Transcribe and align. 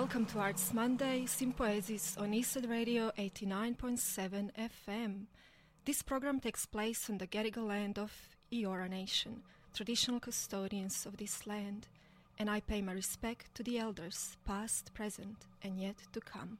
Welcome 0.00 0.26
to 0.26 0.38
Arts 0.38 0.72
Monday, 0.72 1.24
Sympoiesis 1.26 2.16
on 2.18 2.30
Eastside 2.30 2.70
Radio 2.70 3.10
89.7 3.18 4.52
FM. 4.56 5.24
This 5.84 6.02
program 6.02 6.38
takes 6.38 6.64
place 6.66 7.10
on 7.10 7.18
the 7.18 7.26
Gadigal 7.26 7.66
land 7.66 7.98
of 7.98 8.12
Eora 8.52 8.88
Nation, 8.88 9.42
traditional 9.74 10.20
custodians 10.20 11.04
of 11.04 11.16
this 11.16 11.48
land, 11.48 11.88
and 12.38 12.48
I 12.48 12.60
pay 12.60 12.80
my 12.80 12.92
respect 12.92 13.52
to 13.56 13.64
the 13.64 13.80
elders, 13.80 14.36
past, 14.46 14.94
present, 14.94 15.48
and 15.64 15.80
yet 15.80 15.96
to 16.12 16.20
come. 16.20 16.58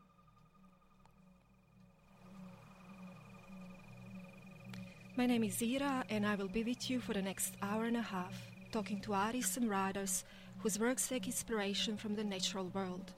My 5.16 5.26
name 5.26 5.44
is 5.44 5.62
Ira, 5.62 6.04
and 6.10 6.26
I 6.26 6.34
will 6.34 6.48
be 6.48 6.64
with 6.64 6.90
you 6.90 6.98
for 6.98 7.12
the 7.12 7.22
next 7.22 7.54
hour 7.62 7.84
and 7.84 7.96
a 7.96 8.02
half, 8.02 8.34
talking 8.72 9.00
to 9.02 9.14
artists 9.14 9.56
and 9.56 9.70
writers 9.70 10.24
whose 10.58 10.78
works 10.78 11.06
take 11.06 11.26
inspiration 11.26 11.96
from 11.96 12.16
the 12.16 12.24
natural 12.24 12.66
world, 12.74 13.12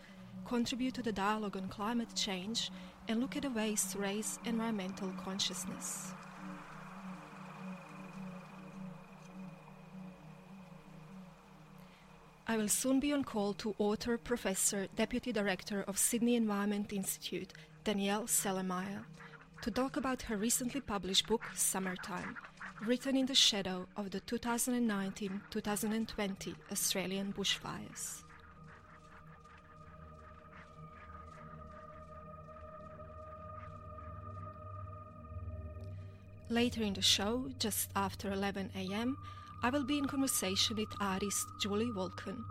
contribute 0.45 0.95
to 0.95 1.03
the 1.03 1.12
dialogue 1.12 1.57
on 1.57 1.69
climate 1.69 2.15
change, 2.15 2.71
and 3.09 3.21
look 3.21 3.37
at 3.37 3.43
the 3.43 3.51
ways 3.51 3.85
to 3.93 3.99
raise 3.99 4.39
environmental 4.45 5.13
consciousness. 5.25 6.13
I 12.47 12.57
will 12.57 12.69
soon 12.69 12.99
be 12.99 13.13
on 13.13 13.23
call 13.23 13.55
to 13.55 13.77
author, 13.79 14.19
professor, 14.19 14.89
deputy 14.97 15.33
director 15.33 15.85
of 15.87 15.97
Sydney 15.97 16.35
Environment 16.35 16.93
Institute, 16.93 17.52
Danielle 17.85 18.25
Celermajer, 18.25 19.04
to 19.63 19.71
talk 19.71 19.97
about 19.97 20.23
her 20.23 20.37
recently 20.37 20.80
published 20.80 21.29
book, 21.29 21.43
Summertime, 21.54 22.37
written 22.85 23.16
in 23.16 23.27
the 23.27 23.37
shadow 23.37 23.87
of 23.97 24.10
the 24.10 24.21
2019 24.21 25.41
2020 25.51 26.54
Australian 26.73 27.32
bushfires. 27.32 28.25
Later 36.51 36.82
in 36.82 36.95
the 36.95 37.01
show, 37.01 37.48
just 37.60 37.90
after 37.95 38.32
11 38.32 38.70
am, 38.74 39.16
I 39.62 39.70
will 39.70 39.84
be 39.84 39.98
in 39.98 40.06
conversation 40.06 40.79
with 40.79 40.88
artist 41.01 41.46
Julie 41.60 41.92
Vulcan 41.92 42.45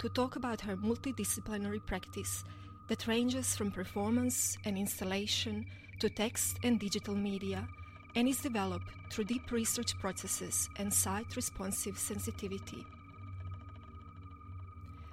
to 0.00 0.08
talk 0.08 0.34
about 0.34 0.60
her 0.62 0.76
multidisciplinary 0.76 1.86
practice 1.86 2.42
that 2.88 3.06
ranges 3.06 3.54
from 3.54 3.70
performance 3.70 4.58
and 4.64 4.76
installation 4.76 5.64
to 6.00 6.10
text 6.10 6.58
and 6.64 6.80
digital 6.80 7.14
media 7.14 7.68
and 8.16 8.26
is 8.26 8.42
developed 8.42 8.90
through 9.12 9.26
deep 9.26 9.52
research 9.52 9.96
processes 10.00 10.68
and 10.78 10.92
site 10.92 11.36
responsive 11.36 11.96
sensitivity. 11.96 12.84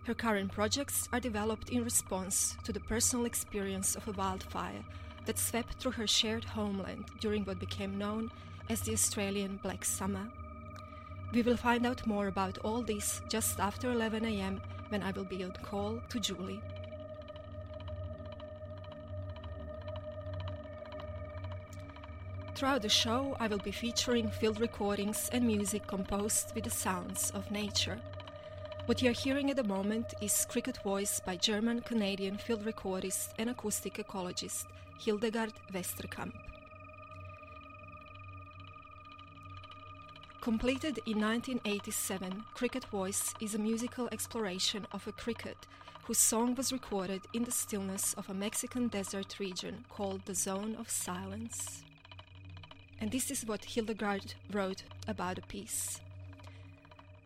Her 0.05 0.15
current 0.15 0.51
projects 0.51 1.07
are 1.13 1.19
developed 1.19 1.69
in 1.69 1.83
response 1.83 2.57
to 2.63 2.73
the 2.73 2.79
personal 2.79 3.25
experience 3.25 3.95
of 3.95 4.07
a 4.07 4.13
wildfire 4.13 4.83
that 5.25 5.37
swept 5.37 5.75
through 5.75 5.91
her 5.91 6.07
shared 6.07 6.43
homeland 6.43 7.05
during 7.19 7.45
what 7.45 7.59
became 7.59 7.97
known 7.97 8.31
as 8.69 8.81
the 8.81 8.93
Australian 8.93 9.59
Black 9.61 9.85
Summer. 9.85 10.27
We 11.33 11.41
will 11.41 11.57
find 11.57 11.85
out 11.85 12.05
more 12.05 12.27
about 12.27 12.57
all 12.59 12.81
this 12.81 13.21
just 13.29 13.59
after 13.59 13.91
11 13.91 14.25
am 14.25 14.61
when 14.89 15.01
I 15.01 15.11
will 15.11 15.23
be 15.23 15.43
on 15.43 15.53
call 15.63 16.01
to 16.09 16.19
Julie. 16.19 16.61
Throughout 22.55 22.81
the 22.81 22.89
show, 22.89 23.35
I 23.39 23.47
will 23.47 23.57
be 23.57 23.71
featuring 23.71 24.29
field 24.29 24.59
recordings 24.59 25.29
and 25.33 25.47
music 25.47 25.87
composed 25.87 26.53
with 26.53 26.65
the 26.65 26.69
sounds 26.69 27.31
of 27.31 27.49
nature. 27.49 27.99
What 28.85 29.01
you're 29.01 29.13
hearing 29.13 29.49
at 29.49 29.55
the 29.55 29.63
moment 29.63 30.13
is 30.21 30.45
Cricket 30.45 30.77
Voice 30.83 31.19
by 31.19 31.37
German 31.37 31.81
Canadian 31.81 32.37
field 32.37 32.65
recordist 32.65 33.29
and 33.39 33.49
acoustic 33.49 33.95
ecologist 33.95 34.65
Hildegard 35.03 35.53
Westerkamp. 35.73 36.31
Completed 40.41 40.99
in 41.07 41.19
1987, 41.19 42.43
Cricket 42.53 42.85
Voice 42.85 43.33
is 43.39 43.55
a 43.55 43.57
musical 43.57 44.07
exploration 44.11 44.85
of 44.91 45.07
a 45.07 45.11
cricket 45.11 45.57
whose 46.03 46.19
song 46.19 46.53
was 46.53 46.71
recorded 46.71 47.21
in 47.33 47.43
the 47.43 47.51
stillness 47.51 48.13
of 48.13 48.29
a 48.29 48.35
Mexican 48.35 48.89
desert 48.89 49.39
region 49.39 49.83
called 49.89 50.23
the 50.25 50.35
Zone 50.35 50.75
of 50.79 50.87
Silence. 50.87 51.81
And 52.99 53.09
this 53.09 53.31
is 53.31 53.43
what 53.43 53.65
Hildegard 53.65 54.35
wrote 54.51 54.83
about 55.07 55.37
the 55.37 55.41
piece. 55.41 55.99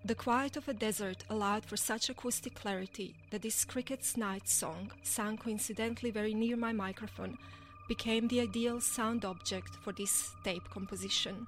The 0.06 0.16
quiet 0.16 0.56
of 0.56 0.70
a 0.70 0.74
desert 0.74 1.26
allowed 1.30 1.66
for 1.66 1.76
such 1.76 2.10
acoustic 2.10 2.56
clarity 2.56 3.16
that 3.32 3.42
this 3.42 3.66
cricket's 3.66 4.16
night 4.16 4.48
song, 4.48 4.92
sung 5.04 5.36
coincidentally 5.36 6.12
very 6.12 6.34
near 6.34 6.56
my 6.56 6.72
microphone, 6.72 7.38
became 7.88 8.28
the 8.28 8.42
ideal 8.42 8.82
sound 8.82 9.26
object 9.26 9.76
for 9.82 9.92
this 9.94 10.36
tape 10.44 10.70
composition. 10.70 11.48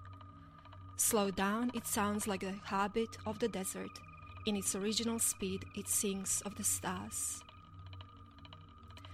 Slow 0.95 1.31
down, 1.31 1.71
it 1.73 1.87
sounds 1.87 2.27
like 2.27 2.41
the 2.41 2.55
habit 2.63 3.17
of 3.25 3.39
the 3.39 3.47
desert. 3.47 3.99
In 4.45 4.55
its 4.55 4.75
original 4.75 5.19
speed, 5.19 5.65
it 5.75 5.87
sings 5.87 6.41
of 6.45 6.55
the 6.55 6.63
stars. 6.63 7.43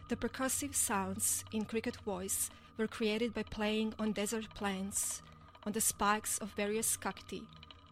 The 0.09 0.15
percussive 0.15 0.75
sounds 0.75 1.43
in 1.51 1.65
cricket 1.65 1.95
voice 1.97 2.49
were 2.77 2.87
created 2.87 3.33
by 3.33 3.43
playing 3.43 3.93
on 3.97 4.11
desert 4.11 4.53
plants, 4.53 5.21
on 5.65 5.71
the 5.71 5.81
spikes 5.81 6.37
of 6.37 6.51
various 6.51 6.97
cacti, 6.97 7.43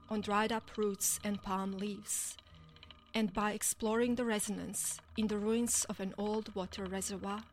on 0.10 0.22
dried 0.22 0.52
up 0.52 0.78
roots 0.78 1.20
and 1.24 1.42
palm 1.42 1.72
leaves, 1.78 2.38
and 3.14 3.34
by 3.34 3.52
exploring 3.52 4.16
the 4.16 4.26
resonance 4.26 5.00
in 5.18 5.28
the 5.28 5.38
ruins 5.38 5.86
of 5.90 6.00
an 6.00 6.14
old 6.18 6.54
water 6.54 6.86
reservoir. 6.86 7.44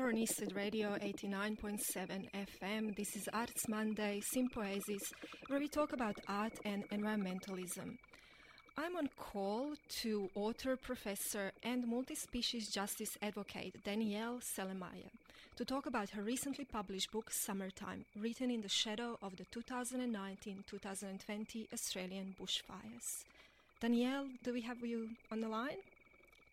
On 0.00 0.16
Eastside 0.16 0.56
Radio 0.56 0.96
89.7 0.96 2.30
FM. 2.32 2.96
This 2.96 3.16
is 3.16 3.28
Arts 3.34 3.68
Monday, 3.68 4.22
Sympoiesis, 4.34 5.12
where 5.48 5.60
we 5.60 5.68
talk 5.68 5.92
about 5.92 6.16
art 6.26 6.54
and 6.64 6.88
environmentalism. 6.88 7.98
I'm 8.78 8.96
on 8.96 9.10
call 9.18 9.74
to 10.00 10.30
author, 10.34 10.76
professor, 10.76 11.52
and 11.62 11.86
multi 11.86 12.14
species 12.14 12.70
justice 12.70 13.10
advocate 13.20 13.84
Danielle 13.84 14.40
Celermajer 14.40 15.10
to 15.56 15.64
talk 15.66 15.84
about 15.84 16.08
her 16.10 16.22
recently 16.22 16.64
published 16.64 17.12
book 17.12 17.30
Summertime, 17.30 18.06
written 18.18 18.50
in 18.50 18.62
the 18.62 18.70
shadow 18.70 19.18
of 19.22 19.36
the 19.36 19.44
2019 19.52 20.64
2020 20.66 21.68
Australian 21.74 22.34
bushfires. 22.40 23.24
Danielle, 23.80 24.28
do 24.42 24.54
we 24.54 24.62
have 24.62 24.82
you 24.82 25.10
on 25.30 25.42
the 25.42 25.48
line? 25.48 25.76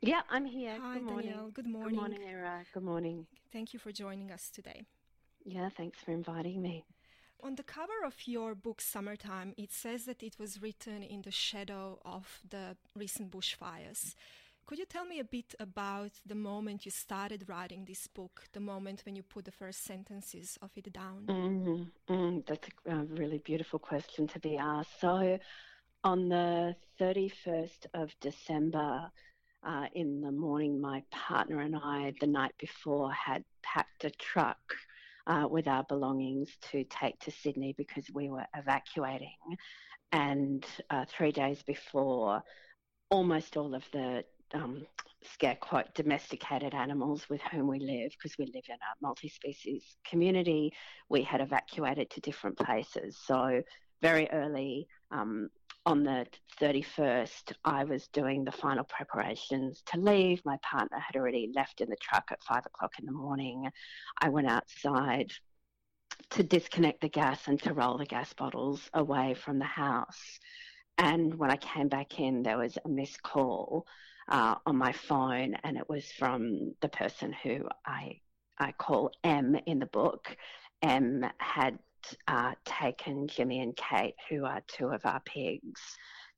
Yeah, 0.01 0.21
I'm 0.29 0.45
here. 0.45 0.77
Hi, 0.79 0.95
Good 0.95 1.03
morning. 1.03 1.29
Danielle. 1.29 1.49
Good 1.51 1.67
morning. 1.67 1.89
Good 1.89 1.99
morning, 1.99 2.19
Ira. 2.27 2.63
Good 2.73 2.83
morning. 2.83 3.25
Thank 3.51 3.73
you 3.73 3.79
for 3.79 3.91
joining 3.91 4.31
us 4.31 4.49
today. 4.49 4.83
Yeah, 5.44 5.69
thanks 5.75 5.99
for 6.03 6.11
inviting 6.11 6.61
me. 6.61 6.83
On 7.41 7.55
the 7.55 7.63
cover 7.63 8.03
of 8.05 8.15
your 8.25 8.53
book 8.55 8.81
Summertime, 8.81 9.53
it 9.57 9.71
says 9.71 10.05
that 10.05 10.21
it 10.21 10.35
was 10.39 10.61
written 10.61 11.03
in 11.03 11.21
the 11.21 11.31
shadow 11.31 11.99
of 12.05 12.41
the 12.47 12.75
recent 12.95 13.31
bushfires. 13.31 14.13
Could 14.65 14.79
you 14.79 14.85
tell 14.85 15.05
me 15.05 15.19
a 15.19 15.23
bit 15.23 15.55
about 15.59 16.11
the 16.25 16.35
moment 16.35 16.85
you 16.85 16.91
started 16.91 17.47
writing 17.47 17.85
this 17.85 18.05
book, 18.07 18.43
the 18.53 18.59
moment 18.59 19.03
when 19.05 19.15
you 19.15 19.23
put 19.23 19.45
the 19.45 19.51
first 19.51 19.83
sentences 19.85 20.57
of 20.61 20.71
it 20.75 20.91
down? 20.91 21.23
Mm-hmm. 21.27 22.13
Mm, 22.13 22.45
that's 22.45 22.67
a 22.85 23.03
really 23.05 23.38
beautiful 23.38 23.79
question 23.79 24.27
to 24.27 24.39
be 24.39 24.57
asked. 24.57 25.00
So, 25.00 25.39
on 26.03 26.29
the 26.29 26.75
31st 27.00 27.85
of 27.93 28.11
December, 28.19 29.09
uh, 29.65 29.86
in 29.94 30.21
the 30.21 30.31
morning, 30.31 30.80
my 30.80 31.04
partner 31.12 31.62
and 31.62 31.75
I, 31.75 32.13
the 32.19 32.27
night 32.27 32.54
before, 32.59 33.12
had 33.12 33.44
packed 33.63 34.06
a 34.06 34.09
truck 34.12 34.57
uh, 35.27 35.48
with 35.50 35.68
our 35.68 35.83
belongings 35.83 36.50
to 36.71 36.83
take 36.86 37.19
to 37.21 37.31
Sydney 37.31 37.74
because 37.77 38.06
we 38.13 38.30
were 38.30 38.45
evacuating. 38.56 39.36
And 40.12 40.65
uh, 40.89 41.06
three 41.09 41.31
days 41.31 41.62
before, 41.63 42.42
almost 43.09 43.57
all 43.57 43.75
of 43.75 43.83
the 43.92 44.24
um, 44.54 44.86
scare 45.24 45.57
quote 45.60 45.94
domesticated 45.94 46.74
animals 46.74 47.27
with 47.30 47.42
whom 47.51 47.68
we 47.68 47.80
live, 47.80 48.12
because 48.12 48.38
we 48.38 48.45
live 48.45 48.63
in 48.69 48.75
a 48.75 48.95
multi 49.01 49.27
species 49.27 49.83
community, 50.06 50.71
we 51.10 51.24
had 51.24 51.42
evacuated 51.42 52.10
to 52.12 52.21
different 52.21 52.57
places. 52.57 53.18
So, 53.25 53.62
very 54.01 54.30
early 54.31 54.88
um, 55.12 55.50
on 55.88 56.04
the 56.04 56.28
31st, 56.60 57.54
I 57.63 57.86
was 57.86 58.10
doing 58.10 58.44
the 58.44 58.51
final 58.51 58.84
preparations 58.84 59.81
to 59.86 59.98
leave. 59.98 60.42
My 60.44 60.57
partner 60.62 61.00
had 61.00 61.16
already 61.16 61.50
left 61.56 61.80
in 61.80 61.89
the 61.89 61.95
truck 61.95 62.25
at 62.30 62.44
five 62.44 62.66
o'clock 62.66 63.00
in 63.00 63.06
the 63.06 63.13
morning. 63.13 63.69
I 64.19 64.28
went 64.28 64.50
outside 64.50 65.31
to 66.31 66.44
disconnect 66.44 67.00
the 67.00 67.07
gas 67.07 67.48
and 67.48 67.57
to 67.63 67.74
roll 67.74 67.98
the 67.98 68.06
gas 68.06 68.34
bottles 68.34 68.81
away 68.94 69.34
from 69.34 69.60
the 69.60 69.66
house. 69.66 70.39
And 70.98 71.34
when 71.36 71.51
I 71.51 71.56
came 71.56 71.88
back 71.88 72.19
in, 72.19 72.44
there 72.44 72.57
was 72.57 72.78
a 72.84 72.89
missed 72.89 73.24
call 73.24 73.88
uh, 74.28 74.56
on 74.66 74.75
my 74.75 74.92
phone, 74.92 75.56
and 75.63 75.78
it 75.78 75.88
was 75.88 76.12
from 76.12 76.74
the 76.81 76.89
person 76.89 77.34
who 77.44 77.62
I 77.86 78.19
I 78.60 78.74
call 78.74 79.12
M 79.24 79.56
in 79.66 79.80
the 79.80 79.86
book. 79.86 80.36
M 80.81 81.25
had 81.38 81.80
uh, 82.27 82.54
taken 82.65 83.27
Jimmy 83.27 83.59
and 83.62 83.75
Kate, 83.75 84.15
who 84.30 84.45
are 84.45 84.62
two 84.68 84.88
of 84.88 85.06
our 85.06 85.19
pigs, 85.21 85.81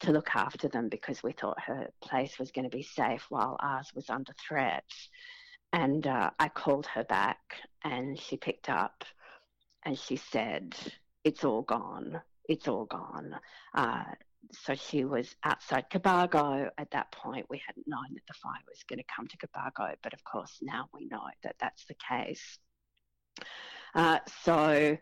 to 0.01 0.12
look 0.12 0.36
after 0.36 0.68
them 0.68 0.89
because 0.89 1.21
we 1.21 1.33
thought 1.33 1.60
her 1.62 1.89
place 2.01 2.39
was 2.39 2.51
going 2.51 2.69
to 2.69 2.75
be 2.75 2.83
safe 2.83 3.25
while 3.30 3.57
ours 3.60 3.92
was 3.94 4.10
under 4.10 4.33
threat. 4.33 4.89
And 5.74 6.06
uh, 6.07 6.31
I 6.39 6.50
called 6.50 6.86
her 6.88 7.04
back 7.04 7.39
and 7.83 8.19
she 8.19 8.38
picked 8.38 8.69
up 8.69 9.04
and 9.83 9.98
she 9.98 10.16
said, 10.16 10.75
It's 11.24 11.44
all 11.44 11.62
gone. 11.62 12.22
It's 12.48 12.68
all 12.68 12.86
gone. 12.86 13.36
Uh, 13.74 14.04
so 14.51 14.74
she 14.74 15.06
was 15.06 15.36
outside 15.44 15.89
Cobargo. 15.92 16.69
At 16.77 16.92
that 16.92 17.12
point, 17.12 17.45
we 17.50 17.62
hadn't 17.65 17.88
known 17.88 18.13
that 18.13 18.25
the 18.27 18.33
fire 18.33 18.63
was 18.68 18.83
going 18.83 19.00
to 19.00 19.06
come 19.15 19.27
to 19.27 19.38
Cobargo, 19.38 19.94
but 20.01 20.13
of 20.13 20.24
course, 20.24 20.57
now 20.62 20.88
we 20.94 21.06
know 21.06 21.27
that 21.44 21.56
that's 21.60 21.86
the 21.86 21.95
case. 22.10 22.57
Uh, 23.94 24.19
so 24.44 24.98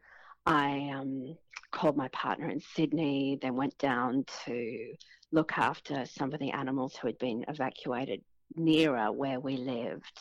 I 0.48 0.92
um, 0.96 1.38
called 1.72 1.98
my 1.98 2.08
partner 2.08 2.50
in 2.50 2.62
Sydney, 2.62 3.38
then 3.42 3.58
went 3.58 3.78
down 3.80 4.24
to 4.46 4.94
look 5.34 5.58
after 5.58 6.06
some 6.06 6.34
of 6.34 6.40
the 6.40 6.52
animals 6.52 6.96
who 6.96 7.08
had 7.08 7.18
been 7.20 7.44
evacuated 7.50 8.22
nearer 8.56 9.12
where 9.12 9.42
we 9.42 9.58
lived. 9.58 10.20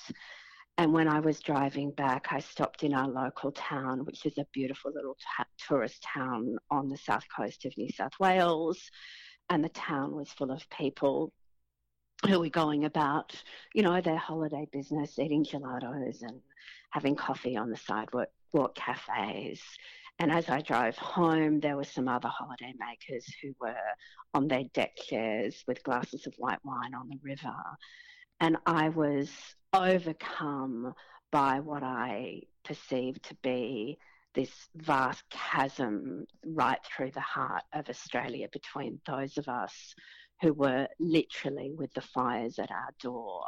And 0.78 0.92
when 0.92 1.06
I 1.06 1.20
was 1.20 1.38
driving 1.38 1.92
back, 1.92 2.26
I 2.32 2.40
stopped 2.40 2.82
in 2.82 2.92
our 2.92 3.06
local 3.06 3.52
town, 3.52 4.04
which 4.04 4.26
is 4.26 4.36
a 4.36 4.46
beautiful 4.52 4.90
little 4.92 5.16
ta- 5.36 5.46
tourist 5.68 6.04
town 6.12 6.56
on 6.72 6.88
the 6.88 6.98
south 6.98 7.24
coast 7.34 7.64
of 7.64 7.78
New 7.78 7.90
South 7.92 8.18
Wales. 8.18 8.90
And 9.48 9.62
the 9.62 9.68
town 9.68 10.16
was 10.16 10.28
full 10.30 10.50
of 10.50 10.68
people 10.70 11.32
who 12.26 12.40
were 12.40 12.48
going 12.48 12.84
about, 12.84 13.32
you 13.74 13.82
know, 13.82 14.00
their 14.00 14.16
holiday 14.16 14.66
business, 14.72 15.20
eating 15.20 15.44
gelatos 15.44 16.22
and 16.22 16.40
having 16.90 17.14
coffee 17.14 17.56
on 17.56 17.70
the 17.70 17.76
sidewalk 17.76 18.74
cafes. 18.74 19.62
And 20.18 20.32
as 20.32 20.48
I 20.48 20.62
drove 20.62 20.96
home, 20.96 21.60
there 21.60 21.76
were 21.76 21.84
some 21.84 22.08
other 22.08 22.30
holidaymakers 22.30 23.24
who 23.42 23.54
were 23.60 23.74
on 24.32 24.48
their 24.48 24.64
deck 24.72 24.96
chairs 24.96 25.62
with 25.66 25.82
glasses 25.82 26.26
of 26.26 26.34
white 26.38 26.64
wine 26.64 26.94
on 26.94 27.08
the 27.08 27.18
river. 27.22 27.54
And 28.40 28.56
I 28.64 28.88
was 28.88 29.30
overcome 29.72 30.94
by 31.30 31.60
what 31.60 31.82
I 31.82 32.42
perceived 32.64 33.24
to 33.24 33.34
be 33.42 33.98
this 34.34 34.68
vast 34.74 35.22
chasm 35.30 36.26
right 36.44 36.78
through 36.84 37.10
the 37.10 37.20
heart 37.20 37.62
of 37.72 37.88
Australia 37.88 38.48
between 38.52 39.00
those 39.06 39.36
of 39.38 39.48
us 39.48 39.94
who 40.40 40.52
were 40.52 40.88
literally 40.98 41.72
with 41.72 41.92
the 41.94 42.00
fires 42.00 42.58
at 42.58 42.70
our 42.70 42.90
door 43.00 43.44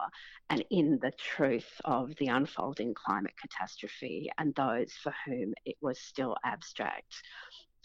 and 0.50 0.64
in 0.70 0.98
the 1.00 1.12
truth 1.12 1.80
of 1.84 2.14
the 2.16 2.28
unfolding 2.28 2.94
climate 2.94 3.34
catastrophe 3.40 4.30
and 4.38 4.54
those 4.54 4.92
for 4.92 5.14
whom 5.26 5.54
it 5.64 5.76
was 5.80 6.00
still 6.00 6.36
abstract. 6.44 7.22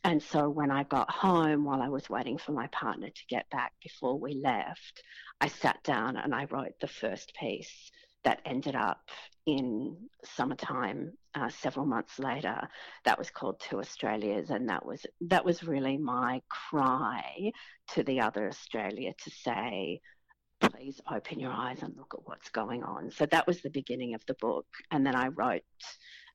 And 0.06 0.22
so 0.22 0.50
when 0.50 0.70
I 0.70 0.84
got 0.84 1.10
home, 1.10 1.64
while 1.64 1.82
I 1.82 1.88
was 1.90 2.10
waiting 2.10 2.38
for 2.38 2.52
my 2.52 2.68
partner 2.68 3.10
to 3.10 3.26
get 3.30 3.50
back 3.50 3.74
before 3.82 4.20
we 4.20 4.36
left, 4.36 5.02
I 5.40 5.48
sat 5.48 5.82
down 5.84 6.18
and 6.18 6.36
I 6.36 6.46
wrote 6.46 6.80
the 6.82 6.88
first 6.88 7.34
piece 7.36 7.92
that 8.24 8.42
ended 8.46 8.76
up 8.76 9.02
in 9.46 9.98
summertime 10.24 11.14
uh, 11.36 11.50
several 11.50 11.86
months 11.86 12.20
later. 12.20 12.68
That 13.06 13.18
was 13.18 13.30
called 13.30 13.60
Two 13.60 13.80
Australias, 13.80 14.50
and 14.50 14.70
that 14.70 14.86
was 14.86 15.06
that 15.22 15.46
was 15.46 15.64
really 15.64 15.98
my 15.98 16.42
cry 16.50 17.52
to 17.94 18.04
the 18.04 18.22
other 18.22 18.48
Australia 18.48 19.14
to 19.24 19.30
say, 19.30 20.00
please 20.62 21.02
open 21.12 21.40
your 21.40 21.52
eyes 21.52 21.82
and 21.82 21.96
look 21.98 22.14
at 22.14 22.26
what's 22.26 22.50
going 22.50 22.84
on. 22.84 23.12
So 23.12 23.26
that 23.26 23.48
was 23.48 23.62
the 23.62 23.70
beginning 23.70 24.14
of 24.14 24.26
the 24.28 24.36
book, 24.36 24.68
and 24.92 25.06
then 25.06 25.16
I 25.16 25.28
wrote 25.28 25.62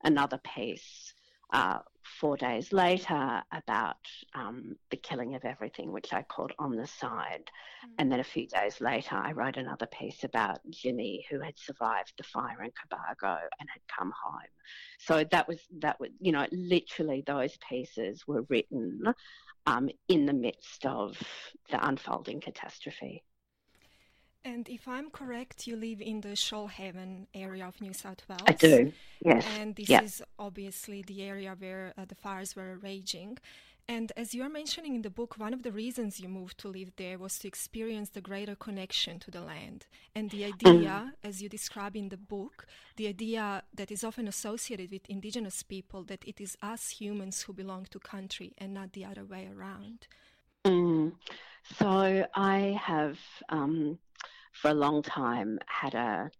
another 0.04 0.40
piece 0.54 1.14
uh, 1.52 1.78
four 2.20 2.36
days 2.36 2.72
later 2.72 3.42
about 3.52 3.96
um, 4.34 4.76
the 4.90 4.96
killing 4.96 5.34
of 5.34 5.44
everything, 5.44 5.92
which 5.92 6.12
I 6.12 6.22
called 6.22 6.52
Omnicide. 6.58 7.46
Mm. 7.46 7.94
And 7.98 8.12
then 8.12 8.20
a 8.20 8.24
few 8.24 8.46
days 8.46 8.80
later, 8.80 9.16
I 9.16 9.32
wrote 9.32 9.56
another 9.56 9.86
piece 9.86 10.24
about 10.24 10.58
Jimmy, 10.70 11.26
who 11.30 11.40
had 11.40 11.58
survived 11.58 12.12
the 12.16 12.24
fire 12.24 12.62
in 12.62 12.70
Cobargo 12.70 13.38
and 13.60 13.68
had 13.68 13.82
come 13.94 14.12
home. 14.24 14.40
So 14.98 15.24
that 15.30 15.48
was, 15.48 15.58
that 15.78 15.98
was 16.00 16.10
you 16.20 16.32
know, 16.32 16.46
literally 16.50 17.22
those 17.26 17.56
pieces 17.68 18.26
were 18.26 18.44
written 18.48 19.02
um, 19.66 19.90
in 20.08 20.26
the 20.26 20.32
midst 20.32 20.86
of 20.86 21.16
the 21.70 21.86
unfolding 21.86 22.40
catastrophe. 22.40 23.22
And 24.48 24.66
if 24.66 24.88
I'm 24.88 25.10
correct, 25.10 25.66
you 25.66 25.76
live 25.76 26.00
in 26.00 26.22
the 26.22 26.34
Shoalhaven 26.46 27.26
area 27.34 27.66
of 27.66 27.78
New 27.82 27.92
South 27.92 28.22
Wales. 28.28 28.40
I 28.46 28.52
do, 28.52 28.92
yes. 29.22 29.44
And 29.58 29.76
this 29.76 29.90
yeah. 29.90 30.02
is 30.02 30.22
obviously 30.38 31.02
the 31.02 31.22
area 31.22 31.54
where 31.58 31.92
uh, 31.98 32.06
the 32.06 32.14
fires 32.14 32.56
were 32.56 32.78
raging. 32.78 33.36
And 33.86 34.10
as 34.16 34.34
you're 34.34 34.48
mentioning 34.48 34.94
in 34.94 35.02
the 35.02 35.10
book, 35.10 35.34
one 35.36 35.52
of 35.52 35.64
the 35.64 35.70
reasons 35.70 36.18
you 36.18 36.28
moved 36.30 36.56
to 36.60 36.68
live 36.68 36.92
there 36.96 37.18
was 37.18 37.38
to 37.40 37.48
experience 37.48 38.08
the 38.10 38.22
greater 38.22 38.54
connection 38.54 39.18
to 39.20 39.30
the 39.30 39.42
land. 39.42 39.86
And 40.14 40.30
the 40.30 40.46
idea, 40.46 41.12
mm. 41.12 41.12
as 41.22 41.42
you 41.42 41.50
describe 41.50 41.94
in 41.94 42.08
the 42.08 42.16
book, 42.16 42.66
the 42.96 43.06
idea 43.06 43.62
that 43.74 43.90
is 43.90 44.02
often 44.02 44.26
associated 44.28 44.90
with 44.90 45.02
Indigenous 45.10 45.62
people 45.62 46.04
that 46.04 46.24
it 46.26 46.40
is 46.40 46.56
us 46.62 46.88
humans 46.88 47.42
who 47.42 47.52
belong 47.52 47.86
to 47.90 47.98
country 47.98 48.54
and 48.56 48.72
not 48.72 48.94
the 48.94 49.04
other 49.04 49.26
way 49.26 49.46
around. 49.54 50.06
Mm. 50.64 51.12
So 51.78 52.26
I 52.34 52.78
have 52.82 53.18
um, 53.50 53.98
for 54.60 54.70
a 54.70 54.74
long 54.74 55.02
time 55.02 55.58
had 55.66 55.94
a, 55.94 56.30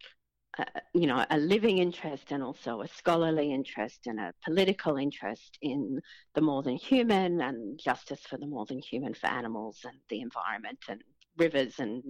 a, 0.58 0.66
you 0.94 1.06
know 1.06 1.24
a 1.30 1.38
living 1.38 1.78
interest 1.78 2.32
and 2.32 2.42
also 2.42 2.82
a 2.82 2.88
scholarly 2.88 3.52
interest 3.52 4.06
and 4.06 4.18
a 4.18 4.32
political 4.44 4.96
interest 4.96 5.58
in 5.62 6.00
the 6.34 6.40
more 6.40 6.62
than 6.62 6.76
human 6.76 7.40
and 7.40 7.78
justice 7.78 8.20
for 8.28 8.36
the 8.38 8.46
more 8.46 8.66
than 8.66 8.78
human 8.80 9.14
for 9.14 9.28
animals 9.28 9.78
and 9.84 9.98
the 10.08 10.20
environment 10.20 10.78
and 10.88 11.02
rivers 11.36 11.78
and 11.78 12.02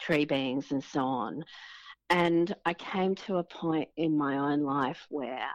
tree 0.00 0.24
beings 0.24 0.70
and 0.70 0.84
so 0.84 1.00
on. 1.00 1.42
And 2.10 2.54
I 2.66 2.74
came 2.74 3.14
to 3.26 3.38
a 3.38 3.44
point 3.44 3.88
in 3.96 4.16
my 4.16 4.36
own 4.36 4.62
life 4.62 5.06
where 5.08 5.48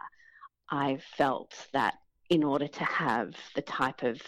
I 0.68 0.98
felt 1.16 1.54
that 1.72 1.94
in 2.28 2.42
order 2.42 2.68
to 2.68 2.84
have 2.84 3.34
the 3.54 3.62
type 3.62 4.02
of 4.02 4.20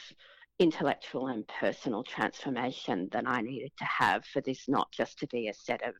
intellectual 0.63 1.27
and 1.27 1.45
personal 1.49 2.05
transformation 2.05 3.09
that 3.11 3.25
I 3.27 3.41
needed 3.41 3.73
to 3.79 3.85
have 3.85 4.25
for 4.25 4.41
this 4.41 4.69
not 4.69 4.93
just 4.93 5.19
to 5.19 5.27
be 5.27 5.49
a 5.49 5.55
set 5.55 5.83
of 5.83 5.95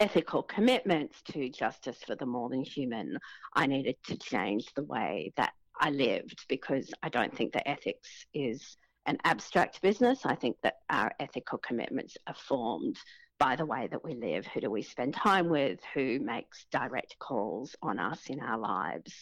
ethical 0.00 0.42
commitments 0.42 1.20
to 1.32 1.50
justice 1.50 1.98
for 2.06 2.16
the 2.16 2.24
more 2.24 2.48
than 2.48 2.64
human, 2.64 3.18
I 3.54 3.66
needed 3.66 3.96
to 4.06 4.16
change 4.16 4.64
the 4.74 4.84
way 4.84 5.32
that 5.36 5.52
I 5.78 5.90
lived 5.90 6.46
because 6.48 6.90
I 7.02 7.10
don't 7.10 7.36
think 7.36 7.52
that 7.52 7.68
ethics 7.68 8.24
is 8.32 8.78
an 9.04 9.18
abstract 9.24 9.82
business. 9.82 10.24
I 10.24 10.36
think 10.36 10.56
that 10.62 10.76
our 10.88 11.12
ethical 11.20 11.58
commitments 11.58 12.16
are 12.26 12.34
formed 12.34 12.96
by 13.38 13.56
the 13.56 13.66
way 13.66 13.88
that 13.90 14.02
we 14.02 14.14
live. 14.14 14.46
Who 14.46 14.60
do 14.62 14.70
we 14.70 14.82
spend 14.82 15.12
time 15.14 15.50
with? 15.50 15.80
Who 15.92 16.18
makes 16.20 16.64
direct 16.72 17.18
calls 17.18 17.76
on 17.82 17.98
us 17.98 18.20
in 18.28 18.40
our 18.40 18.58
lives? 18.58 19.12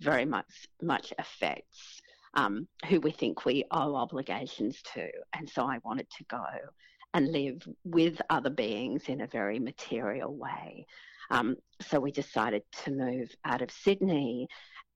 Very 0.00 0.24
much 0.24 0.68
much 0.80 1.12
affects 1.18 2.00
um, 2.34 2.66
who 2.88 3.00
we 3.00 3.10
think 3.10 3.44
we 3.44 3.64
owe 3.70 3.96
obligations 3.96 4.80
to. 4.94 5.08
And 5.32 5.48
so 5.48 5.64
I 5.64 5.78
wanted 5.84 6.08
to 6.18 6.24
go 6.24 6.44
and 7.12 7.30
live 7.30 7.66
with 7.84 8.20
other 8.28 8.50
beings 8.50 9.04
in 9.08 9.20
a 9.20 9.26
very 9.26 9.58
material 9.58 10.34
way. 10.34 10.86
Um, 11.30 11.56
so 11.80 12.00
we 12.00 12.12
decided 12.12 12.62
to 12.84 12.90
move 12.90 13.30
out 13.44 13.62
of 13.62 13.70
Sydney. 13.70 14.48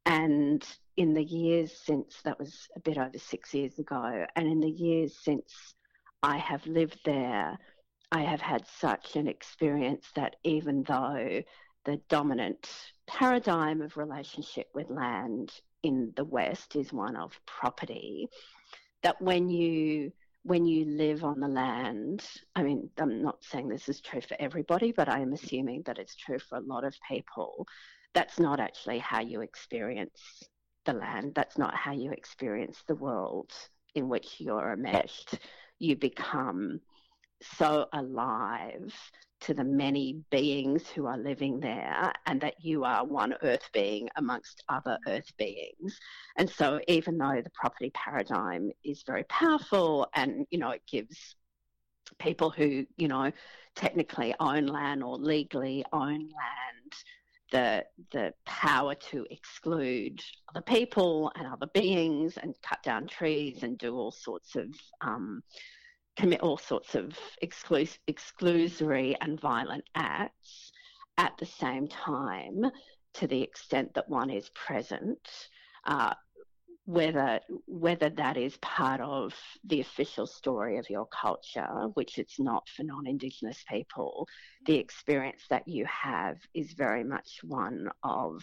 And 0.05 0.65
in 0.97 1.15
the 1.15 1.25
years 1.25 1.73
since, 1.85 2.21
that 2.25 2.39
was 2.39 2.69
a 2.77 2.81
bit 2.81 2.99
over 2.99 3.19
six 3.19 3.55
years 3.55 3.79
ago, 3.79 4.27
and 4.35 4.47
in 4.47 4.61
the 4.61 4.71
years 4.71 5.17
since 5.23 5.75
I 6.23 6.39
have 6.39 6.67
lived 6.67 6.99
there, 7.05 7.57
I 8.11 8.23
have 8.23 8.41
had 8.41 8.67
such 8.81 9.17
an 9.17 9.29
experience 9.29 10.07
that 10.17 10.37
even 10.43 10.83
though 10.83 11.43
the 11.85 12.01
dominant 12.09 12.69
paradigm 13.07 13.81
of 13.81 13.97
relationship 13.97 14.69
with 14.75 14.91
land 14.91 15.53
in 15.83 16.13
the 16.17 16.25
West 16.25 16.77
is 16.77 16.93
one 16.93 17.17
of 17.17 17.39
property, 17.47 18.29
that 19.03 19.21
when 19.21 19.49
you 19.49 20.13
when 20.45 20.65
you 20.65 20.85
live 20.87 21.25
on 21.25 21.41
the 21.41 21.49
land, 21.49 22.25
I 22.57 22.63
mean, 22.63 22.89
I'm 22.99 23.23
not 23.23 23.45
saying 23.45 23.69
this 23.69 23.89
is 23.89 24.01
true 24.01 24.21
for 24.21 24.37
everybody, 24.41 24.93
but 24.93 25.09
I 25.09 25.21
am 25.21 25.33
assuming 25.33 25.83
that 25.85 25.99
it's 25.99 26.17
true 26.17 26.39
for 26.39 26.57
a 26.57 26.63
lot 26.63 26.85
of 26.85 26.95
people. 27.07 27.67
That's 28.15 28.39
not 28.39 28.59
actually 28.59 28.99
how 28.99 29.21
you 29.21 29.43
experience 29.43 30.49
the 30.87 30.95
land. 30.95 31.35
That's 31.35 31.59
not 31.59 31.75
how 31.75 31.93
you 31.93 32.13
experience 32.13 32.83
the 32.87 32.95
world 32.95 33.53
in 33.95 34.09
which 34.09 34.37
you're 34.39 34.73
enmeshed. 34.73 35.39
You 35.79 35.97
become 35.97 36.81
so 37.59 37.87
alive 37.93 38.95
to 39.41 39.55
the 39.55 39.65
many 39.65 40.23
beings 40.31 40.89
who 40.89 41.07
are 41.07 41.19
living 41.19 41.61
there 41.61 42.13
and 42.27 42.41
that 42.41 42.55
you 42.65 42.85
are 42.85 43.05
one 43.05 43.35
earth 43.43 43.69
being 43.73 44.09
amongst 44.17 44.65
other 44.69 44.99
earth 45.07 45.31
beings. 45.37 45.99
And 46.37 46.49
so 46.49 46.81
even 46.89 47.19
though 47.19 47.41
the 47.43 47.51
property 47.51 47.91
paradigm 47.95 48.71
is 48.85 49.05
very 49.07 49.25
powerful 49.25 50.09
and 50.15 50.47
you 50.51 50.59
know 50.59 50.71
it 50.71 50.83
gives 50.91 51.37
people 52.19 52.51
who 52.51 52.87
you 52.97 53.09
know 53.09 53.31
technically 53.77 54.35
own 54.41 54.67
land 54.67 55.03
or 55.03 55.17
legally 55.17 55.85
own 55.93 56.21
land 56.21 56.93
the 57.51 57.85
the 58.13 58.33
power 58.45 58.95
to 58.95 59.27
exclude 59.31 60.21
other 60.51 60.61
people 60.63 61.31
and 61.37 61.47
other 61.47 61.69
beings 61.75 62.37
and 62.37 62.55
cut 62.63 62.83
down 62.83 63.07
trees 63.07 63.63
and 63.63 63.79
do 63.79 63.95
all 63.95 64.11
sorts 64.11 64.57
of 64.57 64.67
um, 65.01 65.43
commit 66.19 66.41
all 66.41 66.59
sorts 66.59 66.97
of 66.97 67.17
exclus- 67.43 67.99
exclusory 68.09 69.15
and 69.21 69.41
violent 69.41 69.85
acts 69.95 70.73
at 71.17 71.33
the 71.39 71.47
same 71.47 71.87
time 71.87 72.65
to 73.15 73.27
the 73.29 73.41
extent 73.41 73.95
that 73.95 74.09
one 74.09 74.29
is 74.29 74.51
present, 74.51 75.49
uh, 75.85 76.15
whether 76.87 77.41
whether 77.67 78.09
that 78.09 78.37
is 78.37 78.57
part 78.59 79.01
of 79.01 79.33
the 79.65 79.81
official 79.81 80.27
story 80.27 80.79
of 80.79 80.91
your 80.91 81.07
culture, 81.07 81.89
which 81.95 82.19
it's 82.19 82.41
not 82.41 82.69
for 82.69 82.83
non-Indigenous 82.83 83.63
people, 83.69 84.27
the 84.67 84.77
experience 84.77 85.43
that 85.51 85.69
you 85.69 85.85
have 85.85 86.39
is 86.55 86.73
very 86.73 87.05
much 87.05 87.41
one 87.45 87.89
of 88.03 88.43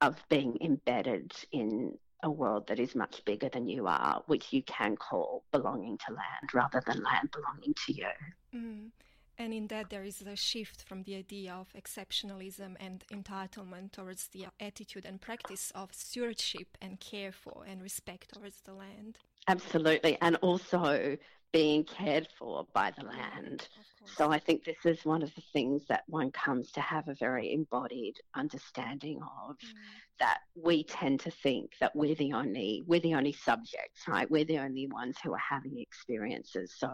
of 0.00 0.22
being 0.28 0.56
embedded 0.60 1.32
in 1.52 1.92
a 2.24 2.30
world 2.30 2.66
that 2.66 2.80
is 2.80 2.94
much 2.94 3.24
bigger 3.24 3.48
than 3.48 3.68
you 3.68 3.86
are, 3.86 4.22
which 4.26 4.52
you 4.52 4.62
can 4.62 4.96
call 4.96 5.44
belonging 5.52 5.98
to 5.98 6.12
land 6.12 6.52
rather 6.52 6.82
than 6.86 7.02
land 7.02 7.30
belonging 7.30 7.74
to 7.86 7.92
you. 7.92 8.08
Mm. 8.54 8.90
And 9.36 9.52
in 9.52 9.66
that, 9.66 9.90
there 9.90 10.04
is 10.04 10.22
a 10.22 10.36
shift 10.36 10.84
from 10.84 11.02
the 11.02 11.16
idea 11.16 11.52
of 11.52 11.66
exceptionalism 11.76 12.76
and 12.78 13.04
entitlement 13.12 13.92
towards 13.92 14.28
the 14.28 14.46
attitude 14.60 15.04
and 15.04 15.20
practice 15.20 15.72
of 15.74 15.92
stewardship 15.92 16.78
and 16.80 17.00
care 17.00 17.32
for 17.32 17.64
and 17.68 17.82
respect 17.82 18.32
towards 18.32 18.60
the 18.60 18.72
land. 18.72 19.18
Absolutely. 19.46 20.18
And 20.20 20.36
also 20.36 21.16
being 21.52 21.84
cared 21.84 22.26
for 22.36 22.66
by 22.74 22.92
the 22.98 23.04
land. 23.04 23.68
So 24.06 24.30
I 24.30 24.38
think 24.38 24.64
this 24.64 24.84
is 24.84 25.04
one 25.04 25.22
of 25.22 25.34
the 25.34 25.42
things 25.52 25.82
that 25.88 26.02
one 26.08 26.30
comes 26.32 26.72
to 26.72 26.80
have 26.80 27.08
a 27.08 27.14
very 27.14 27.52
embodied 27.52 28.16
understanding 28.34 29.20
of 29.22 29.56
mm. 29.56 29.72
that 30.18 30.38
we 30.54 30.84
tend 30.84 31.20
to 31.20 31.30
think 31.30 31.72
that 31.80 31.94
we're 31.94 32.16
the 32.16 32.32
only 32.32 32.82
we're 32.86 33.00
the 33.00 33.14
only 33.14 33.32
subjects, 33.32 34.06
right? 34.08 34.30
We're 34.30 34.44
the 34.44 34.58
only 34.58 34.88
ones 34.88 35.16
who 35.22 35.32
are 35.32 35.38
having 35.38 35.78
experiences. 35.78 36.74
So 36.76 36.90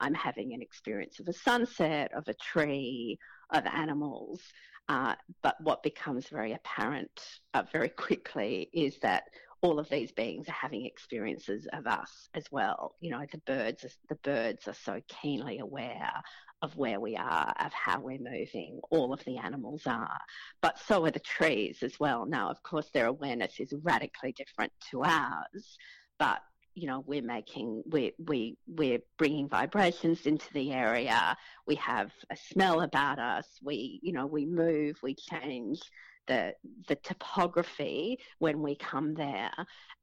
I'm 0.00 0.14
having 0.14 0.54
an 0.54 0.62
experience 0.62 1.20
of 1.20 1.28
a 1.28 1.32
sunset, 1.32 2.12
of 2.14 2.28
a 2.28 2.34
tree, 2.34 3.18
of 3.50 3.66
animals. 3.66 4.40
Uh, 4.88 5.14
but 5.42 5.56
what 5.60 5.82
becomes 5.82 6.28
very 6.28 6.52
apparent 6.52 7.40
uh, 7.54 7.64
very 7.72 7.88
quickly 7.88 8.70
is 8.72 8.98
that 8.98 9.24
all 9.64 9.78
of 9.78 9.88
these 9.88 10.12
beings 10.12 10.46
are 10.46 10.52
having 10.52 10.84
experiences 10.84 11.66
of 11.72 11.86
us 11.86 12.28
as 12.34 12.44
well. 12.50 12.96
You 13.00 13.12
know, 13.12 13.24
the 13.32 13.38
birds, 13.46 13.86
the 14.10 14.16
birds 14.16 14.68
are 14.68 14.74
so 14.74 15.00
keenly 15.08 15.58
aware 15.58 16.12
of 16.60 16.76
where 16.76 17.00
we 17.00 17.16
are, 17.16 17.54
of 17.58 17.72
how 17.72 17.98
we're 17.98 18.18
moving. 18.18 18.80
All 18.90 19.14
of 19.14 19.24
the 19.24 19.38
animals 19.38 19.86
are, 19.86 20.18
but 20.60 20.78
so 20.78 21.06
are 21.06 21.10
the 21.10 21.18
trees 21.18 21.78
as 21.82 21.98
well. 21.98 22.26
Now, 22.26 22.50
of 22.50 22.62
course, 22.62 22.90
their 22.92 23.06
awareness 23.06 23.58
is 23.58 23.72
radically 23.82 24.32
different 24.32 24.72
to 24.90 25.02
ours, 25.02 25.78
but 26.18 26.40
you 26.74 26.88
know 26.88 27.04
we're 27.06 27.22
making 27.22 27.84
we 27.86 28.12
we 28.18 28.58
we're 28.66 28.98
bringing 29.16 29.48
vibrations 29.48 30.26
into 30.26 30.52
the 30.54 30.72
area 30.72 31.36
we 31.68 31.76
have 31.76 32.10
a 32.30 32.36
smell 32.36 32.80
about 32.80 33.20
us 33.20 33.46
we 33.62 34.00
you 34.02 34.12
know 34.12 34.26
we 34.26 34.44
move 34.44 34.96
we 35.00 35.14
change 35.14 35.80
the 36.26 36.54
the 36.88 36.96
topography 36.96 38.18
when 38.38 38.62
we 38.62 38.76
come 38.76 39.14
there, 39.14 39.52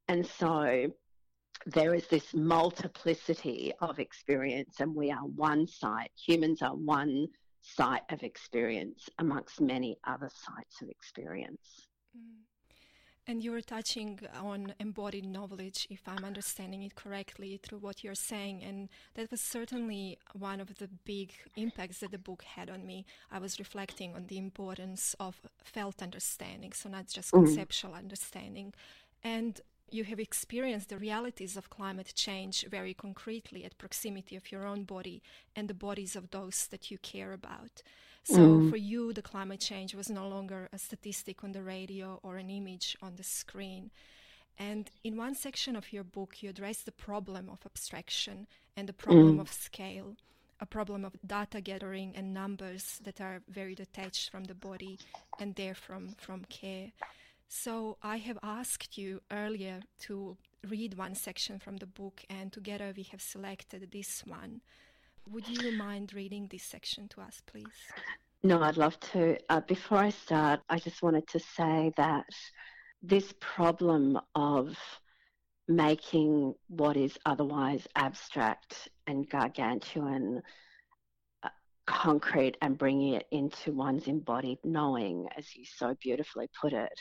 and 0.08 0.26
so 0.26 0.90
there 1.66 1.94
is 1.94 2.06
this 2.08 2.34
multiplicity 2.34 3.72
of 3.80 3.98
experience, 3.98 4.80
and 4.80 4.94
we 4.94 5.10
are 5.10 5.24
one 5.24 5.66
site. 5.66 6.10
Humans 6.26 6.62
are 6.62 6.74
one 6.74 7.28
site 7.62 8.02
of 8.10 8.22
experience 8.22 9.08
amongst 9.18 9.60
many 9.60 9.96
other 10.04 10.28
sites 10.32 10.82
of 10.82 10.88
experience. 10.88 11.86
Mm. 12.16 12.42
And 13.26 13.40
you're 13.40 13.60
touching 13.60 14.18
on 14.42 14.74
embodied 14.80 15.24
knowledge, 15.24 15.86
if 15.90 16.00
I'm 16.08 16.24
understanding 16.24 16.82
it 16.82 16.96
correctly, 16.96 17.60
through 17.62 17.78
what 17.78 18.02
you're 18.02 18.16
saying. 18.16 18.64
And 18.64 18.88
that 19.14 19.30
was 19.30 19.40
certainly 19.40 20.18
one 20.32 20.60
of 20.60 20.78
the 20.78 20.88
big 21.04 21.32
impacts 21.54 21.98
that 21.98 22.10
the 22.10 22.18
book 22.18 22.42
had 22.42 22.68
on 22.68 22.84
me. 22.84 23.06
I 23.30 23.38
was 23.38 23.60
reflecting 23.60 24.16
on 24.16 24.26
the 24.26 24.38
importance 24.38 25.14
of 25.20 25.40
felt 25.62 26.02
understanding, 26.02 26.72
so 26.72 26.88
not 26.88 27.06
just 27.06 27.30
mm-hmm. 27.30 27.44
conceptual 27.44 27.94
understanding. 27.94 28.74
And 29.22 29.60
you 29.92 30.04
have 30.04 30.18
experienced 30.18 30.88
the 30.88 30.98
realities 30.98 31.56
of 31.56 31.70
climate 31.70 32.12
change 32.16 32.66
very 32.68 32.94
concretely 32.94 33.64
at 33.64 33.78
proximity 33.78 34.34
of 34.34 34.50
your 34.50 34.66
own 34.66 34.82
body 34.84 35.22
and 35.54 35.68
the 35.68 35.74
bodies 35.74 36.16
of 36.16 36.30
those 36.30 36.66
that 36.68 36.90
you 36.90 36.98
care 36.98 37.32
about. 37.32 37.82
So 38.24 38.38
mm. 38.38 38.70
for 38.70 38.76
you, 38.76 39.12
the 39.12 39.22
climate 39.22 39.60
change 39.60 39.94
was 39.94 40.08
no 40.08 40.28
longer 40.28 40.68
a 40.72 40.78
statistic 40.78 41.42
on 41.42 41.52
the 41.52 41.62
radio 41.62 42.20
or 42.22 42.36
an 42.36 42.50
image 42.50 42.96
on 43.02 43.16
the 43.16 43.24
screen. 43.24 43.90
And 44.58 44.90
in 45.02 45.16
one 45.16 45.34
section 45.34 45.74
of 45.76 45.92
your 45.92 46.04
book, 46.04 46.42
you 46.42 46.50
address 46.50 46.82
the 46.82 46.92
problem 46.92 47.48
of 47.50 47.66
abstraction 47.66 48.46
and 48.76 48.88
the 48.88 48.92
problem 48.92 49.38
mm. 49.38 49.40
of 49.40 49.52
scale, 49.52 50.16
a 50.60 50.66
problem 50.66 51.04
of 51.04 51.16
data 51.26 51.60
gathering 51.60 52.12
and 52.14 52.32
numbers 52.32 53.00
that 53.02 53.20
are 53.20 53.42
very 53.48 53.74
detached 53.74 54.30
from 54.30 54.44
the 54.44 54.54
body 54.54 54.98
and 55.40 55.56
therefrom 55.56 56.14
from 56.18 56.44
care. 56.44 56.92
So 57.48 57.98
I 58.02 58.18
have 58.18 58.38
asked 58.42 58.96
you 58.96 59.20
earlier 59.30 59.80
to 60.02 60.36
read 60.66 60.94
one 60.94 61.14
section 61.14 61.58
from 61.58 61.78
the 61.78 61.86
book, 61.86 62.22
and 62.30 62.52
together 62.52 62.92
we 62.96 63.02
have 63.04 63.20
selected 63.20 63.90
this 63.90 64.24
one. 64.24 64.60
Would 65.30 65.48
you 65.48 65.72
mind 65.72 66.12
reading 66.12 66.48
this 66.50 66.64
section 66.64 67.08
to 67.08 67.20
us, 67.20 67.40
please? 67.46 67.66
No, 68.42 68.62
I'd 68.62 68.76
love 68.76 68.98
to. 69.12 69.38
Uh, 69.48 69.60
before 69.60 69.98
I 69.98 70.10
start, 70.10 70.60
I 70.68 70.78
just 70.78 71.02
wanted 71.02 71.26
to 71.28 71.38
say 71.38 71.92
that 71.96 72.26
this 73.02 73.32
problem 73.40 74.18
of 74.34 74.76
making 75.68 76.54
what 76.68 76.96
is 76.96 77.16
otherwise 77.24 77.86
abstract 77.94 78.88
and 79.06 79.28
gargantuan 79.28 80.42
uh, 81.42 81.48
concrete 81.86 82.56
and 82.60 82.76
bringing 82.76 83.14
it 83.14 83.26
into 83.30 83.72
one's 83.72 84.08
embodied 84.08 84.58
knowing, 84.64 85.28
as 85.36 85.54
you 85.54 85.64
so 85.64 85.94
beautifully 86.00 86.48
put 86.60 86.72
it, 86.72 86.92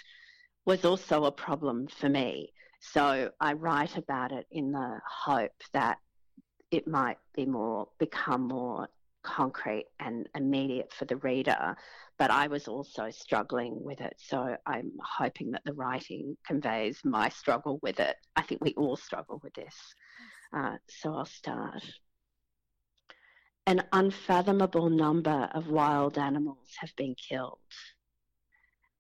was 0.66 0.86
also 0.86 1.26
a 1.26 1.32
problem 1.32 1.88
for 1.88 2.08
me. 2.08 2.54
So 2.80 3.32
I 3.40 3.54
write 3.54 3.98
about 3.98 4.32
it 4.32 4.46
in 4.52 4.72
the 4.72 5.00
hope 5.08 5.52
that 5.74 5.98
it 6.72 6.88
might 6.88 7.18
be 7.36 7.46
more 7.46 7.90
become 8.00 8.48
more 8.48 8.88
concrete 9.24 9.86
and 10.00 10.28
immediate 10.36 10.92
for 10.94 11.06
the 11.06 11.18
reader, 11.18 11.76
but 12.18 12.32
I 12.32 12.48
was 12.48 12.68
also 12.68 13.10
struggling 13.12 13.84
with 13.84 14.02
it. 14.02 14.16
So 14.18 14.58
I'm 14.66 14.92
hoping 15.04 15.52
that 15.52 15.64
the 15.66 15.74
writing 15.74 16.38
conveys 16.46 17.00
my 17.04 17.30
struggle 17.30 17.80
with 17.82 18.00
it. 18.00 18.16
I 18.36 18.42
think 18.42 18.64
we 18.64 18.74
all 18.74 18.96
struggle 18.96 19.40
with 19.44 19.54
this. 19.54 19.76
Uh, 20.54 20.78
so 20.88 21.14
I'll 21.14 21.26
start. 21.26 21.84
An 23.68 23.84
unfathomable 23.92 24.90
number 24.90 25.50
of 25.54 25.68
wild 25.68 26.18
animals 26.18 26.68
have 26.80 26.96
been 26.96 27.16
killed. 27.16 27.60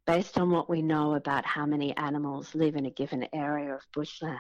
Based 0.05 0.37
on 0.37 0.51
what 0.51 0.69
we 0.69 0.81
know 0.81 1.15
about 1.15 1.45
how 1.45 1.65
many 1.65 1.95
animals 1.97 2.53
live 2.53 2.75
in 2.75 2.85
a 2.85 2.91
given 2.91 3.27
area 3.33 3.73
of 3.73 3.81
bushland 3.93 4.39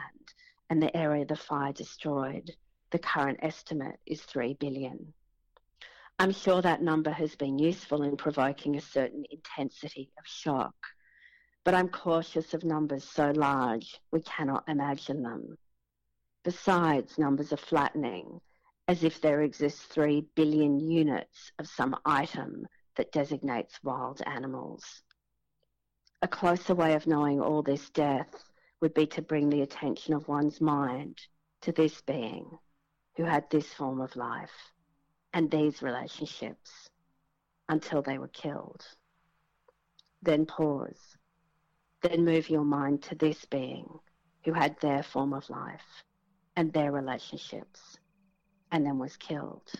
and 0.69 0.81
the 0.81 0.95
area 0.95 1.25
the 1.25 1.35
fire 1.35 1.73
destroyed, 1.73 2.51
the 2.91 2.99
current 2.99 3.39
estimate 3.41 3.97
is 4.05 4.21
3 4.21 4.53
billion. 4.55 5.13
I'm 6.19 6.33
sure 6.33 6.61
that 6.61 6.81
number 6.81 7.09
has 7.09 7.35
been 7.35 7.57
useful 7.57 8.03
in 8.03 8.17
provoking 8.17 8.75
a 8.75 8.81
certain 8.81 9.23
intensity 9.31 10.11
of 10.19 10.27
shock, 10.27 10.75
but 11.63 11.73
I'm 11.73 11.87
cautious 11.87 12.53
of 12.53 12.65
numbers 12.65 13.05
so 13.05 13.31
large 13.31 13.99
we 14.11 14.21
cannot 14.21 14.65
imagine 14.67 15.23
them. 15.23 15.57
Besides, 16.43 17.17
numbers 17.17 17.53
are 17.53 17.57
flattening, 17.57 18.41
as 18.89 19.05
if 19.05 19.21
there 19.21 19.41
exists 19.41 19.83
3 19.85 20.25
billion 20.35 20.81
units 20.81 21.53
of 21.59 21.69
some 21.69 21.95
item 22.05 22.67
that 22.97 23.13
designates 23.13 23.81
wild 23.83 24.21
animals. 24.25 25.01
A 26.21 26.27
closer 26.27 26.75
way 26.75 26.93
of 26.93 27.07
knowing 27.07 27.39
all 27.39 27.63
this 27.63 27.89
death 27.91 28.43
would 28.81 28.93
be 28.93 29.07
to 29.07 29.21
bring 29.21 29.49
the 29.49 29.61
attention 29.61 30.13
of 30.13 30.27
one's 30.27 30.59
mind 30.59 31.17
to 31.61 31.71
this 31.71 32.01
being 32.01 32.59
who 33.15 33.23
had 33.23 33.49
this 33.49 33.73
form 33.73 34.01
of 34.01 34.15
life 34.15 34.71
and 35.33 35.49
these 35.49 35.81
relationships 35.81 36.89
until 37.69 38.01
they 38.01 38.17
were 38.17 38.27
killed. 38.27 38.85
Then 40.21 40.45
pause. 40.45 41.17
Then 42.01 42.25
move 42.25 42.49
your 42.49 42.63
mind 42.63 43.03
to 43.03 43.15
this 43.15 43.45
being 43.45 43.87
who 44.43 44.53
had 44.53 44.79
their 44.81 45.03
form 45.03 45.33
of 45.33 45.49
life 45.49 46.03
and 46.55 46.73
their 46.73 46.91
relationships 46.91 47.97
and 48.71 48.85
then 48.85 48.97
was 48.97 49.17
killed. 49.17 49.71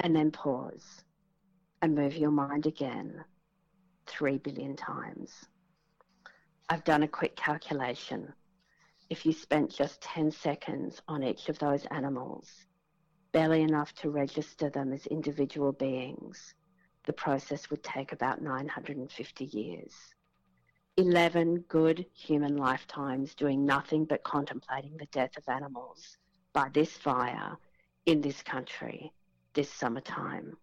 And 0.00 0.14
then 0.14 0.30
pause 0.30 1.02
and 1.82 1.94
move 1.94 2.16
your 2.16 2.30
mind 2.30 2.66
again 2.66 3.24
three 4.06 4.38
billion 4.38 4.76
times. 4.76 5.30
I've 6.68 6.84
done 6.84 7.02
a 7.02 7.08
quick 7.08 7.36
calculation. 7.36 8.32
If 9.14 9.24
you 9.24 9.32
spent 9.32 9.70
just 9.70 10.00
10 10.00 10.32
seconds 10.32 11.00
on 11.06 11.22
each 11.22 11.48
of 11.48 11.56
those 11.60 11.86
animals, 11.92 12.66
barely 13.30 13.62
enough 13.62 13.94
to 14.00 14.10
register 14.10 14.70
them 14.70 14.92
as 14.92 15.06
individual 15.06 15.70
beings, 15.70 16.56
the 17.04 17.12
process 17.12 17.70
would 17.70 17.84
take 17.84 18.10
about 18.10 18.42
950 18.42 19.44
years. 19.44 19.94
11 20.96 21.60
good 21.68 22.04
human 22.12 22.56
lifetimes 22.56 23.36
doing 23.36 23.64
nothing 23.64 24.04
but 24.04 24.24
contemplating 24.24 24.96
the 24.96 25.06
death 25.12 25.36
of 25.36 25.48
animals 25.48 26.18
by 26.52 26.68
this 26.70 26.96
fire 26.96 27.56
in 28.06 28.20
this 28.20 28.42
country 28.42 29.12
this 29.52 29.70
summertime. 29.70 30.56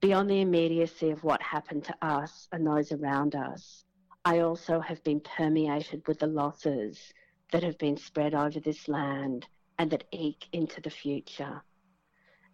Beyond 0.00 0.30
the 0.30 0.40
immediacy 0.40 1.10
of 1.10 1.24
what 1.24 1.42
happened 1.42 1.84
to 1.84 1.96
us 2.00 2.48
and 2.52 2.66
those 2.66 2.90
around 2.90 3.34
us, 3.34 3.84
I 4.22 4.40
also 4.40 4.80
have 4.80 5.02
been 5.02 5.20
permeated 5.20 6.06
with 6.06 6.18
the 6.18 6.26
losses 6.26 7.14
that 7.52 7.62
have 7.62 7.78
been 7.78 7.96
spread 7.96 8.34
over 8.34 8.60
this 8.60 8.86
land 8.86 9.46
and 9.78 9.90
that 9.90 10.04
eke 10.12 10.46
into 10.52 10.82
the 10.82 10.90
future. 10.90 11.62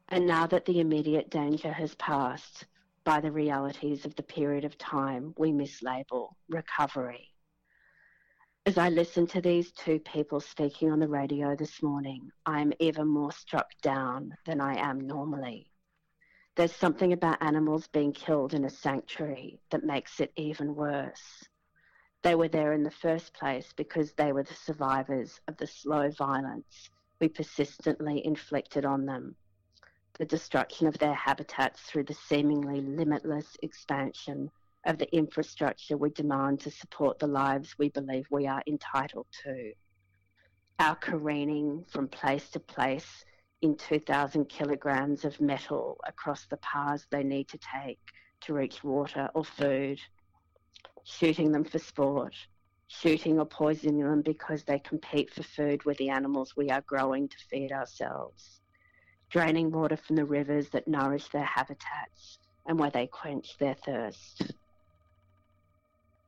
And 0.08 0.28
now 0.28 0.46
that 0.46 0.64
the 0.64 0.78
immediate 0.78 1.28
danger 1.28 1.72
has 1.72 1.96
passed 1.96 2.66
by 3.02 3.20
the 3.20 3.32
realities 3.32 4.04
of 4.04 4.14
the 4.14 4.22
period 4.22 4.64
of 4.64 4.78
time 4.78 5.34
we 5.36 5.50
mislabel 5.50 6.36
recovery. 6.48 7.32
As 8.64 8.78
I 8.78 8.88
listen 8.88 9.26
to 9.28 9.40
these 9.40 9.72
two 9.72 9.98
people 9.98 10.38
speaking 10.38 10.92
on 10.92 11.00
the 11.00 11.08
radio 11.08 11.56
this 11.56 11.82
morning, 11.82 12.30
I 12.46 12.60
am 12.60 12.72
even 12.78 13.08
more 13.08 13.32
struck 13.32 13.70
down 13.82 14.36
than 14.44 14.60
I 14.60 14.76
am 14.76 15.00
normally. 15.00 15.72
There's 16.54 16.74
something 16.74 17.12
about 17.12 17.42
animals 17.42 17.88
being 17.88 18.12
killed 18.12 18.54
in 18.54 18.64
a 18.64 18.70
sanctuary 18.70 19.60
that 19.70 19.84
makes 19.84 20.20
it 20.20 20.32
even 20.36 20.76
worse. 20.76 21.44
They 22.26 22.34
were 22.34 22.48
there 22.48 22.72
in 22.72 22.82
the 22.82 22.90
first 22.90 23.34
place 23.34 23.72
because 23.76 24.12
they 24.14 24.32
were 24.32 24.42
the 24.42 24.52
survivors 24.52 25.40
of 25.46 25.56
the 25.58 25.66
slow 25.68 26.10
violence 26.10 26.90
we 27.20 27.28
persistently 27.28 28.26
inflicted 28.26 28.84
on 28.84 29.06
them. 29.06 29.36
The 30.18 30.24
destruction 30.24 30.88
of 30.88 30.98
their 30.98 31.14
habitats 31.14 31.82
through 31.82 32.02
the 32.02 32.14
seemingly 32.14 32.80
limitless 32.80 33.56
expansion 33.62 34.50
of 34.84 34.98
the 34.98 35.08
infrastructure 35.14 35.96
we 35.96 36.10
demand 36.10 36.58
to 36.62 36.70
support 36.72 37.20
the 37.20 37.28
lives 37.28 37.78
we 37.78 37.90
believe 37.90 38.26
we 38.28 38.48
are 38.48 38.62
entitled 38.66 39.28
to. 39.44 39.74
Our 40.80 40.96
careening 40.96 41.84
from 41.84 42.08
place 42.08 42.50
to 42.50 42.58
place 42.58 43.24
in 43.62 43.76
2,000 43.76 44.46
kilograms 44.46 45.24
of 45.24 45.40
metal 45.40 46.00
across 46.04 46.44
the 46.46 46.56
paths 46.56 47.06
they 47.08 47.22
need 47.22 47.46
to 47.50 47.58
take 47.80 48.00
to 48.40 48.52
reach 48.52 48.82
water 48.82 49.30
or 49.32 49.44
food, 49.44 50.00
shooting 51.04 51.52
them 51.52 51.64
for 51.64 51.78
sport, 51.78 52.34
shooting 52.88 53.38
or 53.38 53.46
poisoning 53.46 54.00
them 54.00 54.22
because 54.22 54.64
they 54.64 54.78
compete 54.78 55.32
for 55.32 55.42
food 55.42 55.84
with 55.84 55.96
the 55.98 56.10
animals 56.10 56.54
we 56.56 56.70
are 56.70 56.82
growing 56.82 57.28
to 57.28 57.36
feed 57.50 57.72
ourselves, 57.72 58.60
draining 59.30 59.70
water 59.70 59.96
from 59.96 60.16
the 60.16 60.24
rivers 60.24 60.68
that 60.70 60.88
nourish 60.88 61.28
their 61.28 61.44
habitats 61.44 62.38
and 62.66 62.78
where 62.78 62.90
they 62.90 63.06
quench 63.06 63.56
their 63.58 63.74
thirst. 63.74 64.52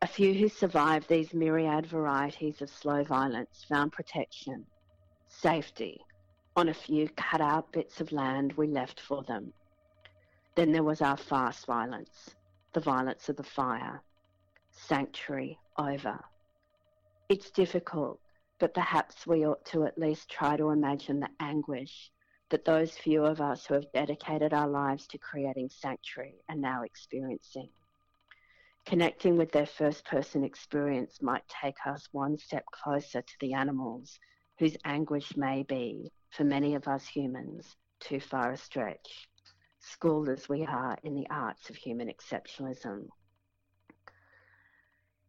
A 0.01 0.07
few 0.07 0.33
who 0.33 0.49
survived 0.49 1.09
these 1.09 1.35
myriad 1.35 1.87
varieties 1.87 2.63
of 2.63 2.71
slow 2.71 3.03
violence 3.03 3.65
found 3.69 3.93
protection, 3.93 4.65
safety, 5.29 6.01
on 6.55 6.69
a 6.69 6.75
few 6.75 7.09
cut 7.11 7.41
out 7.41 7.73
bits 7.73 8.01
of 8.01 8.13
land 8.13 8.53
we 8.53 8.69
left 8.69 9.01
for 9.01 9.23
them. 9.25 9.53
Then 10.55 10.73
there 10.73 10.85
was 10.85 11.03
our 11.03 11.17
fast 11.17 11.67
violence, 11.67 12.31
the 12.73 12.81
violence 12.81 13.29
of 13.29 13.37
the 13.37 13.43
fire. 13.43 14.03
Sanctuary 14.87 15.59
over. 15.77 16.25
It's 17.29 17.51
difficult, 17.51 18.21
but 18.59 18.75
perhaps 18.75 19.27
we 19.27 19.45
ought 19.45 19.65
to 19.67 19.85
at 19.85 19.99
least 19.99 20.31
try 20.31 20.57
to 20.57 20.71
imagine 20.71 21.21
the 21.21 21.29
anguish 21.41 22.11
that 22.51 22.65
those 22.65 22.97
few 22.97 23.25
of 23.25 23.41
us 23.41 23.67
who 23.67 23.75
have 23.75 23.93
dedicated 23.93 24.55
our 24.55 24.69
lives 24.69 25.07
to 25.09 25.19
creating 25.19 25.69
sanctuary 25.69 26.37
are 26.49 26.55
now 26.55 26.83
experiencing. 26.83 27.69
Connecting 28.87 29.37
with 29.37 29.53
their 29.53 29.67
first 29.67 30.05
person 30.07 30.45
experience 30.45 31.21
might 31.21 31.47
take 31.49 31.85
us 31.85 32.09
one 32.13 32.39
step 32.39 32.65
closer 32.67 33.21
to 33.21 33.35
the 33.41 33.53
animals 33.53 34.19
whose 34.59 34.77
anguish 34.85 35.37
may 35.37 35.65
be, 35.65 36.11
for 36.31 36.45
many 36.45 36.75
of 36.75 36.89
us 36.89 37.07
humans, 37.07 37.77
too 38.01 38.21
far 38.21 38.53
a 38.53 38.57
stretch, 38.57 39.29
schooled 39.81 40.29
as 40.29 40.49
we 40.49 40.65
are 40.65 40.97
in 41.03 41.15
the 41.15 41.29
arts 41.31 41.69
of 41.69 41.77
human 41.77 42.09
exceptionalism. 42.09 43.09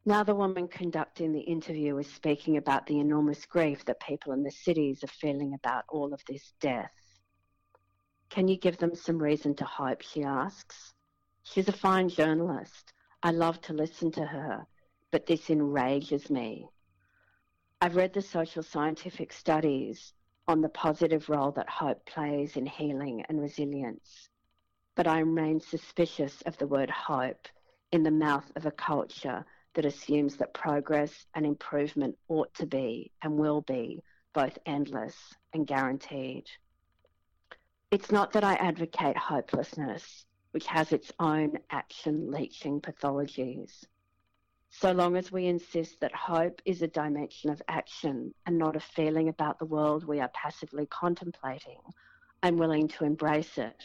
Now, 0.05 0.23
the 0.23 0.33
woman 0.33 0.67
conducting 0.67 1.33
the 1.33 1.41
interview 1.41 1.97
is 1.97 2.12
speaking 2.12 2.55
about 2.57 2.88
the 2.88 2.99
enormous 2.99 3.45
grief 3.45 3.83
that 3.85 3.99
people 3.99 4.31
in 4.31 4.43
the 4.43 4.51
cities 4.51 5.03
are 5.03 5.07
feeling 5.07 5.53
about 5.53 5.83
all 5.89 6.13
of 6.13 6.23
this 6.25 6.53
death. 6.62 6.93
Can 8.29 8.47
you 8.47 8.57
give 8.57 8.77
them 8.77 8.95
some 8.95 9.21
reason 9.21 9.55
to 9.55 9.65
hope? 9.65 10.01
She 10.01 10.23
asks. 10.23 10.93
She's 11.43 11.67
a 11.67 11.73
fine 11.73 12.07
journalist. 12.07 12.93
I 13.21 13.31
love 13.31 13.59
to 13.62 13.73
listen 13.73 14.12
to 14.13 14.25
her, 14.25 14.65
but 15.12 15.25
this 15.25 15.49
enrages 15.49 16.29
me. 16.29 16.69
I've 17.81 17.97
read 17.97 18.13
the 18.13 18.21
social 18.21 18.63
scientific 18.63 19.33
studies 19.33 20.13
on 20.47 20.62
the 20.62 20.69
positive 20.69 21.27
role 21.29 21.51
that 21.51 21.69
hope 21.69 22.05
plays 22.05 22.55
in 22.55 22.65
healing 22.65 23.25
and 23.27 23.41
resilience, 23.41 24.29
but 24.95 25.07
I 25.07 25.19
remain 25.19 25.59
suspicious 25.59 26.41
of 26.43 26.57
the 26.57 26.67
word 26.67 26.89
hope 26.89 27.47
in 27.91 28.03
the 28.03 28.12
mouth 28.12 28.49
of 28.55 28.65
a 28.65 28.71
culture 28.71 29.45
that 29.75 29.86
assumes 29.86 30.38
that 30.38 30.53
progress 30.53 31.25
and 31.36 31.45
improvement 31.45 32.17
ought 32.27 32.53
to 32.55 32.65
be 32.65 33.12
and 33.21 33.38
will 33.38 33.62
be 33.62 34.01
both 34.34 34.58
endless 34.65 35.15
and 35.53 35.67
guaranteed. 35.67 36.45
It's 37.91 38.12
not 38.12 38.34
that 38.34 38.43
I 38.43 38.53
advocate 38.53 39.17
hopelessness, 39.17 40.25
which 40.51 40.67
has 40.67 40.91
its 40.91 41.12
own 41.19 41.60
action 41.71 42.32
leaching 42.32 42.82
pathologies. 42.82 43.86
So 44.69 44.91
long 44.91 45.15
as 45.17 45.32
we 45.32 45.47
insist 45.47 45.99
that 46.01 46.13
hope 46.13 46.62
is 46.63 46.82
a 46.82 46.88
dimension 46.88 47.49
of 47.49 47.62
action 47.67 48.34
and 48.45 48.58
not 48.58 48.75
a 48.75 48.79
feeling 48.79 49.29
about 49.29 49.58
the 49.58 49.65
world 49.65 50.03
we 50.03 50.19
are 50.19 50.29
passively 50.29 50.86
contemplating, 50.86 51.79
I'm 52.43 52.58
willing 52.58 52.88
to 52.89 53.05
embrace 53.05 53.58
it. 53.58 53.84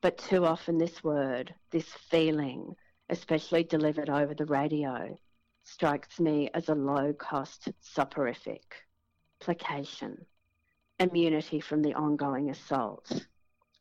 But 0.00 0.18
too 0.18 0.46
often, 0.46 0.78
this 0.78 1.04
word, 1.04 1.54
this 1.70 1.88
feeling, 2.10 2.74
especially 3.12 3.62
delivered 3.62 4.08
over 4.08 4.34
the 4.34 4.46
radio, 4.46 5.18
strikes 5.64 6.18
me 6.18 6.48
as 6.54 6.70
a 6.70 6.74
low 6.74 7.12
cost 7.12 7.68
soporific, 7.82 8.74
placation, 9.38 10.24
immunity 10.98 11.60
from 11.60 11.82
the 11.82 11.92
ongoing 11.92 12.48
assault, 12.48 13.26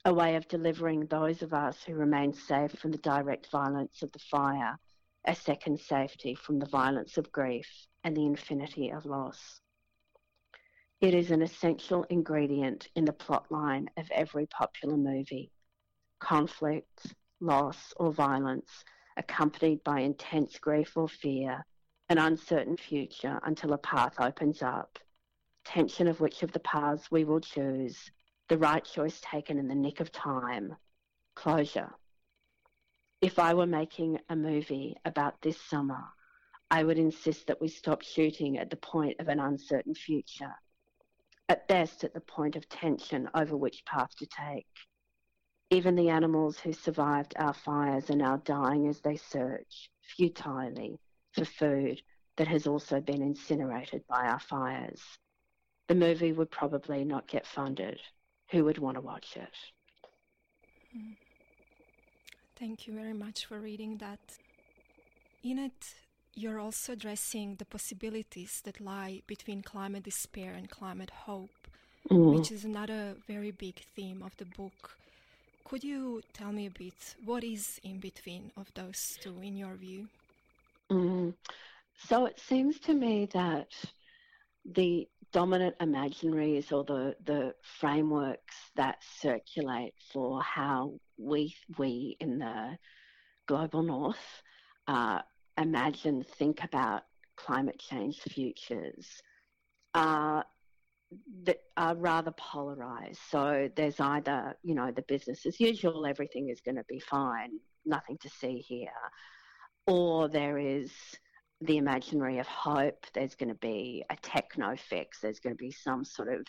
a 0.03 0.13
way 0.13 0.35
of 0.35 0.49
delivering 0.49 1.05
those 1.05 1.41
of 1.41 1.53
us 1.53 1.81
who 1.81 1.93
remain 1.93 2.33
safe 2.33 2.73
from 2.73 2.91
the 2.91 2.97
direct 2.97 3.49
violence 3.49 4.03
of 4.03 4.11
the 4.11 4.19
fire 4.19 4.77
a 5.25 5.35
second 5.35 5.79
safety 5.79 6.35
from 6.35 6.59
the 6.59 6.65
violence 6.65 7.17
of 7.17 7.31
grief 7.31 7.87
and 8.03 8.17
the 8.17 8.25
infinity 8.25 8.89
of 8.89 9.05
loss. 9.05 9.61
It 10.99 11.13
is 11.13 11.31
an 11.31 11.41
essential 11.41 12.03
ingredient 12.09 12.89
in 12.95 13.05
the 13.05 13.13
plotline 13.13 13.87
of 13.95 14.11
every 14.11 14.47
popular 14.47 14.97
movie. 14.97 15.51
Conflict, 16.19 17.15
loss, 17.39 17.93
or 17.97 18.11
violence, 18.11 18.83
accompanied 19.21 19.83
by 19.83 19.99
intense 19.99 20.57
grief 20.57 20.97
or 20.97 21.07
fear, 21.07 21.63
an 22.09 22.17
uncertain 22.17 22.75
future 22.75 23.39
until 23.43 23.73
a 23.73 23.77
path 23.77 24.15
opens 24.19 24.63
up, 24.63 24.97
tension 25.63 26.07
of 26.07 26.19
which 26.19 26.41
of 26.41 26.51
the 26.51 26.59
paths 26.59 27.11
we 27.11 27.23
will 27.23 27.39
choose, 27.39 28.11
the 28.49 28.57
right 28.57 28.83
choice 28.83 29.21
taken 29.21 29.59
in 29.59 29.67
the 29.67 29.75
nick 29.75 29.99
of 29.99 30.11
time, 30.11 30.75
closure. 31.35 31.91
If 33.21 33.37
I 33.37 33.53
were 33.53 33.67
making 33.67 34.19
a 34.29 34.35
movie 34.35 34.95
about 35.05 35.39
this 35.41 35.61
summer, 35.61 36.03
I 36.71 36.83
would 36.83 36.97
insist 36.97 37.45
that 37.47 37.61
we 37.61 37.67
stop 37.67 38.01
shooting 38.01 38.57
at 38.57 38.71
the 38.71 38.77
point 38.77 39.19
of 39.19 39.27
an 39.27 39.39
uncertain 39.39 39.93
future, 39.93 40.55
at 41.47 41.67
best 41.67 42.03
at 42.03 42.15
the 42.15 42.21
point 42.21 42.55
of 42.55 42.67
tension 42.67 43.29
over 43.35 43.55
which 43.55 43.85
path 43.85 44.15
to 44.17 44.25
take. 44.25 44.65
Even 45.71 45.95
the 45.95 46.09
animals 46.09 46.59
who 46.59 46.73
survived 46.73 47.33
our 47.37 47.53
fires 47.53 48.09
are 48.09 48.15
now 48.15 48.35
dying 48.43 48.87
as 48.87 48.99
they 48.99 49.15
search, 49.15 49.89
futilely, 50.01 50.99
for 51.31 51.45
food 51.45 52.01
that 52.35 52.47
has 52.47 52.67
also 52.67 52.99
been 52.99 53.21
incinerated 53.21 54.03
by 54.09 54.25
our 54.27 54.39
fires. 54.39 55.01
The 55.87 55.95
movie 55.95 56.33
would 56.33 56.51
probably 56.51 57.05
not 57.05 57.27
get 57.27 57.47
funded. 57.47 57.99
Who 58.51 58.65
would 58.65 58.79
want 58.79 58.95
to 58.95 59.01
watch 59.01 59.37
it? 59.37 59.55
Mm. 60.95 61.15
Thank 62.59 62.85
you 62.85 62.93
very 62.93 63.13
much 63.13 63.45
for 63.45 63.59
reading 63.59 63.97
that. 63.97 64.19
In 65.41 65.57
it, 65.57 65.95
you're 66.35 66.59
also 66.59 66.93
addressing 66.93 67.55
the 67.55 67.65
possibilities 67.65 68.61
that 68.65 68.81
lie 68.81 69.21
between 69.25 69.61
climate 69.61 70.03
despair 70.03 70.51
and 70.51 70.69
climate 70.69 71.09
hope, 71.09 71.67
mm. 72.09 72.35
which 72.35 72.51
is 72.51 72.65
another 72.65 73.15
very 73.25 73.51
big 73.51 73.79
theme 73.95 74.21
of 74.21 74.35
the 74.35 74.45
book. 74.45 74.97
Could 75.65 75.83
you 75.83 76.21
tell 76.33 76.51
me 76.51 76.67
a 76.67 76.71
bit 76.71 77.15
what 77.23 77.43
is 77.43 77.79
in 77.83 77.99
between 77.99 78.51
of 78.57 78.71
those 78.73 79.17
two 79.21 79.39
in 79.41 79.55
your 79.55 79.75
view? 79.75 80.07
Mm. 80.91 81.33
So 82.07 82.25
it 82.25 82.39
seems 82.39 82.79
to 82.81 82.93
me 82.93 83.27
that 83.33 83.69
the 84.65 85.07
dominant 85.31 85.77
imaginaries 85.79 86.71
or 86.71 86.83
the, 86.83 87.15
the 87.23 87.53
frameworks 87.79 88.55
that 88.75 88.97
circulate 89.19 89.93
for 90.11 90.41
how 90.41 90.99
we, 91.17 91.55
we 91.77 92.17
in 92.19 92.39
the 92.39 92.77
global 93.47 93.81
north 93.81 94.43
uh, 94.87 95.21
imagine, 95.57 96.25
think 96.37 96.63
about 96.63 97.03
climate 97.35 97.79
change 97.79 98.19
futures 98.19 99.07
are 99.93 100.45
that 101.43 101.59
are 101.77 101.95
rather 101.95 102.31
polarized. 102.31 103.19
So 103.29 103.69
there's 103.75 103.99
either, 103.99 104.55
you 104.63 104.75
know, 104.75 104.91
the 104.91 105.03
business 105.03 105.45
as 105.45 105.59
usual, 105.59 106.05
everything 106.05 106.49
is 106.49 106.61
going 106.61 106.77
to 106.77 106.85
be 106.87 106.99
fine, 106.99 107.51
nothing 107.85 108.17
to 108.19 108.29
see 108.29 108.57
here, 108.59 108.89
or 109.87 110.29
there 110.29 110.57
is 110.57 110.91
the 111.61 111.77
imaginary 111.77 112.39
of 112.39 112.47
hope. 112.47 113.05
There's 113.13 113.35
going 113.35 113.49
to 113.49 113.55
be 113.55 114.03
a 114.09 114.15
techno 114.15 114.75
fix. 114.75 115.19
There's 115.19 115.39
going 115.39 115.55
to 115.55 115.63
be 115.63 115.71
some 115.71 116.03
sort 116.05 116.29
of 116.29 116.45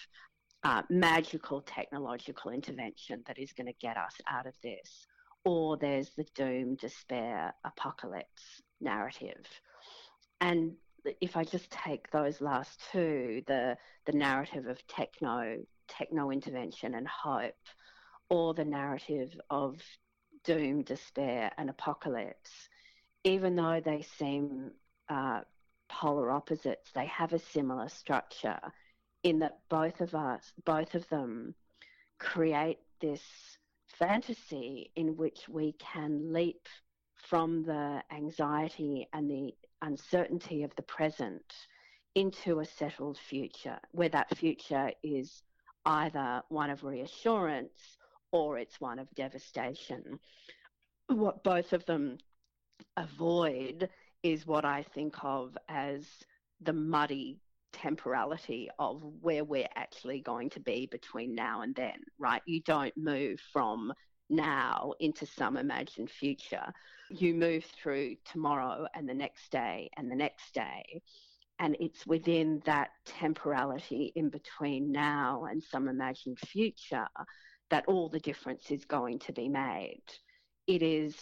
uh, 0.64 0.82
magical 0.88 1.60
technological 1.62 2.50
intervention 2.50 3.22
that 3.26 3.38
is 3.38 3.52
going 3.52 3.66
to 3.66 3.74
get 3.80 3.96
us 3.96 4.14
out 4.30 4.46
of 4.46 4.54
this. 4.62 5.06
Or 5.44 5.76
there's 5.76 6.10
the 6.16 6.26
doom, 6.36 6.76
despair, 6.76 7.52
apocalypse 7.64 8.62
narrative. 8.80 9.44
And 10.40 10.74
if 11.20 11.36
I 11.36 11.44
just 11.44 11.70
take 11.70 12.10
those 12.10 12.40
last 12.40 12.80
two, 12.92 13.42
the 13.46 13.76
the 14.06 14.12
narrative 14.12 14.66
of 14.66 14.84
techno 14.86 15.58
techno 15.88 16.30
intervention 16.30 16.94
and 16.94 17.06
hope, 17.06 17.54
or 18.28 18.54
the 18.54 18.64
narrative 18.64 19.38
of 19.50 19.80
doom, 20.44 20.82
despair, 20.82 21.52
and 21.58 21.70
apocalypse, 21.70 22.68
even 23.24 23.56
though 23.56 23.80
they 23.84 24.02
seem 24.18 24.72
uh, 25.08 25.40
polar 25.88 26.30
opposites, 26.30 26.90
they 26.94 27.06
have 27.06 27.32
a 27.32 27.38
similar 27.38 27.88
structure 27.88 28.58
in 29.22 29.38
that 29.40 29.58
both 29.68 30.00
of 30.00 30.14
us, 30.14 30.52
both 30.64 30.94
of 30.94 31.08
them, 31.08 31.54
create 32.18 32.78
this 33.00 33.22
fantasy 33.98 34.90
in 34.96 35.16
which 35.16 35.48
we 35.48 35.72
can 35.72 36.32
leap 36.32 36.66
from 37.16 37.62
the 37.64 38.02
anxiety 38.10 39.08
and 39.12 39.30
the 39.30 39.54
uncertainty 39.82 40.62
of 40.62 40.74
the 40.76 40.82
present 40.82 41.54
into 42.14 42.60
a 42.60 42.64
settled 42.64 43.18
future, 43.18 43.78
where 43.92 44.08
that 44.08 44.36
future 44.36 44.92
is 45.02 45.42
either 45.84 46.42
one 46.48 46.70
of 46.70 46.84
reassurance 46.84 47.98
or 48.30 48.58
it's 48.58 48.80
one 48.80 48.98
of 48.98 49.14
devastation. 49.14 50.18
What 51.08 51.44
both 51.44 51.72
of 51.72 51.84
them 51.84 52.18
avoid 52.96 53.88
is 54.22 54.46
what 54.46 54.64
I 54.64 54.82
think 54.94 55.16
of 55.22 55.56
as 55.68 56.06
the 56.60 56.72
muddy 56.72 57.40
temporality 57.72 58.68
of 58.78 59.02
where 59.20 59.44
we're 59.44 59.68
actually 59.74 60.20
going 60.20 60.50
to 60.50 60.60
be 60.60 60.86
between 60.90 61.34
now 61.34 61.62
and 61.62 61.74
then, 61.74 61.96
right? 62.18 62.42
You 62.46 62.60
don't 62.62 62.96
move 62.96 63.40
from 63.52 63.92
now 64.32 64.94
into 64.98 65.26
some 65.26 65.56
imagined 65.56 66.10
future. 66.10 66.72
You 67.10 67.34
move 67.34 67.64
through 67.64 68.16
tomorrow 68.24 68.86
and 68.94 69.08
the 69.08 69.14
next 69.14 69.50
day 69.52 69.90
and 69.96 70.10
the 70.10 70.16
next 70.16 70.54
day. 70.54 71.02
And 71.58 71.76
it's 71.78 72.06
within 72.06 72.62
that 72.64 72.90
temporality 73.04 74.12
in 74.16 74.30
between 74.30 74.90
now 74.90 75.44
and 75.44 75.62
some 75.62 75.88
imagined 75.88 76.38
future 76.40 77.06
that 77.70 77.84
all 77.86 78.08
the 78.08 78.20
difference 78.20 78.70
is 78.70 78.84
going 78.84 79.18
to 79.20 79.32
be 79.32 79.48
made. 79.48 80.02
It 80.66 80.82
is 80.82 81.14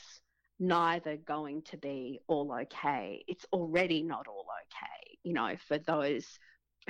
neither 0.59 1.17
going 1.17 1.63
to 1.63 1.77
be 1.77 2.21
all 2.29 2.53
okay. 2.63 3.25
It's 3.27 3.47
already 3.53 4.03
not 4.03 4.27
all 4.29 4.47
okay. 4.63 5.19
You 5.23 5.33
know, 5.33 5.57
for 5.69 5.79
those 5.79 6.27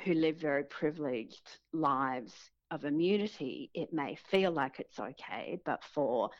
who 0.05 0.15
live 0.15 0.37
very 0.37 0.65
privileged 0.65 1.59
lives 1.73 2.35
of 2.71 2.85
immunity, 2.85 3.71
it 3.75 3.93
may 3.93 4.17
feel 4.31 4.53
like 4.53 4.81
it's 4.81 4.99
okay, 4.99 5.59
but 5.65 5.83
for 5.95 6.31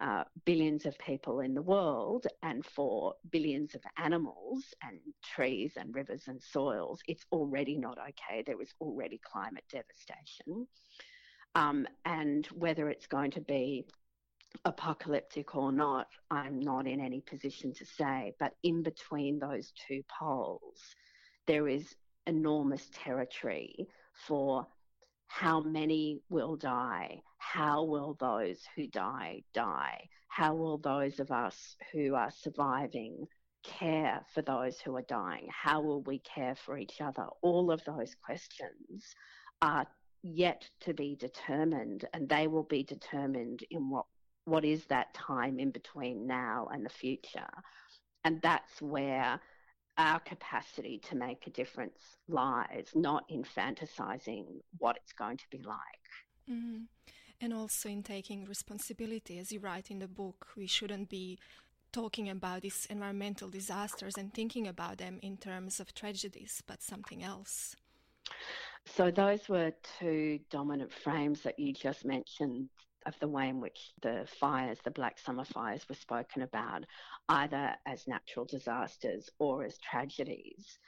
uh, 0.00 0.24
billions 0.44 0.86
of 0.86 0.98
people 0.98 1.40
in 1.40 1.54
the 1.54 1.62
world 1.62 2.26
and 2.42 2.64
for 2.64 3.14
billions 3.30 3.74
of 3.74 3.82
animals 3.96 4.62
and 4.82 4.98
trees 5.22 5.74
and 5.76 5.94
rivers 5.94 6.24
and 6.26 6.42
soils, 6.42 7.00
it's 7.06 7.24
already 7.30 7.76
not 7.76 7.98
okay. 7.98 8.42
There 8.44 8.60
is 8.60 8.74
already 8.80 9.20
climate 9.24 9.64
devastation. 9.70 10.66
Um, 11.54 11.86
and 12.04 12.46
whether 12.46 12.88
it's 12.88 13.06
going 13.06 13.30
to 13.32 13.40
be 13.40 13.86
apocalyptic 14.64 15.54
or 15.54 15.70
not, 15.70 16.08
I'm 16.30 16.58
not 16.58 16.86
in 16.86 17.00
any 17.00 17.20
position 17.20 17.72
to 17.74 17.84
say. 17.84 18.32
But 18.40 18.54
in 18.62 18.82
between 18.82 19.38
those 19.38 19.72
two 19.86 20.02
poles, 20.18 20.80
there 21.46 21.68
is 21.68 21.94
enormous 22.26 22.88
territory 22.92 23.86
for 24.26 24.66
how 25.34 25.60
many 25.60 26.20
will 26.28 26.54
die, 26.54 27.20
how 27.38 27.82
will 27.82 28.16
those 28.20 28.60
who 28.76 28.86
die 28.86 29.42
die, 29.52 30.08
how 30.28 30.54
will 30.54 30.78
those 30.78 31.18
of 31.18 31.32
us 31.32 31.74
who 31.92 32.14
are 32.14 32.30
surviving 32.30 33.26
care 33.64 34.24
for 34.32 34.42
those 34.42 34.78
who 34.78 34.94
are 34.94 35.02
dying, 35.08 35.48
how 35.50 35.80
will 35.80 36.02
we 36.02 36.20
care 36.20 36.54
for 36.54 36.78
each 36.78 37.00
other? 37.00 37.26
All 37.42 37.72
of 37.72 37.82
those 37.84 38.14
questions 38.24 39.12
are 39.60 39.88
yet 40.22 40.70
to 40.82 40.94
be 40.94 41.16
determined, 41.16 42.04
and 42.14 42.28
they 42.28 42.46
will 42.46 42.62
be 42.62 42.84
determined 42.84 43.64
in 43.72 43.90
what 43.90 44.06
what 44.44 44.64
is 44.64 44.84
that 44.86 45.14
time 45.14 45.58
in 45.58 45.72
between 45.72 46.28
now 46.28 46.68
and 46.72 46.86
the 46.86 46.90
future. 46.90 47.50
And 48.22 48.40
that's 48.40 48.80
where 48.80 49.40
our 49.96 50.20
capacity 50.20 51.00
to 51.08 51.16
make 51.16 51.46
a 51.46 51.50
difference 51.50 52.18
lies, 52.28 52.88
not 52.94 53.24
in 53.28 53.44
fantasizing 53.44 54.46
what 54.78 54.96
it's 54.96 55.12
going 55.12 55.36
to 55.36 55.44
be 55.50 55.58
like. 55.58 56.04
Mm-hmm. 56.50 56.82
And 57.40 57.52
also 57.52 57.88
in 57.88 58.02
taking 58.02 58.44
responsibility, 58.44 59.38
as 59.38 59.52
you 59.52 59.60
write 59.60 59.90
in 59.90 59.98
the 59.98 60.08
book, 60.08 60.46
we 60.56 60.66
shouldn't 60.66 61.08
be 61.08 61.38
talking 61.92 62.28
about 62.28 62.62
these 62.62 62.86
environmental 62.90 63.48
disasters 63.48 64.14
and 64.16 64.34
thinking 64.34 64.66
about 64.66 64.98
them 64.98 65.20
in 65.22 65.36
terms 65.36 65.78
of 65.78 65.94
tragedies, 65.94 66.62
but 66.66 66.82
something 66.82 67.22
else. 67.22 67.76
So, 68.86 69.10
those 69.10 69.48
were 69.48 69.72
two 69.98 70.40
dominant 70.50 70.92
frames 70.92 71.42
that 71.42 71.58
you 71.58 71.72
just 71.72 72.04
mentioned 72.04 72.68
of 73.06 73.18
the 73.20 73.28
way 73.28 73.48
in 73.48 73.60
which 73.60 73.92
the 74.02 74.26
fires, 74.40 74.78
the 74.84 74.90
Black 74.90 75.18
Summer 75.18 75.44
fires, 75.44 75.88
were 75.88 75.94
spoken 75.94 76.42
about, 76.42 76.84
either 77.28 77.74
as 77.86 78.06
natural 78.06 78.44
disasters 78.44 79.30
or 79.38 79.64
as 79.64 79.78
tragedies. 79.78 80.78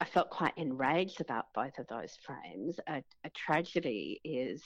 I 0.00 0.04
felt 0.04 0.30
quite 0.30 0.56
enraged 0.56 1.20
about 1.20 1.52
both 1.54 1.78
of 1.78 1.86
those 1.88 2.16
frames. 2.24 2.78
A, 2.86 3.02
a 3.24 3.30
tragedy 3.30 4.20
is 4.24 4.62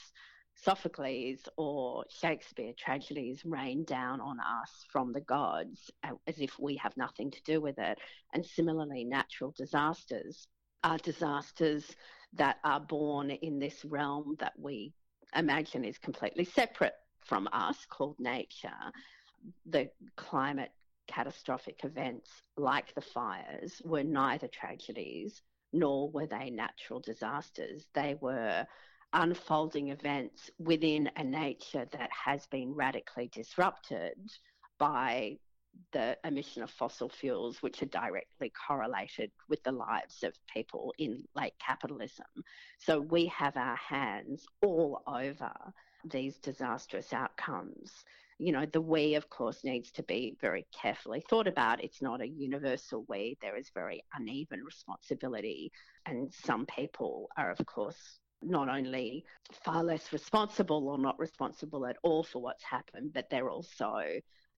Sophocles 0.55 1.47
or 1.57 2.05
Shakespeare 2.09 2.73
tragedies 2.77 3.43
rain 3.43 3.83
down 3.85 4.21
on 4.21 4.39
us 4.39 4.85
from 4.91 5.11
the 5.11 5.21
gods 5.21 5.89
uh, 6.03 6.11
as 6.27 6.39
if 6.39 6.59
we 6.59 6.75
have 6.77 6.95
nothing 6.95 7.31
to 7.31 7.41
do 7.43 7.59
with 7.59 7.79
it. 7.79 7.97
And 8.33 8.45
similarly, 8.45 9.03
natural 9.03 9.51
disasters 9.57 10.47
are 10.83 10.97
disasters 10.97 11.95
that 12.33 12.57
are 12.63 12.79
born 12.79 13.31
in 13.31 13.59
this 13.59 13.83
realm 13.85 14.35
that 14.39 14.53
we 14.57 14.93
imagine 15.35 15.85
is 15.85 15.97
completely 15.97 16.45
separate 16.45 16.95
from 17.21 17.47
us, 17.51 17.85
called 17.89 18.19
nature. 18.19 18.69
The 19.65 19.89
climate 20.15 20.71
catastrophic 21.07 21.83
events 21.83 22.29
like 22.57 22.93
the 22.95 23.01
fires 23.01 23.81
were 23.83 24.03
neither 24.03 24.47
tragedies 24.47 25.41
nor 25.73 26.09
were 26.09 26.27
they 26.27 26.49
natural 26.49 26.99
disasters. 26.99 27.85
They 27.93 28.15
were 28.21 28.65
unfolding 29.13 29.89
events 29.89 30.49
within 30.59 31.09
a 31.15 31.23
nature 31.23 31.87
that 31.91 32.09
has 32.11 32.45
been 32.47 32.73
radically 32.73 33.29
disrupted 33.33 34.17
by 34.79 35.37
the 35.91 36.17
emission 36.23 36.63
of 36.63 36.71
fossil 36.71 37.09
fuels, 37.09 37.61
which 37.61 37.81
are 37.81 37.87
directly 37.87 38.51
correlated 38.67 39.31
with 39.47 39.63
the 39.63 39.71
lives 39.71 40.23
of 40.23 40.33
people 40.51 40.93
in 40.97 41.23
late 41.35 41.53
capitalism. 41.59 42.25
So 42.79 42.99
we 42.99 43.27
have 43.27 43.57
our 43.57 43.75
hands 43.75 44.45
all 44.61 45.01
over 45.07 45.51
these 46.05 46.37
disastrous 46.37 47.13
outcomes. 47.13 47.91
You 48.39 48.51
know, 48.51 48.65
the 48.65 48.81
we, 48.81 49.15
of 49.15 49.29
course, 49.29 49.63
needs 49.63 49.91
to 49.91 50.03
be 50.03 50.35
very 50.41 50.65
carefully 50.73 51.23
thought 51.29 51.47
about. 51.47 51.83
It's 51.83 52.01
not 52.01 52.21
a 52.21 52.27
universal 52.27 53.05
we, 53.07 53.37
there 53.41 53.55
is 53.55 53.69
very 53.73 54.03
uneven 54.15 54.63
responsibility. 54.63 55.71
And 56.05 56.33
some 56.33 56.65
people 56.65 57.29
are, 57.37 57.51
of 57.51 57.63
course, 57.65 58.19
not 58.41 58.69
only 58.69 59.23
far 59.63 59.83
less 59.83 60.11
responsible 60.11 60.89
or 60.89 60.97
not 60.97 61.19
responsible 61.19 61.85
at 61.85 61.97
all 62.03 62.23
for 62.23 62.41
what's 62.41 62.63
happened, 62.63 63.13
but 63.13 63.29
they're 63.29 63.49
also 63.49 64.03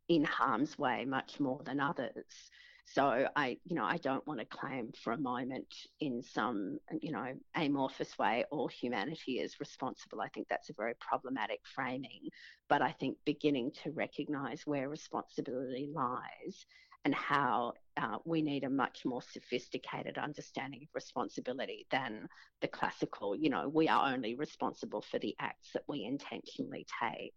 in 0.08 0.24
harm's 0.24 0.78
way 0.78 1.06
much 1.06 1.40
more 1.40 1.62
than 1.66 1.80
others. 1.80 2.52
So 2.88 3.28
I, 3.36 3.58
you 3.66 3.76
know, 3.76 3.84
I 3.84 3.98
don't 3.98 4.26
want 4.28 4.40
to 4.40 4.46
claim 4.46 4.92
for 5.04 5.14
a 5.14 5.18
moment 5.18 5.74
in 6.00 6.22
some, 6.22 6.78
you 7.02 7.12
know, 7.12 7.34
amorphous 7.56 8.16
way 8.18 8.46
all 8.52 8.68
humanity 8.68 9.40
is 9.40 9.60
responsible. 9.60 10.22
I 10.22 10.30
think 10.30 10.48
that's 10.48 10.70
a 10.70 10.76
very 10.78 10.94
problematic 11.00 11.62
framing. 11.74 12.30
But 12.70 12.84
I 12.84 12.92
think 12.92 13.18
beginning 13.26 13.72
to 13.84 13.92
recognise 13.92 14.62
where 14.68 14.88
responsibility 14.88 15.90
lies 15.92 16.66
and 17.06 17.16
how 17.16 17.74
uh, 17.98 18.18
we 18.24 18.42
need 18.42 18.64
a 18.64 18.70
much 18.70 19.04
more 19.04 19.22
sophisticated 19.22 20.18
understanding 20.18 20.82
of 20.84 20.90
responsibility 20.94 21.88
than 21.92 22.28
the 22.62 22.68
classical, 22.68 23.36
you 23.36 23.50
know, 23.50 23.68
we 23.68 23.88
are 23.88 24.12
only 24.12 24.36
responsible 24.36 25.02
for 25.02 25.20
the 25.20 25.36
acts 25.40 25.70
that 25.74 25.84
we 25.88 26.04
intentionally 26.04 26.86
take. 27.02 27.34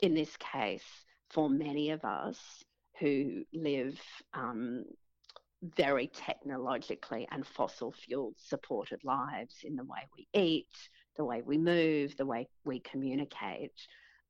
In 0.00 0.14
this 0.14 0.36
case, 0.36 0.84
for 1.30 1.48
many 1.48 1.90
of 1.90 2.04
us 2.04 2.38
who 3.00 3.44
live 3.52 4.00
um, 4.32 4.84
very 5.76 6.08
technologically 6.08 7.26
and 7.30 7.46
fossil 7.46 7.92
fuel 7.92 8.34
supported 8.36 9.02
lives 9.04 9.56
in 9.64 9.76
the 9.76 9.84
way 9.84 10.00
we 10.16 10.28
eat, 10.34 10.88
the 11.16 11.24
way 11.24 11.42
we 11.42 11.58
move, 11.58 12.16
the 12.16 12.26
way 12.26 12.48
we 12.64 12.80
communicate, 12.80 13.72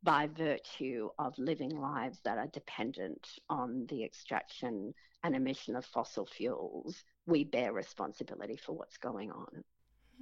by 0.02 0.26
virtue 0.26 1.08
of 1.18 1.34
living 1.38 1.70
lives 1.70 2.20
that 2.24 2.38
are 2.38 2.46
dependent 2.48 3.26
on 3.48 3.86
the 3.88 4.04
extraction 4.04 4.92
and 5.22 5.34
emission 5.34 5.74
of 5.76 5.84
fossil 5.86 6.26
fuels, 6.26 7.02
we 7.26 7.42
bear 7.42 7.72
responsibility 7.72 8.56
for 8.56 8.72
what's 8.72 8.98
going 8.98 9.30
on. 9.30 9.64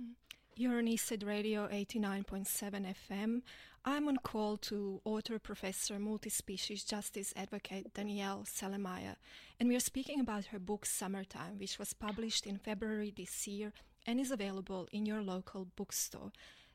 Mm-hmm. 0.00 0.12
You're 0.54 0.76
on 0.76 0.84
Eastside 0.84 1.26
Radio 1.26 1.66
89.7 1.66 2.94
FM. 3.08 3.40
I'm 3.86 4.06
on 4.06 4.18
call 4.18 4.58
to 4.58 5.00
author, 5.02 5.38
professor, 5.38 5.98
multi-species 5.98 6.84
justice 6.84 7.32
advocate 7.34 7.94
Danielle 7.94 8.44
Celermajer, 8.44 9.16
and 9.58 9.70
we 9.70 9.76
are 9.76 9.80
speaking 9.80 10.20
about 10.20 10.44
her 10.46 10.58
book 10.58 10.84
Summertime, 10.84 11.58
which 11.58 11.78
was 11.78 11.94
published 11.94 12.46
in 12.46 12.58
February 12.58 13.14
this 13.16 13.48
year 13.48 13.72
and 14.06 14.20
is 14.20 14.30
available 14.30 14.88
in 14.92 15.06
your 15.06 15.22
local 15.22 15.68
bookstore. 15.74 16.32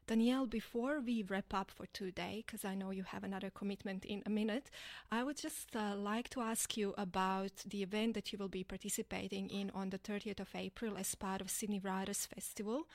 Danielle, 0.07 0.47
before 0.47 0.99
we 0.99 1.21
wrap 1.21 1.53
up 1.53 1.69
for 1.69 1.85
today, 1.93 2.43
because 2.47 2.65
I 2.65 2.73
know 2.73 2.89
you 2.89 3.03
have 3.03 3.23
another 3.23 3.51
commitment 3.51 4.05
in 4.05 4.23
a 4.25 4.29
minute, 4.31 4.71
I 5.11 5.23
would 5.23 5.37
just 5.37 5.75
uh, 5.75 5.95
like 5.95 6.29
to 6.31 6.41
ask 6.41 6.77
you 6.77 6.95
about 6.97 7.51
the 7.67 7.83
event 7.83 8.15
that 8.15 8.31
you 8.31 8.39
will 8.39 8.47
be 8.47 8.63
participating 8.63 9.49
in 9.51 9.69
on 9.75 9.91
the 9.91 9.99
30th 9.99 10.39
of 10.39 10.49
April 10.55 10.97
as 10.97 11.13
part 11.13 11.41
of 11.41 11.51
Sydney 11.51 11.79
Writers 11.79 12.25
Festival. 12.25 12.87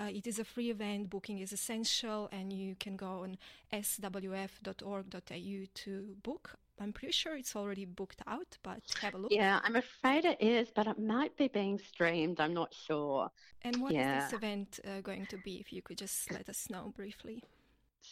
Uh, 0.00 0.04
it 0.04 0.26
is 0.26 0.38
a 0.38 0.44
free 0.44 0.70
event, 0.70 1.10
booking 1.10 1.40
is 1.40 1.52
essential, 1.52 2.28
and 2.30 2.52
you 2.52 2.76
can 2.78 2.96
go 2.96 3.24
on 3.24 3.36
swf.org.au 3.72 5.66
to 5.74 6.16
book. 6.22 6.56
I'm 6.80 6.92
pretty 6.92 7.12
sure 7.12 7.36
it's 7.36 7.56
already 7.56 7.84
booked 7.84 8.22
out, 8.26 8.56
but 8.62 8.80
have 9.00 9.14
a 9.14 9.18
look. 9.18 9.32
Yeah, 9.32 9.58
I'm 9.64 9.74
afraid 9.74 10.24
it 10.24 10.40
is, 10.40 10.68
but 10.72 10.86
it 10.86 10.98
might 10.98 11.36
be 11.36 11.48
being 11.48 11.78
streamed. 11.78 12.38
I'm 12.38 12.54
not 12.54 12.72
sure. 12.72 13.30
And 13.62 13.82
what 13.82 13.92
yeah. 13.92 14.18
is 14.18 14.24
this 14.24 14.32
event 14.34 14.80
uh, 14.86 15.00
going 15.00 15.26
to 15.26 15.38
be? 15.38 15.56
If 15.56 15.72
you 15.72 15.82
could 15.82 15.98
just 15.98 16.30
let 16.30 16.48
us 16.48 16.70
know 16.70 16.92
briefly. 16.96 17.42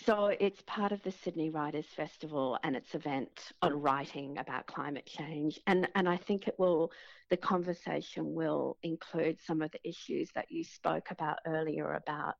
So 0.05 0.27
it's 0.27 0.63
part 0.67 0.93
of 0.93 1.03
the 1.03 1.11
Sydney 1.11 1.51
Writers 1.51 1.87
Festival 1.97 2.59
and 2.63 2.77
its 2.77 2.95
event 2.95 3.53
on 3.63 3.81
writing 3.81 4.37
about 4.39 4.67
climate 4.67 5.07
change. 5.07 5.59
And, 5.67 5.89
and 5.95 6.09
I 6.09 6.17
think 6.17 6.47
it 6.47 6.55
will, 6.59 6.93
the 7.31 7.37
conversation 7.37 8.35
will 8.35 8.77
include 8.83 9.39
some 9.41 9.63
of 9.63 9.71
the 9.73 9.89
issues 9.89 10.31
that 10.35 10.51
you 10.51 10.65
spoke 10.65 11.11
about 11.11 11.39
earlier 11.47 11.95
about 11.95 12.37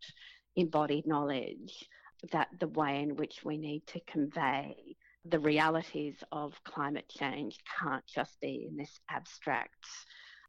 embodied 0.55 1.07
knowledge, 1.07 1.89
that 2.31 2.49
the 2.61 2.69
way 2.69 3.03
in 3.03 3.17
which 3.17 3.45
we 3.45 3.57
need 3.57 3.87
to 3.87 4.01
convey 4.07 4.97
the 5.25 5.41
realities 5.41 6.23
of 6.33 6.63
climate 6.65 7.09
change 7.09 7.59
can't 7.81 8.07
just 8.07 8.41
be 8.41 8.67
in 8.71 8.77
this 8.77 9.01
abstract, 9.11 9.87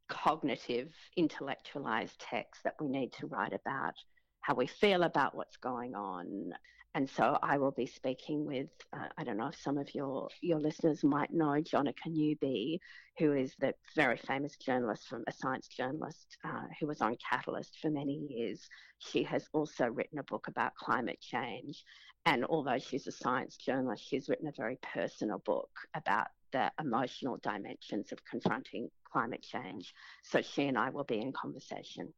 cognitive, 0.08 0.93
intellectualized 1.15 2.20
text 2.20 2.63
that 2.63 2.76
we 2.80 2.88
need 2.88 3.12
to 3.13 3.28
write 3.28 3.54
about 3.54 3.93
how 4.41 4.54
we 4.54 4.67
feel 4.67 5.04
about 5.04 5.36
what's 5.36 5.58
going 5.58 5.96
on 5.96 6.54
and 6.98 7.08
so 7.08 7.38
I 7.44 7.60
will 7.60 7.70
be 7.70 7.86
speaking 7.86 8.44
with, 8.44 8.70
uh, 8.92 9.06
I 9.20 9.24
don't 9.24 9.38
know 9.38 9.50
if 9.50 9.62
some 9.62 9.78
of 9.78 9.94
your, 9.94 10.30
your 10.42 10.60
listeners 10.60 11.04
might 11.04 11.32
know 11.32 11.62
Jonica 11.62 12.08
Newby, 12.08 12.82
who 13.20 13.34
is 13.34 13.54
the 13.60 13.76
very 13.96 14.18
famous 14.18 14.58
journalist 14.58 15.08
from 15.08 15.24
a 15.28 15.32
science 15.32 15.68
journalist 15.68 16.38
uh, 16.44 16.64
who 16.80 16.88
was 16.88 17.00
on 17.02 17.16
Catalyst 17.18 17.78
for 17.80 17.92
many 17.92 18.26
years. 18.32 18.68
She 18.98 19.22
has 19.26 19.46
also 19.54 19.86
written 19.86 20.18
a 20.18 20.24
book 20.24 20.48
about 20.48 20.74
climate 20.74 21.20
change. 21.22 21.84
And 22.26 22.44
although 22.46 22.80
she's 22.80 23.06
a 23.06 23.12
science 23.12 23.58
journalist, 23.58 24.04
she's 24.04 24.28
written 24.28 24.48
a 24.48 24.52
very 24.58 24.80
personal 24.82 25.38
book 25.46 25.70
about 25.94 26.30
the 26.52 26.72
emotional 26.80 27.38
dimensions 27.44 28.12
of 28.12 28.26
confronting 28.26 28.90
climate 29.04 29.44
change. 29.44 29.94
So 30.24 30.42
she 30.42 30.64
and 30.64 30.80
I 30.80 30.90
will 30.90 31.04
be 31.04 31.22
in 31.22 31.32
conversation. 31.32 32.12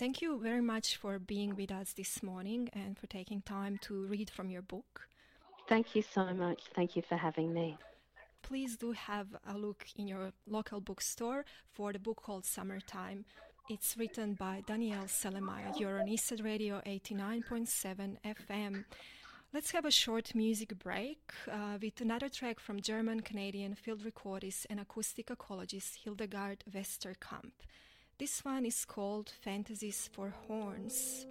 Thank 0.00 0.22
you 0.22 0.38
very 0.38 0.62
much 0.62 0.96
for 0.96 1.18
being 1.18 1.54
with 1.56 1.70
us 1.70 1.92
this 1.92 2.22
morning 2.22 2.70
and 2.72 2.96
for 2.98 3.06
taking 3.06 3.42
time 3.42 3.76
to 3.82 4.06
read 4.06 4.30
from 4.30 4.48
your 4.48 4.62
book. 4.62 5.06
Thank 5.68 5.94
you 5.94 6.00
so 6.00 6.24
much. 6.32 6.62
Thank 6.74 6.96
you 6.96 7.02
for 7.02 7.18
having 7.18 7.52
me. 7.52 7.76
Please 8.40 8.78
do 8.78 8.92
have 8.92 9.26
a 9.46 9.58
look 9.58 9.84
in 9.98 10.08
your 10.08 10.32
local 10.46 10.80
bookstore 10.80 11.44
for 11.70 11.92
the 11.92 11.98
book 11.98 12.22
called 12.22 12.46
Summertime. 12.46 13.26
It's 13.68 13.94
written 13.98 14.32
by 14.32 14.62
Danielle 14.66 15.04
Celermajer. 15.04 15.78
You're 15.78 16.00
on 16.00 16.06
Eastside 16.06 16.42
Radio 16.42 16.80
89.7 16.86 18.16
FM. 18.24 18.86
Let's 19.52 19.72
have 19.72 19.84
a 19.84 19.90
short 19.90 20.34
music 20.34 20.78
break 20.78 21.30
uh, 21.46 21.76
with 21.78 22.00
another 22.00 22.30
track 22.30 22.58
from 22.58 22.80
German 22.80 23.20
Canadian 23.20 23.74
field 23.74 24.02
recordist 24.02 24.64
and 24.70 24.80
acoustic 24.80 25.26
ecologist 25.26 25.96
Hildegard 26.04 26.64
Westerkamp. 26.74 27.52
This 28.20 28.44
one 28.44 28.66
is 28.66 28.84
called 28.84 29.30
Fantasies 29.30 30.10
for 30.12 30.28
Horns. 30.46 31.26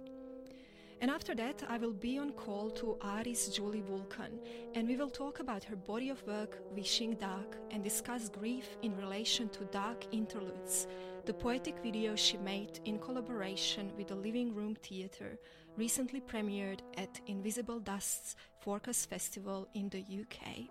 And 1.00 1.08
after 1.08 1.36
that, 1.36 1.62
I 1.68 1.78
will 1.78 1.92
be 1.92 2.18
on 2.18 2.32
call 2.32 2.68
to 2.72 2.98
artist 3.00 3.54
Julie 3.54 3.80
Vulcan, 3.80 4.40
and 4.74 4.88
we 4.88 4.96
will 4.96 5.08
talk 5.08 5.38
about 5.38 5.62
her 5.62 5.76
body 5.76 6.10
of 6.10 6.26
work, 6.26 6.58
Wishing 6.72 7.14
Dark, 7.14 7.58
and 7.70 7.84
discuss 7.84 8.28
grief 8.28 8.76
in 8.82 8.96
relation 8.96 9.48
to 9.50 9.66
Dark 9.66 10.04
Interludes, 10.12 10.88
the 11.26 11.32
poetic 11.32 11.78
video 11.80 12.16
she 12.16 12.38
made 12.38 12.80
in 12.84 12.98
collaboration 12.98 13.92
with 13.96 14.08
the 14.08 14.16
Living 14.16 14.52
Room 14.52 14.74
Theatre, 14.74 15.38
recently 15.76 16.20
premiered 16.20 16.80
at 16.98 17.20
Invisible 17.28 17.78
Dust's 17.78 18.34
Forecast 18.58 19.08
Festival 19.08 19.68
in 19.74 19.90
the 19.90 20.00
UK. 20.00 20.66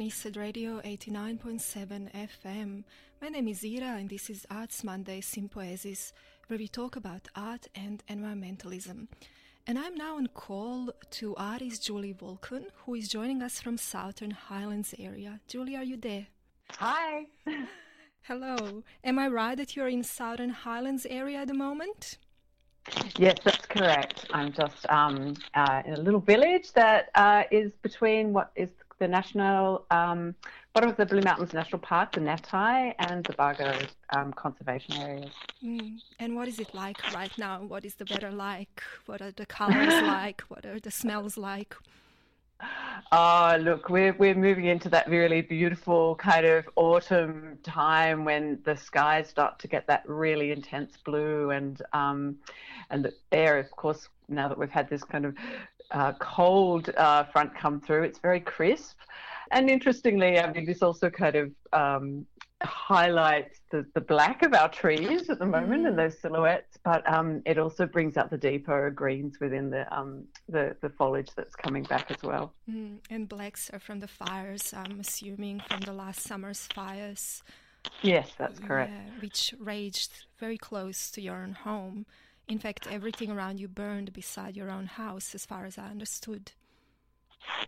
Eastside 0.00 0.36
Radio 0.36 0.80
89.7 0.80 2.10
FM. 2.12 2.84
My 3.22 3.28
name 3.28 3.48
is 3.48 3.64
Ira, 3.64 3.96
and 3.98 4.08
this 4.08 4.28
is 4.28 4.46
Arts 4.50 4.82
Monday 4.82 5.20
Sympoiesis, 5.20 6.12
where 6.48 6.58
we 6.58 6.68
talk 6.68 6.96
about 6.96 7.28
art 7.36 7.68
and 7.74 8.02
environmentalism. 8.08 9.08
And 9.66 9.78
I'm 9.78 9.94
now 9.94 10.16
on 10.16 10.26
call 10.28 10.90
to 11.10 11.36
artist 11.36 11.84
Julie 11.84 12.12
Vulcan, 12.12 12.66
who 12.84 12.94
is 12.94 13.08
joining 13.08 13.42
us 13.42 13.60
from 13.60 13.78
Southern 13.78 14.32
Highlands 14.32 14.94
area. 14.98 15.40
Julie, 15.46 15.76
are 15.76 15.84
you 15.84 15.96
there? 15.96 16.26
Hi. 16.78 17.26
Hello. 18.22 18.82
Am 19.04 19.18
I 19.18 19.28
right 19.28 19.56
that 19.56 19.76
you're 19.76 19.88
in 19.88 20.02
Southern 20.02 20.50
Highlands 20.50 21.06
area 21.08 21.38
at 21.40 21.48
the 21.48 21.54
moment? 21.54 22.18
Yes, 23.16 23.36
that's 23.44 23.66
correct. 23.66 24.26
I'm 24.32 24.52
just 24.52 24.86
um, 24.90 25.34
uh, 25.54 25.82
in 25.86 25.94
a 25.94 26.00
little 26.00 26.20
village 26.20 26.72
that 26.72 27.10
uh, 27.14 27.44
is 27.50 27.72
between 27.82 28.32
what 28.32 28.50
is 28.56 28.68
the 28.98 29.08
national 29.08 29.86
um, 29.90 30.34
bottom 30.72 30.90
of 30.90 30.96
the 30.96 31.06
Blue 31.06 31.20
Mountains 31.20 31.52
National 31.52 31.78
Park, 31.78 32.12
the 32.12 32.20
Nattai, 32.20 32.94
and 32.98 33.24
the 33.24 33.32
Bargo 33.34 33.78
um, 34.10 34.32
conservation 34.32 34.94
areas. 34.96 35.30
Mm. 35.64 36.00
And 36.18 36.36
what 36.36 36.48
is 36.48 36.58
it 36.58 36.74
like 36.74 36.98
right 37.14 37.36
now? 37.38 37.62
What 37.62 37.84
is 37.84 37.94
the 37.94 38.06
weather 38.10 38.30
like? 38.30 38.82
What 39.06 39.20
are 39.22 39.32
the 39.32 39.46
colors 39.46 39.92
like? 40.02 40.42
What 40.42 40.64
are 40.64 40.80
the 40.80 40.90
smells 40.90 41.36
like? 41.36 41.74
Oh, 43.12 43.56
look, 43.60 43.88
we're 43.90 44.14
we're 44.14 44.34
moving 44.34 44.66
into 44.66 44.88
that 44.90 45.08
really 45.08 45.42
beautiful 45.42 46.14
kind 46.16 46.46
of 46.46 46.64
autumn 46.76 47.58
time 47.62 48.24
when 48.24 48.58
the 48.64 48.76
skies 48.76 49.28
start 49.28 49.58
to 49.60 49.68
get 49.68 49.86
that 49.88 50.08
really 50.08 50.50
intense 50.50 50.96
blue, 51.04 51.50
and 51.50 51.82
um, 51.92 52.36
and 52.90 53.04
the 53.04 53.12
air, 53.32 53.58
of 53.58 53.70
course, 53.70 54.08
now 54.28 54.48
that 54.48 54.58
we've 54.58 54.70
had 54.70 54.88
this 54.88 55.04
kind 55.04 55.26
of 55.26 55.36
uh, 55.94 56.12
cold 56.18 56.90
uh, 56.96 57.24
front 57.24 57.54
come 57.54 57.80
through. 57.80 58.02
It's 58.02 58.18
very 58.18 58.40
crisp. 58.40 58.98
And 59.50 59.70
interestingly, 59.70 60.38
I 60.38 60.52
mean, 60.52 60.66
this 60.66 60.82
also 60.82 61.08
kind 61.08 61.36
of 61.36 61.52
um, 61.72 62.26
highlights 62.62 63.60
the, 63.70 63.86
the 63.94 64.00
black 64.00 64.42
of 64.42 64.54
our 64.54 64.68
trees 64.68 65.30
at 65.30 65.38
the 65.38 65.46
moment 65.46 65.84
mm. 65.84 65.88
and 65.88 65.98
those 65.98 66.18
silhouettes, 66.18 66.78
but 66.84 67.08
um, 67.12 67.42
it 67.44 67.58
also 67.58 67.86
brings 67.86 68.16
out 68.16 68.30
the 68.30 68.38
deeper 68.38 68.90
greens 68.90 69.38
within 69.40 69.70
the, 69.70 69.82
um, 69.96 70.24
the, 70.48 70.74
the 70.80 70.88
foliage 70.88 71.30
that's 71.36 71.54
coming 71.54 71.84
back 71.84 72.10
as 72.10 72.22
well. 72.22 72.54
Mm. 72.70 72.98
And 73.10 73.28
blacks 73.28 73.70
are 73.72 73.78
from 73.78 74.00
the 74.00 74.08
fires, 74.08 74.74
I'm 74.76 74.98
assuming, 75.00 75.60
from 75.68 75.80
the 75.80 75.92
last 75.92 76.22
summer's 76.22 76.66
fires. 76.74 77.42
Yes, 78.02 78.30
that's 78.38 78.58
correct. 78.58 78.92
Yeah, 78.92 79.20
which 79.20 79.54
raged 79.58 80.26
very 80.38 80.56
close 80.56 81.10
to 81.12 81.20
your 81.20 81.36
own 81.36 81.52
home. 81.52 82.06
In 82.48 82.58
fact, 82.58 82.86
everything 82.90 83.30
around 83.30 83.58
you 83.58 83.68
burned 83.68 84.12
beside 84.12 84.56
your 84.56 84.70
own 84.70 84.86
house, 84.86 85.34
as 85.34 85.46
far 85.46 85.64
as 85.64 85.78
I 85.78 85.86
understood. 85.86 86.52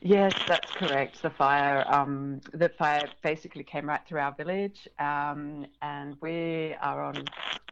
Yes, 0.01 0.33
that's 0.47 0.71
correct. 0.73 1.23
The 1.23 1.31
fire, 1.31 1.85
um, 1.89 2.41
the 2.53 2.69
fire 2.69 3.09
basically 3.23 3.65
came 3.65 3.89
right 3.89 4.01
through 4.07 4.21
our 4.21 4.35
village, 4.35 4.89
um, 4.99 5.67
and 5.83 6.17
we 6.21 6.75
are 6.81 7.03
on 7.03 7.25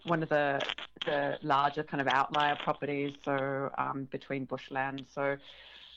one 0.04 0.22
of 0.22 0.28
the 0.28 0.60
the 1.04 1.38
larger 1.42 1.82
kind 1.82 2.00
of 2.00 2.08
outlier 2.08 2.56
properties, 2.56 3.14
so 3.24 3.70
um, 3.76 4.08
between 4.10 4.44
bushland. 4.46 5.04
So 5.14 5.36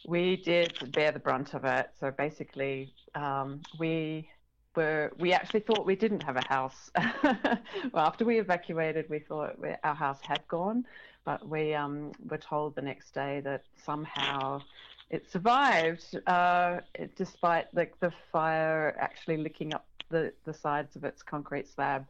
we 0.06 0.38
did 0.38 0.91
bear 0.91 1.12
the 1.12 1.20
brunt 1.20 1.54
of 1.54 1.63
it. 1.63 1.91
So 2.00 2.12
basically, 2.12 2.93
um, 3.15 3.62
we 3.80 4.30
were 4.78 5.12
we 5.20 5.34
actually 5.34 5.60
thought 5.60 5.86
we 5.86 5.96
didn't 5.96 6.24
have 6.24 6.38
a 6.38 6.48
house. 6.48 6.92
well, 7.24 8.06
after 8.06 8.24
we 8.24 8.40
evacuated, 8.40 9.10
we 9.10 9.20
thought 9.20 9.60
we, 9.60 9.70
our 9.84 9.96
house 9.96 10.20
had 10.22 10.48
gone, 10.48 10.86
but 11.26 11.46
we 11.50 11.74
um, 11.74 12.13
were 12.30 12.38
told 12.38 12.76
the 12.76 12.82
next 12.82 13.13
day 13.13 13.42
that 13.44 13.63
somehow 13.84 14.62
it 15.10 15.30
survived, 15.30 16.18
uh, 16.28 16.78
it, 16.96 17.16
despite 17.18 17.74
the 17.76 18.13
fire 18.32 18.96
actually 19.00 19.38
licking 19.38 19.74
up 19.74 19.88
the, 20.10 20.32
the 20.46 20.54
sides 20.54 20.96
of 20.96 21.04
its 21.04 21.22
concrete 21.24 21.68
slab. 21.68 22.06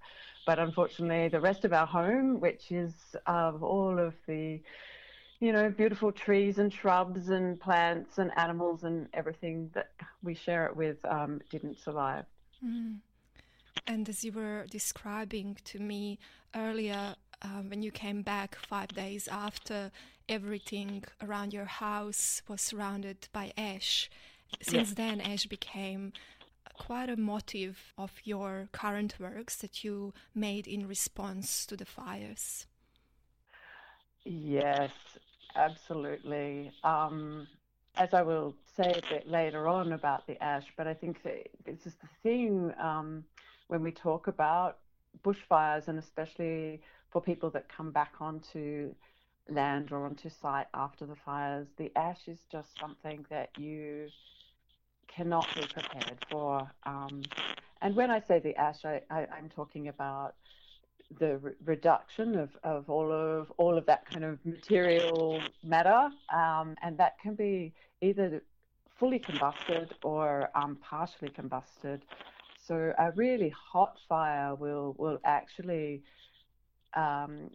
But 0.45 0.59
unfortunately, 0.59 1.29
the 1.29 1.41
rest 1.41 1.65
of 1.65 1.73
our 1.73 1.87
home, 1.87 2.39
which 2.39 2.71
is 2.71 2.93
of 3.25 3.63
all 3.63 3.97
of 3.97 4.13
the 4.27 4.59
you 5.39 5.53
know, 5.53 5.69
beautiful 5.69 6.11
trees 6.11 6.57
and 6.57 6.73
shrubs 6.73 7.29
and 7.29 7.59
plants 7.59 8.17
and 8.17 8.31
animals 8.37 8.83
and 8.83 9.07
everything 9.13 9.69
that 9.75 9.91
we 10.23 10.33
share 10.33 10.65
it 10.65 10.75
with 10.75 10.97
um, 11.05 11.39
didn't 11.51 11.77
survive. 11.79 12.25
Mm. 12.63 12.99
And 13.85 14.09
as 14.09 14.23
you 14.23 14.31
were 14.31 14.65
describing 14.69 15.57
to 15.65 15.79
me 15.79 16.19
earlier, 16.55 17.15
uh, 17.41 17.61
when 17.67 17.81
you 17.83 17.91
came 17.91 18.21
back 18.21 18.55
five 18.55 18.89
days 18.89 19.27
after 19.27 19.91
everything 20.27 21.03
around 21.21 21.53
your 21.53 21.65
house 21.65 22.41
was 22.47 22.61
surrounded 22.61 23.27
by 23.31 23.53
ash, 23.57 24.09
since 24.61 24.89
yeah. 24.89 24.95
then 24.95 25.21
ash 25.21 25.45
became 25.45 26.11
quite 26.73 27.09
a 27.09 27.17
motive 27.17 27.93
of 27.97 28.11
your 28.23 28.69
current 28.71 29.15
works 29.19 29.55
that 29.57 29.83
you 29.83 30.13
made 30.35 30.67
in 30.67 30.87
response 30.87 31.65
to 31.65 31.75
the 31.75 31.85
fires. 31.85 32.67
Yes, 34.23 34.91
absolutely. 35.55 36.71
Um, 36.83 37.47
as 37.97 38.13
I 38.13 38.21
will 38.21 38.55
say 38.75 38.91
a 38.91 39.13
bit 39.13 39.29
later 39.29 39.67
on 39.67 39.93
about 39.93 40.27
the 40.27 40.41
ash, 40.41 40.65
but 40.77 40.87
I 40.87 40.93
think 40.93 41.23
this 41.23 41.85
is 41.85 41.95
the 41.95 42.07
thing 42.23 42.73
um, 42.79 43.23
when 43.67 43.81
we 43.81 43.91
talk 43.91 44.27
about 44.27 44.77
bushfires, 45.23 45.87
and 45.87 45.97
especially 45.97 46.81
for 47.09 47.21
people 47.21 47.49
that 47.51 47.67
come 47.69 47.91
back 47.91 48.13
onto 48.19 48.93
land 49.49 49.91
or 49.91 50.05
onto 50.05 50.29
site 50.29 50.67
after 50.73 51.05
the 51.05 51.15
fires, 51.15 51.67
the 51.77 51.91
ash 51.95 52.27
is 52.27 52.39
just 52.51 52.77
something 52.79 53.25
that 53.29 53.49
you 53.57 54.09
cannot 55.07 55.47
be 55.55 55.61
prepared 55.61 56.23
for. 56.29 56.69
Um, 56.85 57.23
and 57.81 57.95
when 57.95 58.11
I 58.11 58.19
say 58.19 58.39
the 58.39 58.55
ash, 58.55 58.85
I, 58.85 59.01
am 59.09 59.49
talking 59.55 59.87
about 59.87 60.35
the 61.19 61.37
re- 61.37 61.53
reduction 61.63 62.37
of, 62.37 62.49
of 62.63 62.89
all 62.89 63.11
of 63.11 63.51
all 63.57 63.77
of 63.77 63.85
that 63.85 64.05
kind 64.05 64.25
of 64.25 64.39
material 64.45 65.41
matter, 65.63 66.09
um, 66.33 66.75
and 66.83 66.97
that 66.97 67.17
can 67.19 67.35
be 67.35 67.73
either 68.01 68.41
fully 68.99 69.19
combusted 69.19 69.91
or 70.03 70.49
um, 70.55 70.77
partially 70.81 71.29
combusted. 71.29 72.01
So 72.65 72.93
a 72.97 73.11
really 73.11 73.49
hot 73.49 73.97
fire 74.09 74.55
will 74.55 74.95
will 74.97 75.19
actually 75.23 76.03
um, 76.95 77.51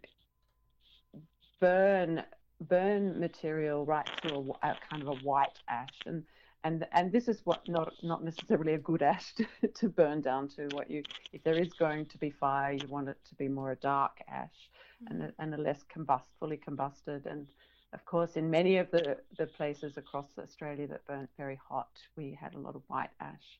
burn 1.60 2.22
burn 2.68 3.18
material 3.18 3.84
right 3.84 4.08
to 4.22 4.34
a, 4.34 4.68
a, 4.68 4.76
kind 4.88 5.02
of 5.02 5.08
a 5.08 5.16
white 5.16 5.58
ash, 5.68 5.98
and 6.06 6.24
and 6.64 6.86
and 6.92 7.12
this 7.12 7.28
is 7.28 7.40
what 7.44 7.68
not 7.68 7.92
not 8.02 8.24
necessarily 8.24 8.74
a 8.74 8.78
good 8.78 9.02
ash 9.02 9.34
to, 9.60 9.68
to 9.68 9.88
burn 9.88 10.22
down 10.22 10.48
to. 10.48 10.68
What 10.72 10.90
you 10.90 11.02
if 11.32 11.42
there 11.42 11.58
is 11.58 11.72
going 11.74 12.06
to 12.06 12.18
be 12.18 12.30
fire, 12.30 12.72
you 12.72 12.86
want 12.88 13.08
it 13.08 13.18
to 13.28 13.34
be 13.34 13.48
more 13.48 13.72
a 13.72 13.76
dark 13.76 14.18
ash 14.28 14.70
mm-hmm. 15.04 15.20
and 15.20 15.22
a, 15.24 15.42
and 15.42 15.54
a 15.54 15.58
less 15.58 15.84
combust 15.94 16.28
fully 16.38 16.56
combusted 16.56 17.26
and 17.26 17.48
of 17.92 18.04
course, 18.06 18.36
in 18.36 18.50
many 18.50 18.78
of 18.78 18.90
the, 18.90 19.18
the 19.38 19.46
places 19.46 19.96
across 19.96 20.26
Australia 20.38 20.86
that 20.88 21.06
burnt 21.06 21.28
very 21.36 21.58
hot, 21.68 21.90
we 22.16 22.36
had 22.40 22.54
a 22.54 22.58
lot 22.58 22.74
of 22.74 22.82
white 22.88 23.10
ash. 23.20 23.58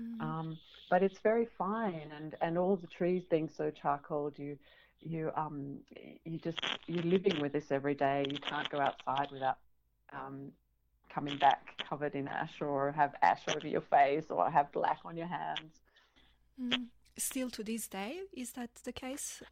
Mm. 0.00 0.20
Um, 0.20 0.58
but 0.90 1.02
it's 1.02 1.18
very 1.18 1.48
fine, 1.58 2.10
and, 2.16 2.34
and 2.40 2.58
all 2.58 2.76
the 2.76 2.86
trees 2.86 3.22
being 3.30 3.48
so 3.48 3.70
charcoaled, 3.70 4.38
you 4.38 4.58
you 5.00 5.30
um 5.36 5.78
you 6.24 6.38
just 6.38 6.58
you're 6.86 7.02
living 7.02 7.38
with 7.40 7.52
this 7.52 7.70
every 7.70 7.94
day. 7.94 8.24
You 8.28 8.38
can't 8.38 8.68
go 8.70 8.80
outside 8.80 9.28
without 9.30 9.58
um, 10.12 10.50
coming 11.12 11.36
back 11.38 11.82
covered 11.88 12.14
in 12.14 12.26
ash, 12.26 12.60
or 12.60 12.92
have 12.92 13.14
ash 13.22 13.42
over 13.54 13.68
your 13.68 13.82
face, 13.82 14.24
or 14.30 14.50
have 14.50 14.72
black 14.72 14.98
on 15.04 15.16
your 15.16 15.26
hands. 15.26 15.80
Mm. 16.60 16.86
Still 17.16 17.50
to 17.50 17.62
this 17.62 17.86
day, 17.86 18.22
is 18.32 18.52
that 18.52 18.70
the 18.84 18.92
case? 18.92 19.42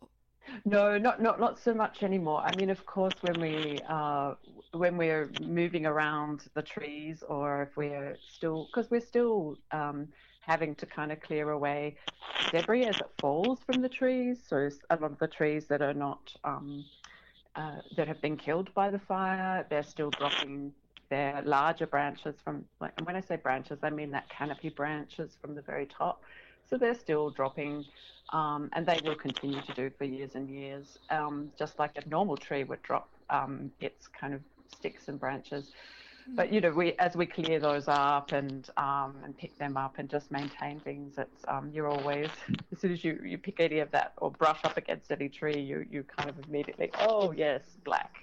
No, 0.64 0.98
not 0.98 1.20
not 1.20 1.40
not 1.40 1.58
so 1.58 1.74
much 1.74 2.02
anymore. 2.02 2.42
I 2.44 2.54
mean, 2.56 2.70
of 2.70 2.84
course, 2.86 3.14
when 3.22 3.40
we 3.40 3.78
uh, 3.88 4.34
when 4.72 4.96
we're 4.96 5.30
moving 5.40 5.86
around 5.86 6.44
the 6.54 6.62
trees, 6.62 7.22
or 7.28 7.62
if 7.62 7.76
we're 7.76 8.16
still 8.28 8.66
because 8.66 8.90
we're 8.90 9.00
still 9.00 9.58
um, 9.70 10.08
having 10.40 10.74
to 10.76 10.86
kind 10.86 11.12
of 11.12 11.20
clear 11.20 11.50
away 11.50 11.96
debris 12.50 12.84
as 12.84 12.96
it 12.96 13.10
falls 13.18 13.60
from 13.64 13.80
the 13.82 13.88
trees. 13.88 14.38
So 14.46 14.68
a 14.90 14.96
lot 14.96 15.12
of 15.12 15.18
the 15.18 15.28
trees 15.28 15.66
that 15.66 15.82
are 15.82 15.94
not 15.94 16.34
um, 16.44 16.84
uh, 17.56 17.76
that 17.96 18.08
have 18.08 18.20
been 18.20 18.36
killed 18.36 18.72
by 18.74 18.90
the 18.90 18.98
fire, 18.98 19.66
they're 19.70 19.82
still 19.82 20.10
dropping 20.10 20.72
their 21.10 21.42
larger 21.44 21.86
branches 21.86 22.34
from. 22.42 22.64
And 22.80 23.06
when 23.06 23.16
I 23.16 23.20
say 23.20 23.36
branches, 23.36 23.78
I 23.82 23.90
mean 23.90 24.10
that 24.12 24.28
canopy 24.28 24.70
branches 24.70 25.36
from 25.40 25.54
the 25.54 25.62
very 25.62 25.86
top. 25.86 26.22
So 26.72 26.78
they're 26.78 26.94
still 26.94 27.30
dropping, 27.30 27.84
um, 28.32 28.70
and 28.72 28.86
they 28.86 28.98
will 29.04 29.14
continue 29.14 29.60
to 29.60 29.74
do 29.74 29.90
for 29.98 30.04
years 30.04 30.36
and 30.36 30.48
years, 30.48 30.96
um, 31.10 31.52
just 31.58 31.78
like 31.78 31.92
a 31.98 32.08
normal 32.08 32.38
tree 32.38 32.64
would 32.64 32.82
drop 32.82 33.10
um, 33.28 33.70
its 33.80 34.08
kind 34.08 34.32
of 34.32 34.42
sticks 34.66 35.08
and 35.08 35.20
branches 35.20 35.70
but 36.36 36.52
you 36.52 36.60
know, 36.62 36.70
we 36.72 36.94
as 36.98 37.16
we 37.16 37.26
clear 37.26 37.60
those 37.60 37.88
up 37.88 38.32
and 38.32 38.70
um, 38.78 39.16
and 39.24 39.36
pick 39.36 39.58
them 39.58 39.76
up 39.76 39.98
and 39.98 40.08
just 40.08 40.30
maintain 40.30 40.80
things, 40.80 41.18
it's 41.18 41.44
um, 41.48 41.70
you're 41.72 41.88
always 41.88 42.30
as 42.72 42.80
soon 42.80 42.92
as 42.92 43.04
you, 43.04 43.20
you 43.24 43.38
pick 43.38 43.60
any 43.60 43.80
of 43.80 43.90
that 43.92 44.14
or 44.18 44.30
brush 44.30 44.60
up 44.64 44.78
against 44.78 45.12
any 45.12 45.28
tree, 45.28 45.60
you 45.60 45.86
you 45.90 46.04
kind 46.04 46.30
of 46.30 46.38
immediately 46.48 46.90
oh 47.00 47.32
yes, 47.32 47.76
black. 47.84 48.14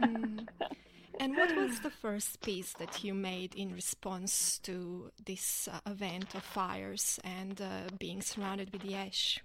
mm. 0.00 0.46
and 1.20 1.36
what 1.36 1.54
was 1.56 1.80
the 1.80 1.90
first 1.90 2.40
piece 2.40 2.72
that 2.74 3.04
you 3.04 3.14
made 3.14 3.54
in 3.54 3.72
response 3.72 4.58
to 4.60 5.10
this 5.24 5.68
uh, 5.70 5.90
event 5.90 6.34
of 6.34 6.42
fires 6.42 7.18
and 7.24 7.60
uh, 7.60 7.88
being 7.98 8.20
surrounded 8.20 8.72
with 8.72 8.82
the 8.82 8.94
ash? 8.94 9.40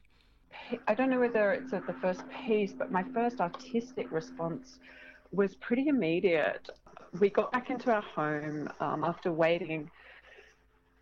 I 0.87 0.93
don't 0.93 1.09
know 1.09 1.19
whether 1.19 1.51
it's 1.51 1.71
the 1.71 1.95
first 2.01 2.23
piece, 2.45 2.73
but 2.73 2.91
my 2.91 3.03
first 3.13 3.39
artistic 3.39 4.11
response 4.11 4.79
was 5.31 5.55
pretty 5.55 5.87
immediate. 5.87 6.69
We 7.19 7.29
got 7.29 7.51
back 7.51 7.69
into 7.69 7.91
our 7.91 8.01
home 8.01 8.69
um, 8.79 9.03
after 9.03 9.31
waiting, 9.31 9.89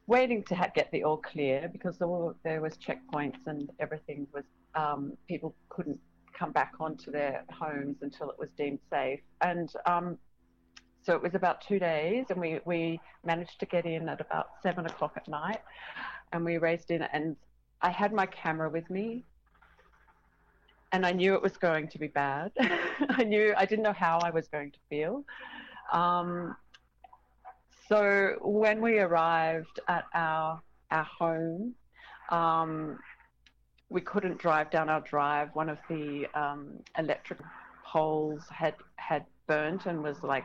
waiting 0.05 0.43
to 0.43 0.55
ha- 0.55 0.71
get 0.73 0.91
the 0.91 1.03
all 1.03 1.17
clear 1.17 1.69
because 1.71 1.97
there, 1.97 2.07
there 2.43 2.61
was 2.61 2.77
checkpoints 2.77 3.39
and 3.45 3.69
everything 3.79 4.27
was 4.33 4.43
um, 4.75 5.13
people 5.27 5.55
couldn't 5.69 5.99
come 6.37 6.51
back 6.51 6.73
onto 6.79 7.11
their 7.11 7.43
homes 7.51 7.97
until 8.01 8.29
it 8.29 8.37
was 8.37 8.51
deemed 8.51 8.79
safe. 8.89 9.19
And 9.41 9.71
um, 9.85 10.17
so 11.07 11.15
it 11.15 11.23
was 11.23 11.35
about 11.35 11.61
two 11.61 11.79
days, 11.79 12.25
and 12.29 12.41
we, 12.41 12.59
we 12.65 12.99
managed 13.25 13.61
to 13.61 13.65
get 13.65 13.85
in 13.85 14.09
at 14.09 14.19
about 14.19 14.49
seven 14.61 14.85
o'clock 14.85 15.13
at 15.15 15.25
night, 15.29 15.61
and 16.33 16.43
we 16.43 16.57
raced 16.57 16.91
in. 16.91 17.01
And 17.01 17.37
I 17.81 17.91
had 17.91 18.11
my 18.11 18.25
camera 18.25 18.69
with 18.69 18.89
me, 18.89 19.23
and 20.91 21.05
I 21.05 21.13
knew 21.13 21.33
it 21.33 21.41
was 21.41 21.55
going 21.55 21.87
to 21.87 21.97
be 21.97 22.07
bad. 22.07 22.51
I 22.59 23.23
knew 23.23 23.53
I 23.55 23.65
didn't 23.65 23.83
know 23.83 23.93
how 23.93 24.19
I 24.19 24.31
was 24.31 24.49
going 24.49 24.71
to 24.71 24.79
feel. 24.89 25.23
Um, 25.93 26.57
so 27.87 28.35
when 28.41 28.81
we 28.81 28.99
arrived 28.99 29.79
at 29.87 30.03
our 30.13 30.61
our 30.91 31.03
home, 31.05 31.73
um, 32.31 32.99
we 33.87 34.01
couldn't 34.01 34.39
drive 34.39 34.69
down 34.71 34.89
our 34.89 35.01
drive. 35.01 35.51
One 35.53 35.69
of 35.69 35.77
the 35.87 36.27
um, 36.33 36.79
electric 36.97 37.39
poles 37.85 38.43
had 38.49 38.75
had 38.97 39.25
burnt 39.47 39.85
and 39.85 40.03
was 40.03 40.21
like 40.21 40.43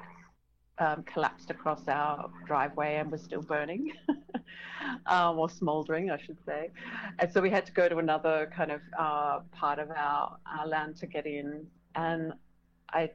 um, 0.78 1.02
collapsed 1.04 1.50
across 1.50 1.86
our 1.88 2.30
driveway 2.46 2.96
and 2.96 3.10
was 3.10 3.22
still 3.22 3.42
burning 3.42 3.92
um, 5.06 5.38
or 5.38 5.48
smouldering, 5.48 6.10
I 6.10 6.18
should 6.18 6.38
say. 6.44 6.70
And 7.18 7.32
so 7.32 7.40
we 7.40 7.50
had 7.50 7.66
to 7.66 7.72
go 7.72 7.88
to 7.88 7.98
another 7.98 8.50
kind 8.54 8.72
of 8.72 8.80
uh, 8.98 9.40
part 9.52 9.78
of 9.78 9.90
our, 9.90 10.36
our 10.58 10.66
land 10.66 10.96
to 10.96 11.06
get 11.06 11.26
in. 11.26 11.66
And 11.94 12.32
I 12.90 13.10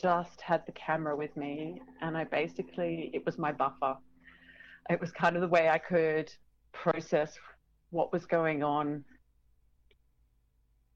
just 0.00 0.40
had 0.40 0.64
the 0.66 0.72
camera 0.72 1.16
with 1.16 1.36
me, 1.36 1.80
and 2.00 2.16
I 2.16 2.24
basically, 2.24 3.10
it 3.12 3.24
was 3.24 3.38
my 3.38 3.52
buffer. 3.52 3.96
It 4.90 5.00
was 5.00 5.12
kind 5.12 5.36
of 5.36 5.42
the 5.42 5.48
way 5.48 5.68
I 5.68 5.78
could 5.78 6.32
process 6.72 7.38
what 7.90 8.12
was 8.12 8.26
going 8.26 8.62
on 8.62 9.04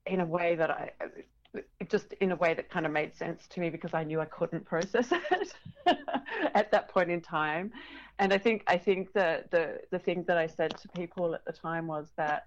in 0.07 0.21
a 0.21 0.25
way 0.25 0.55
that 0.55 0.71
I 0.71 0.91
just 1.89 2.13
in 2.21 2.33
a 2.33 2.37
way 2.37 2.55
that 2.55 2.71
kind 2.71 2.87
of 2.87 2.93
made 2.93 3.15
sense 3.15 3.47
to 3.49 3.61
me 3.61 3.71
because 3.71 3.95
I 3.95 4.05
knew 4.05 4.21
I 4.21 4.27
couldn't 4.27 4.65
process 4.65 5.11
it 5.31 5.99
at 6.55 6.71
that 6.71 6.89
point 6.89 7.11
in 7.11 7.21
time. 7.21 7.73
And 8.19 8.33
I 8.33 8.39
think 8.39 8.65
I 8.67 8.79
think 8.79 9.13
the 9.13 9.45
the 9.51 9.81
the 9.91 9.99
thing 9.99 10.25
that 10.27 10.39
I 10.39 10.47
said 10.47 10.77
to 10.79 10.89
people 10.89 11.35
at 11.35 11.45
the 11.45 11.53
time 11.53 11.87
was 11.87 12.09
that 12.17 12.45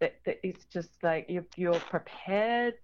that, 0.00 0.16
that 0.24 0.40
it's 0.42 0.64
just 0.66 0.90
like 1.02 1.26
you're 1.28 1.46
you're 1.56 1.80
prepared 1.80 2.74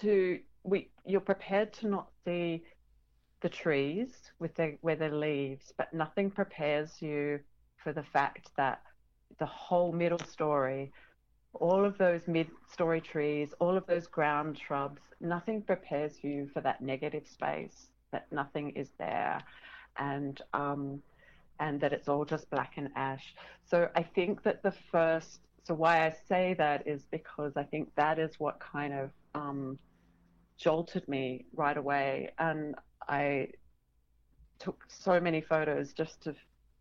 to 0.00 0.38
we 0.64 0.90
you're 1.06 1.20
prepared 1.20 1.72
to 1.74 1.88
not 1.88 2.08
see 2.24 2.62
the 3.40 3.48
trees 3.48 4.10
with 4.38 4.54
their 4.54 4.78
with 4.82 4.98
their 4.98 5.14
leaves, 5.14 5.72
but 5.76 5.92
nothing 5.92 6.30
prepares 6.30 7.00
you 7.00 7.40
for 7.76 7.92
the 7.92 8.02
fact 8.02 8.50
that 8.56 8.82
the 9.38 9.46
whole 9.46 9.92
middle 9.92 10.18
story 10.18 10.90
all 11.54 11.84
of 11.84 11.98
those 11.98 12.20
mid-story 12.26 13.00
trees, 13.00 13.54
all 13.58 13.76
of 13.76 13.86
those 13.86 14.06
ground 14.06 14.58
shrubs, 14.58 15.00
nothing 15.20 15.62
prepares 15.62 16.22
you 16.22 16.48
for 16.52 16.60
that 16.60 16.80
negative 16.80 17.26
space, 17.26 17.88
that 18.12 18.30
nothing 18.32 18.70
is 18.70 18.90
there, 18.98 19.42
and 19.98 20.40
um, 20.52 21.02
and 21.60 21.80
that 21.80 21.92
it's 21.92 22.08
all 22.08 22.24
just 22.24 22.48
black 22.50 22.74
and 22.76 22.88
ash. 22.94 23.34
So 23.64 23.88
I 23.96 24.02
think 24.02 24.42
that 24.44 24.62
the 24.62 24.72
first, 24.92 25.40
so 25.64 25.74
why 25.74 26.06
I 26.06 26.14
say 26.28 26.54
that 26.58 26.86
is 26.86 27.02
because 27.10 27.56
I 27.56 27.64
think 27.64 27.92
that 27.96 28.18
is 28.18 28.38
what 28.38 28.60
kind 28.60 28.94
of 28.94 29.10
um, 29.34 29.78
jolted 30.56 31.08
me 31.08 31.46
right 31.54 31.76
away, 31.76 32.30
and 32.38 32.74
I 33.08 33.48
took 34.58 34.84
so 34.88 35.20
many 35.20 35.40
photos 35.40 35.92
just 35.92 36.22
to 36.22 36.34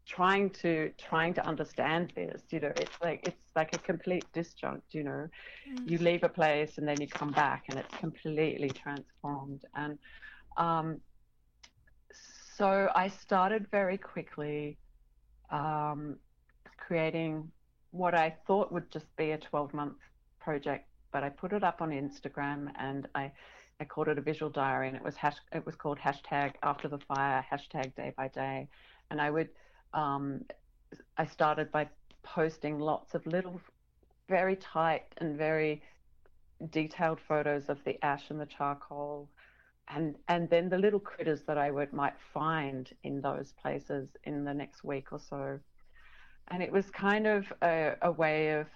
trying 0.07 0.49
to 0.49 0.91
trying 0.97 1.33
to 1.33 1.45
understand 1.45 2.13
this 2.15 2.41
you 2.49 2.59
know 2.59 2.71
it's 2.77 2.97
like 3.03 3.19
it's 3.27 3.51
like 3.55 3.75
a 3.75 3.79
complete 3.79 4.25
disjunct 4.33 4.81
you 4.91 5.03
know. 5.03 5.27
Mm. 5.69 5.89
you 5.91 5.97
leave 5.97 6.23
a 6.23 6.29
place 6.29 6.77
and 6.77 6.87
then 6.87 6.99
you 7.01 7.07
come 7.07 7.31
back 7.31 7.65
and 7.69 7.77
it's 7.77 7.95
completely 7.97 8.69
transformed. 8.69 9.63
And 9.75 9.97
um, 10.55 11.01
so 12.57 12.89
i 12.95 13.07
started 13.07 13.67
very 13.69 13.97
quickly 13.97 14.77
um, 15.51 16.17
creating 16.77 17.51
what 17.91 18.15
i 18.15 18.35
thought 18.47 18.71
would 18.71 18.89
just 18.91 19.15
be 19.15 19.31
a 19.31 19.37
12 19.37 19.73
month 19.73 19.97
project 20.39 20.87
but 21.11 21.23
i 21.23 21.29
put 21.29 21.53
it 21.53 21.63
up 21.63 21.81
on 21.81 21.89
instagram 21.89 22.71
and 22.79 23.07
i 23.13 23.31
I 23.79 23.85
called 23.85 24.07
it 24.07 24.17
a 24.17 24.21
visual 24.21 24.49
diary, 24.49 24.87
and 24.87 24.97
it 24.97 25.03
was 25.03 25.15
hash, 25.15 25.35
it 25.51 25.63
was 25.63 25.75
called 25.75 25.99
hashtag 25.99 26.53
after 26.63 26.87
the 26.87 26.97
fire, 26.97 27.45
hashtag 27.51 27.93
day 27.95 28.11
by 28.17 28.27
day, 28.29 28.67
and 29.11 29.21
I 29.21 29.29
would 29.29 29.49
um, 29.93 30.45
I 31.17 31.25
started 31.25 31.71
by 31.71 31.87
posting 32.23 32.79
lots 32.79 33.15
of 33.15 33.25
little, 33.25 33.59
very 34.29 34.55
tight 34.55 35.05
and 35.17 35.37
very 35.37 35.81
detailed 36.69 37.19
photos 37.19 37.69
of 37.69 37.83
the 37.83 38.03
ash 38.03 38.29
and 38.29 38.39
the 38.39 38.45
charcoal, 38.45 39.29
and 39.89 40.15
and 40.27 40.49
then 40.49 40.69
the 40.69 40.77
little 40.77 40.99
critters 40.99 41.43
that 41.43 41.57
I 41.57 41.71
would 41.71 41.93
might 41.93 42.19
find 42.33 42.89
in 43.03 43.21
those 43.21 43.53
places 43.53 44.09
in 44.23 44.43
the 44.43 44.53
next 44.53 44.83
week 44.83 45.11
or 45.11 45.19
so, 45.19 45.59
and 46.49 46.61
it 46.61 46.71
was 46.71 46.89
kind 46.89 47.27
of 47.27 47.51
a, 47.61 47.93
a 48.01 48.11
way 48.11 48.51
of 48.51 48.67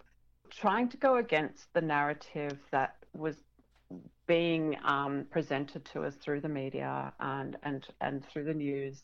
trying 0.50 0.90
to 0.90 0.98
go 0.98 1.18
against 1.18 1.74
the 1.74 1.82
narrative 1.82 2.60
that 2.72 2.96
was 3.14 3.44
being 4.28 4.78
um, 4.86 5.26
presented 5.32 5.84
to 5.86 6.04
us 6.04 6.16
through 6.16 6.42
the 6.42 6.50
media 6.50 7.12
and 7.20 7.58
and 7.64 7.88
and 8.00 8.26
through 8.26 8.46
the 8.46 8.54
news 8.54 9.04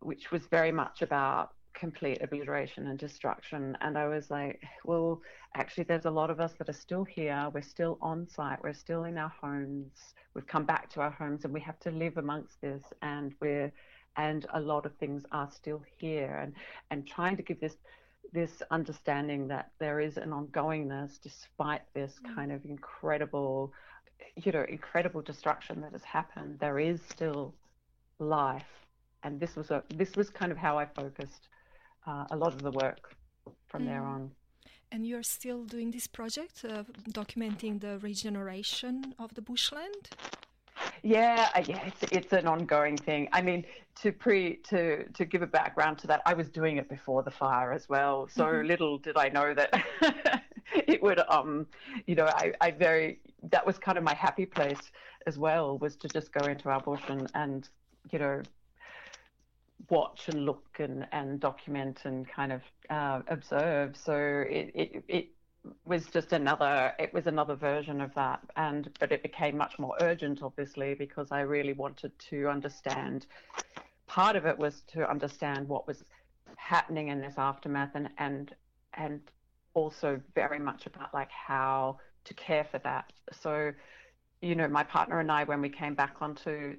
which 0.00 0.30
was 0.30 0.46
very 0.46 0.72
much 0.72 1.02
about 1.02 1.52
complete 1.76 2.22
obliteration 2.22 2.86
and 2.88 2.98
destruction. 2.98 3.76
And 3.80 3.96
I 3.96 4.08
was 4.08 4.30
like, 4.30 4.62
well, 4.84 5.20
actually, 5.54 5.84
there's 5.84 6.06
a 6.06 6.10
lot 6.10 6.30
of 6.30 6.40
us 6.40 6.54
that 6.58 6.68
are 6.68 6.80
still 6.86 7.04
here. 7.04 7.50
We're 7.52 7.62
still 7.62 7.98
on 8.00 8.26
site. 8.28 8.62
We're 8.62 8.72
still 8.72 9.04
in 9.04 9.18
our 9.18 9.32
homes. 9.40 10.14
We've 10.34 10.46
come 10.46 10.64
back 10.64 10.90
to 10.90 11.00
our 11.00 11.10
homes 11.10 11.44
and 11.44 11.52
we 11.52 11.60
have 11.60 11.78
to 11.80 11.90
live 11.90 12.16
amongst 12.16 12.60
this. 12.60 12.82
And 13.02 13.34
we're, 13.40 13.70
and 14.16 14.46
a 14.54 14.60
lot 14.60 14.86
of 14.86 14.94
things 14.96 15.24
are 15.32 15.50
still 15.52 15.82
here. 15.98 16.40
And, 16.42 16.54
and 16.90 17.06
trying 17.06 17.36
to 17.36 17.42
give 17.42 17.60
this, 17.60 17.76
this 18.32 18.62
understanding 18.70 19.46
that 19.48 19.70
there 19.78 20.00
is 20.00 20.16
an 20.16 20.30
ongoingness 20.30 21.20
despite 21.20 21.82
this 21.94 22.14
mm. 22.24 22.34
kind 22.34 22.52
of 22.52 22.64
incredible, 22.64 23.72
you 24.36 24.50
know, 24.50 24.64
incredible 24.68 25.20
destruction 25.20 25.82
that 25.82 25.92
has 25.92 26.04
happened. 26.04 26.58
There 26.58 26.78
is 26.78 27.00
still 27.10 27.54
life 28.18 28.85
and 29.22 29.40
this 29.40 29.56
was 29.56 29.70
a 29.70 29.82
this 29.94 30.16
was 30.16 30.30
kind 30.30 30.52
of 30.52 30.58
how 30.58 30.78
I 30.78 30.86
focused 30.86 31.48
uh, 32.06 32.24
a 32.30 32.36
lot 32.36 32.52
of 32.52 32.62
the 32.62 32.70
work 32.70 33.14
from 33.66 33.82
mm. 33.82 33.86
there 33.86 34.02
on. 34.02 34.30
And 34.92 35.04
you're 35.04 35.24
still 35.24 35.64
doing 35.64 35.90
this 35.90 36.06
project, 36.06 36.64
uh, 36.64 36.84
documenting 37.10 37.80
the 37.80 37.98
regeneration 37.98 39.14
of 39.18 39.34
the 39.34 39.42
bushland. 39.42 40.10
Yeah, 41.02 41.48
uh, 41.54 41.62
yeah, 41.66 41.80
it's 41.86 42.12
it's 42.12 42.32
an 42.32 42.46
ongoing 42.46 42.96
thing. 42.96 43.28
I 43.32 43.42
mean, 43.42 43.64
to 44.02 44.12
pre 44.12 44.56
to 44.68 45.04
to 45.04 45.24
give 45.24 45.42
a 45.42 45.46
background 45.46 45.98
to 45.98 46.06
that, 46.08 46.22
I 46.26 46.34
was 46.34 46.48
doing 46.48 46.76
it 46.76 46.88
before 46.88 47.22
the 47.22 47.30
fire 47.30 47.72
as 47.72 47.88
well. 47.88 48.28
So 48.28 48.44
mm-hmm. 48.44 48.66
little 48.66 48.98
did 48.98 49.16
I 49.16 49.28
know 49.28 49.54
that 49.54 49.84
it 50.74 51.02
would 51.02 51.20
um, 51.28 51.66
you 52.06 52.14
know, 52.14 52.26
I 52.26 52.52
I 52.60 52.70
very 52.70 53.20
that 53.50 53.66
was 53.66 53.78
kind 53.78 53.98
of 53.98 54.04
my 54.04 54.14
happy 54.14 54.46
place 54.46 54.90
as 55.26 55.38
well 55.38 55.78
was 55.78 55.96
to 55.96 56.08
just 56.08 56.32
go 56.32 56.46
into 56.46 56.68
our 56.68 56.80
bush 56.80 57.02
and 57.08 57.30
and 57.34 57.68
you 58.12 58.18
know 58.18 58.42
watch 59.88 60.28
and 60.28 60.44
look 60.44 60.64
and, 60.78 61.06
and 61.12 61.40
document 61.40 62.00
and 62.04 62.28
kind 62.28 62.52
of 62.52 62.62
uh, 62.90 63.22
observe. 63.28 63.96
So 63.96 64.44
it, 64.48 64.70
it, 64.74 65.04
it 65.08 65.28
was 65.84 66.06
just 66.06 66.32
another 66.32 66.92
it 66.98 67.12
was 67.12 67.26
another 67.26 67.54
version 67.54 68.00
of 68.00 68.14
that 68.14 68.40
and 68.56 68.90
but 69.00 69.12
it 69.12 69.22
became 69.22 69.56
much 69.56 69.78
more 69.78 69.96
urgent 70.00 70.42
obviously 70.42 70.94
because 70.94 71.32
I 71.32 71.40
really 71.40 71.72
wanted 71.72 72.16
to 72.30 72.48
understand 72.48 73.26
part 74.06 74.36
of 74.36 74.46
it 74.46 74.56
was 74.56 74.82
to 74.92 75.08
understand 75.08 75.68
what 75.68 75.86
was 75.86 76.04
happening 76.56 77.08
in 77.08 77.20
this 77.20 77.34
aftermath 77.36 77.90
and 77.94 78.08
and 78.18 78.54
and 78.94 79.20
also 79.74 80.20
very 80.34 80.58
much 80.58 80.86
about 80.86 81.12
like 81.12 81.30
how 81.30 81.98
to 82.24 82.34
care 82.34 82.64
for 82.70 82.78
that 82.78 83.12
so 83.32 83.72
you 84.40 84.54
know 84.54 84.68
my 84.68 84.84
partner 84.84 85.20
and 85.20 85.30
I 85.30 85.44
when 85.44 85.60
we 85.60 85.68
came 85.68 85.94
back 85.94 86.16
onto 86.20 86.76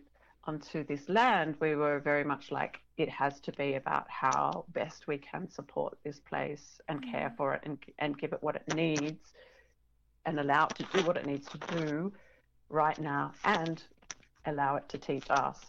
onto 0.48 0.84
this 0.84 1.10
land, 1.10 1.56
we 1.60 1.76
were 1.76 2.00
very 2.00 2.24
much 2.24 2.52
like 2.52 2.80
it 2.98 3.10
has 3.10 3.40
to 3.42 3.52
be 3.54 3.76
about 3.76 4.10
how 4.10 4.66
best 4.70 5.08
we 5.08 5.18
can 5.18 5.50
support 5.50 5.98
this 6.04 6.20
place 6.20 6.80
and 6.88 7.04
care 7.04 7.30
mm. 7.30 7.38
for 7.38 7.54
it 7.54 7.62
and, 7.66 7.78
and 8.00 8.18
give 8.18 8.34
it 8.34 8.42
what 8.42 8.56
it 8.56 8.76
needs 8.76 9.34
and 10.26 10.40
allow 10.40 10.66
it 10.66 10.76
to 10.76 10.98
do 10.98 11.06
what 11.06 11.18
it 11.18 11.26
needs 11.26 11.48
to 11.48 11.58
do 11.78 12.12
right 12.70 13.00
now 13.00 13.32
and 13.44 13.84
allow 14.46 14.76
it 14.76 14.88
to 14.90 14.98
teach 14.98 15.26
us. 15.30 15.60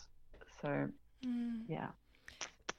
So, 0.62 0.88
mm. 1.26 1.60
yeah. 1.68 1.88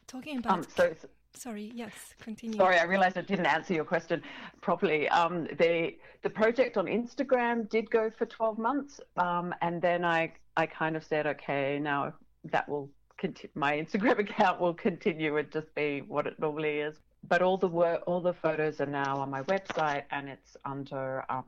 Talking 0.07 0.39
about. 0.39 0.53
Um, 0.53 0.65
so, 0.75 0.95
sorry, 1.33 1.71
yes, 1.75 1.93
continue. 2.19 2.57
Sorry, 2.57 2.79
I 2.79 2.83
realized 2.83 3.17
I 3.17 3.21
didn't 3.21 3.45
answer 3.45 3.73
your 3.73 3.85
question 3.85 4.21
properly. 4.61 5.07
Um, 5.09 5.47
the 5.57 5.95
the 6.23 6.29
project 6.29 6.77
on 6.77 6.85
Instagram 6.85 7.69
did 7.69 7.89
go 7.91 8.09
for 8.09 8.25
12 8.25 8.57
months, 8.57 8.99
um, 9.17 9.53
and 9.61 9.81
then 9.81 10.03
I 10.03 10.33
I 10.59 10.65
kind 10.65 10.97
of 10.97 11.05
said, 11.05 11.25
okay, 11.25 11.79
now 11.81 12.13
that 12.51 12.67
will 12.67 12.89
continue. 13.17 13.51
My 13.55 13.77
Instagram 13.77 14.19
account 14.25 14.59
will 14.59 14.73
continue 14.73 15.37
and 15.37 15.49
just 15.49 15.73
be 15.73 16.01
what 16.05 16.27
it 16.27 16.37
normally 16.37 16.79
is. 16.79 16.95
But 17.25 17.41
all 17.41 17.57
the 17.57 17.69
work, 17.69 18.03
all 18.07 18.19
the 18.19 18.33
photos 18.33 18.81
are 18.81 18.85
now 18.85 19.15
on 19.17 19.29
my 19.29 19.41
website, 19.43 20.03
and 20.11 20.27
it's 20.27 20.57
under 20.65 21.23
um, 21.29 21.45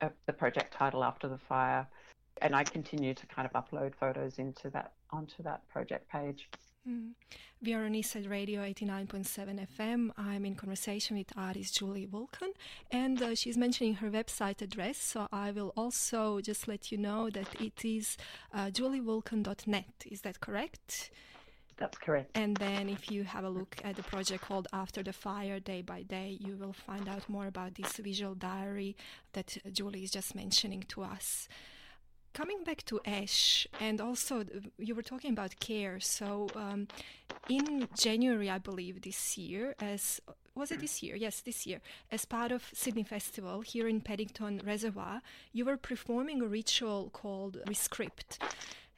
a, 0.00 0.10
the 0.24 0.32
project 0.32 0.72
title 0.72 1.04
after 1.04 1.28
the 1.28 1.36
fire. 1.36 1.86
And 2.40 2.56
I 2.56 2.64
continue 2.64 3.12
to 3.12 3.26
kind 3.26 3.46
of 3.46 3.52
upload 3.62 3.94
photos 3.94 4.38
into 4.38 4.70
that 4.70 4.92
onto 5.10 5.42
that 5.42 5.68
project 5.68 6.10
page. 6.10 6.48
Mm. 6.88 7.10
We 7.62 7.74
are 7.74 7.84
on 7.84 7.92
Eastside 7.92 8.30
Radio 8.30 8.62
89.7 8.62 9.66
FM. 9.78 10.10
I'm 10.16 10.46
in 10.46 10.54
conversation 10.54 11.18
with 11.18 11.26
artist 11.36 11.76
Julie 11.76 12.06
Vulcan, 12.06 12.52
and 12.90 13.20
uh, 13.20 13.34
she's 13.34 13.58
mentioning 13.58 13.94
her 13.96 14.10
website 14.10 14.62
address. 14.62 14.96
So 14.96 15.28
I 15.30 15.50
will 15.50 15.74
also 15.76 16.40
just 16.40 16.68
let 16.68 16.90
you 16.90 16.96
know 16.96 17.28
that 17.30 17.48
it 17.60 17.84
is 17.84 18.16
uh, 18.54 18.70
julievulcan.net. 18.70 19.92
Is 20.10 20.22
that 20.22 20.40
correct? 20.40 21.10
That's 21.76 21.98
correct. 21.98 22.30
And 22.34 22.56
then, 22.56 22.88
if 22.88 23.10
you 23.10 23.24
have 23.24 23.44
a 23.44 23.50
look 23.50 23.76
at 23.84 23.96
the 23.96 24.02
project 24.02 24.42
called 24.42 24.68
After 24.72 25.02
the 25.02 25.12
Fire 25.12 25.60
Day 25.60 25.82
by 25.82 26.02
Day, 26.02 26.38
you 26.40 26.56
will 26.56 26.74
find 26.74 27.08
out 27.08 27.28
more 27.28 27.46
about 27.46 27.74
this 27.74 27.92
visual 27.96 28.34
diary 28.34 28.96
that 29.34 29.58
Julie 29.70 30.04
is 30.04 30.10
just 30.10 30.34
mentioning 30.34 30.84
to 30.88 31.02
us 31.02 31.46
coming 32.32 32.62
back 32.64 32.84
to 32.86 33.00
ash 33.04 33.66
and 33.80 34.00
also 34.00 34.44
you 34.78 34.94
were 34.94 35.02
talking 35.02 35.32
about 35.32 35.58
care. 35.60 36.00
So 36.00 36.48
um, 36.54 36.88
in 37.48 37.88
january 37.96 38.50
i 38.50 38.58
believe 38.58 39.02
this 39.02 39.38
year 39.38 39.74
as 39.80 40.20
was 40.54 40.72
it 40.72 40.80
this 40.80 41.02
year? 41.02 41.16
Yes 41.16 41.40
this 41.40 41.66
year. 41.66 41.80
As 42.10 42.24
part 42.24 42.52
of 42.52 42.70
sydney 42.74 43.04
festival 43.04 43.60
here 43.60 43.88
in 43.88 44.00
paddington 44.00 44.60
reservoir 44.64 45.22
you 45.52 45.64
were 45.64 45.76
performing 45.76 46.42
a 46.42 46.46
ritual 46.46 47.10
called 47.12 47.58
rescript 47.66 48.38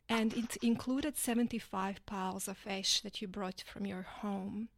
and 0.08 0.34
it 0.34 0.56
included 0.56 1.16
75 1.16 2.04
piles 2.04 2.48
of 2.48 2.58
ash 2.66 3.00
that 3.00 3.22
you 3.22 3.28
brought 3.28 3.62
from 3.66 3.86
your 3.86 4.02
home. 4.02 4.68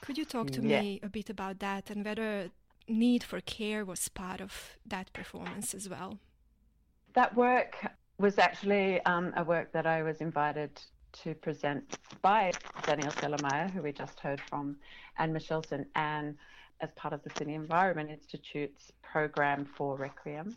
Could 0.00 0.18
you 0.18 0.24
talk 0.24 0.50
to 0.52 0.62
yeah. 0.62 0.80
me 0.80 1.00
a 1.02 1.08
bit 1.08 1.30
about 1.30 1.60
that 1.60 1.90
and 1.90 2.04
whether 2.04 2.50
need 2.88 3.22
for 3.22 3.40
care 3.40 3.84
was 3.84 4.08
part 4.08 4.40
of 4.40 4.76
that 4.84 5.12
performance 5.12 5.74
as 5.74 5.88
well 5.88 6.18
that 7.14 7.34
work 7.36 7.76
was 8.18 8.38
actually 8.38 9.00
um, 9.04 9.32
a 9.36 9.44
work 9.44 9.72
that 9.72 9.86
I 9.86 10.02
was 10.02 10.20
invited 10.20 10.80
to 11.24 11.34
present 11.34 11.98
by 12.22 12.52
Danielle 12.86 13.12
Celermajer, 13.12 13.70
who 13.70 13.82
we 13.82 13.92
just 13.92 14.18
heard 14.20 14.40
from, 14.40 14.76
and 15.18 15.32
Michelle 15.32 15.62
St 15.62 15.86
Anne, 15.94 16.24
and 16.24 16.38
as 16.80 16.90
part 16.96 17.14
of 17.14 17.22
the 17.22 17.30
Sydney 17.36 17.54
Environment 17.54 18.10
Institute's 18.10 18.90
program 19.02 19.64
for 19.64 19.96
Requiem. 19.96 20.56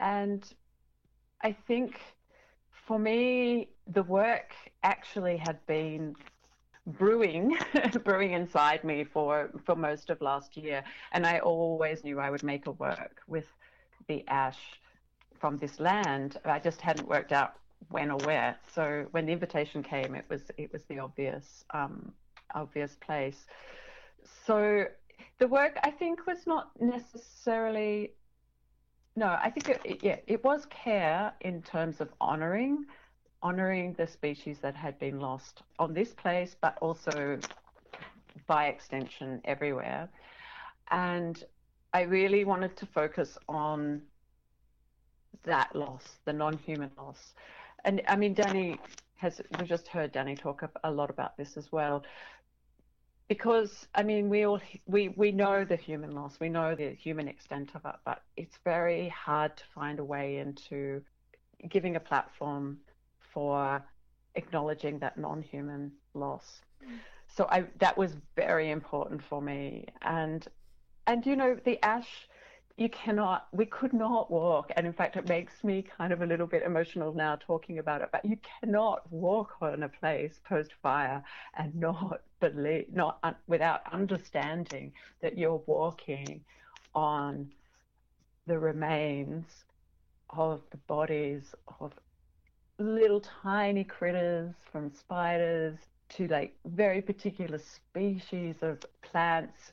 And 0.00 0.44
I 1.42 1.52
think 1.52 2.00
for 2.86 2.98
me, 2.98 3.68
the 3.86 4.02
work 4.02 4.52
actually 4.82 5.36
had 5.36 5.64
been 5.66 6.14
brewing 6.86 7.56
brewing 8.04 8.32
inside 8.32 8.82
me 8.82 9.04
for 9.04 9.50
for 9.66 9.76
most 9.76 10.08
of 10.08 10.18
last 10.22 10.56
year 10.56 10.82
and 11.12 11.26
i 11.26 11.38
always 11.40 12.02
knew 12.02 12.18
i 12.18 12.30
would 12.30 12.42
make 12.42 12.66
a 12.66 12.70
work 12.70 13.20
with 13.26 13.44
the 14.06 14.26
ash 14.26 14.80
from 15.38 15.56
this 15.58 15.80
land. 15.80 16.38
I 16.44 16.58
just 16.58 16.80
hadn't 16.80 17.08
worked 17.08 17.32
out 17.32 17.54
when 17.90 18.10
or 18.10 18.18
where. 18.18 18.56
So 18.74 19.06
when 19.12 19.26
the 19.26 19.32
invitation 19.32 19.82
came, 19.82 20.14
it 20.14 20.24
was 20.28 20.42
it 20.56 20.72
was 20.72 20.82
the 20.84 20.98
obvious 20.98 21.64
um, 21.70 22.12
obvious 22.54 22.96
place. 23.00 23.46
So 24.46 24.86
the 25.38 25.48
work 25.48 25.78
I 25.82 25.90
think 25.90 26.26
was 26.26 26.46
not 26.46 26.70
necessarily. 26.80 28.12
No, 29.16 29.36
I 29.42 29.50
think 29.50 29.68
it, 29.68 29.80
it, 29.84 30.04
yeah, 30.04 30.16
it 30.28 30.44
was 30.44 30.66
care 30.66 31.32
in 31.40 31.60
terms 31.62 32.00
of 32.00 32.08
honouring, 32.20 32.84
honouring 33.42 33.94
the 33.94 34.06
species 34.06 34.58
that 34.60 34.76
had 34.76 34.96
been 35.00 35.18
lost 35.18 35.62
on 35.80 35.92
this 35.92 36.12
place, 36.12 36.54
but 36.60 36.78
also 36.80 37.40
by 38.46 38.66
extension 38.66 39.40
everywhere. 39.44 40.08
And 40.92 41.42
I 41.92 42.02
really 42.02 42.44
wanted 42.44 42.76
to 42.76 42.86
focus 42.86 43.36
on 43.48 44.02
that 45.44 45.74
loss, 45.74 46.04
the 46.24 46.32
non-human 46.32 46.90
loss. 46.96 47.34
And 47.84 48.02
I 48.08 48.16
mean, 48.16 48.34
Danny 48.34 48.78
has, 49.16 49.40
we 49.58 49.66
just 49.66 49.88
heard 49.88 50.12
Danny 50.12 50.34
talk 50.34 50.62
a 50.84 50.90
lot 50.90 51.10
about 51.10 51.36
this 51.36 51.56
as 51.56 51.70
well. 51.72 52.04
Because 53.28 53.86
I 53.94 54.02
mean, 54.02 54.30
we 54.30 54.44
all 54.44 54.60
we 54.86 55.10
we 55.10 55.32
know 55.32 55.62
the 55.62 55.76
human 55.76 56.14
loss, 56.14 56.40
we 56.40 56.48
know 56.48 56.74
the 56.74 56.94
human 56.94 57.28
extent 57.28 57.70
of 57.74 57.84
it, 57.84 57.96
but 58.06 58.22
it's 58.38 58.56
very 58.64 59.10
hard 59.10 59.54
to 59.58 59.64
find 59.74 59.98
a 59.98 60.04
way 60.04 60.38
into 60.38 61.02
giving 61.68 61.96
a 61.96 62.00
platform 62.00 62.78
for 63.34 63.82
acknowledging 64.34 64.98
that 65.00 65.18
non-human 65.18 65.92
loss. 66.14 66.62
Mm. 66.82 66.98
So 67.26 67.46
I 67.50 67.64
that 67.80 67.98
was 67.98 68.16
very 68.34 68.70
important 68.70 69.22
for 69.22 69.42
me, 69.42 69.84
and 70.00 70.46
and 71.06 71.26
you 71.26 71.36
know 71.36 71.56
the 71.64 71.82
ash 71.84 72.27
you 72.78 72.88
cannot, 72.88 73.48
we 73.52 73.66
could 73.66 73.92
not 73.92 74.30
walk. 74.30 74.70
And 74.76 74.86
in 74.86 74.92
fact, 74.92 75.16
it 75.16 75.28
makes 75.28 75.64
me 75.64 75.82
kind 75.82 76.12
of 76.12 76.22
a 76.22 76.26
little 76.26 76.46
bit 76.46 76.62
emotional 76.62 77.12
now 77.12 77.36
talking 77.36 77.80
about 77.80 78.02
it, 78.02 78.08
but 78.12 78.24
you 78.24 78.38
cannot 78.60 79.10
walk 79.12 79.56
on 79.60 79.82
a 79.82 79.88
place 79.88 80.38
post 80.48 80.72
fire 80.80 81.22
and 81.56 81.74
not 81.74 82.22
believe, 82.40 82.86
not 82.92 83.18
un, 83.24 83.34
without 83.48 83.80
understanding 83.92 84.92
that 85.20 85.36
you're 85.36 85.60
walking 85.66 86.40
on 86.94 87.50
the 88.46 88.58
remains 88.58 89.64
of 90.30 90.62
the 90.70 90.76
bodies 90.76 91.54
of 91.80 91.92
little 92.78 93.20
tiny 93.20 93.82
critters 93.82 94.54
from 94.70 94.92
spiders 94.94 95.76
to 96.10 96.28
like 96.28 96.54
very 96.64 97.02
particular 97.02 97.58
species 97.58 98.54
of 98.62 98.78
plants 99.02 99.72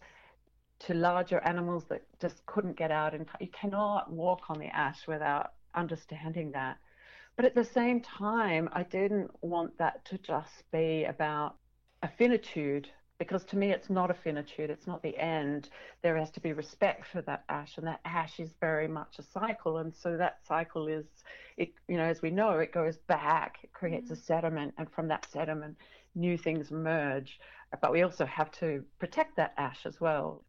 to 0.79 0.93
larger 0.93 1.39
animals 1.39 1.85
that 1.89 2.03
just 2.19 2.45
couldn't 2.45 2.77
get 2.77 2.91
out 2.91 3.13
and 3.13 3.25
you 3.39 3.47
cannot 3.47 4.11
walk 4.11 4.41
on 4.49 4.59
the 4.59 4.67
ash 4.67 5.07
without 5.07 5.53
understanding 5.73 6.51
that. 6.51 6.77
But 7.35 7.45
at 7.45 7.55
the 7.55 7.65
same 7.65 8.01
time 8.01 8.69
i 8.71 8.83
didn't 8.83 9.31
want 9.41 9.77
that 9.77 10.05
to 10.05 10.17
just 10.17 10.69
be 10.71 11.05
about 11.05 11.55
a 12.03 12.07
finitude 12.07 12.89
because 13.17 13.45
to 13.45 13.57
me 13.57 13.71
it's 13.71 13.89
not 13.89 14.11
a 14.11 14.13
finitude 14.13 14.69
it's 14.69 14.87
not 14.87 15.01
the 15.01 15.17
end. 15.17 15.69
There 16.01 16.17
has 16.17 16.31
to 16.31 16.39
be 16.39 16.53
respect 16.53 17.07
for 17.07 17.21
that 17.23 17.43
ash 17.49 17.77
and 17.77 17.87
that 17.87 18.01
ash 18.05 18.39
is 18.39 18.53
very 18.59 18.87
much 18.87 19.19
a 19.19 19.23
cycle 19.23 19.77
and 19.77 19.93
so 19.93 20.17
that 20.17 20.39
cycle 20.45 20.87
is 20.87 21.05
it 21.57 21.69
you 21.87 21.97
know 21.97 22.03
as 22.03 22.21
we 22.21 22.31
know 22.31 22.59
it 22.59 22.73
goes 22.73 22.97
back 22.97 23.59
it 23.63 23.71
creates 23.73 24.11
a 24.11 24.15
mm. 24.15 24.25
sediment 24.25 24.73
and 24.77 24.89
from 24.91 25.07
that 25.07 25.25
sediment 25.31 25.77
new 26.15 26.37
things 26.37 26.71
emerge. 26.71 27.39
But 27.81 27.91
we 27.91 28.03
also 28.03 28.25
have 28.25 28.51
to 28.53 28.83
protect 28.99 29.35
that 29.35 29.53
ash 29.57 29.85
as 29.85 29.99
well 29.99 30.43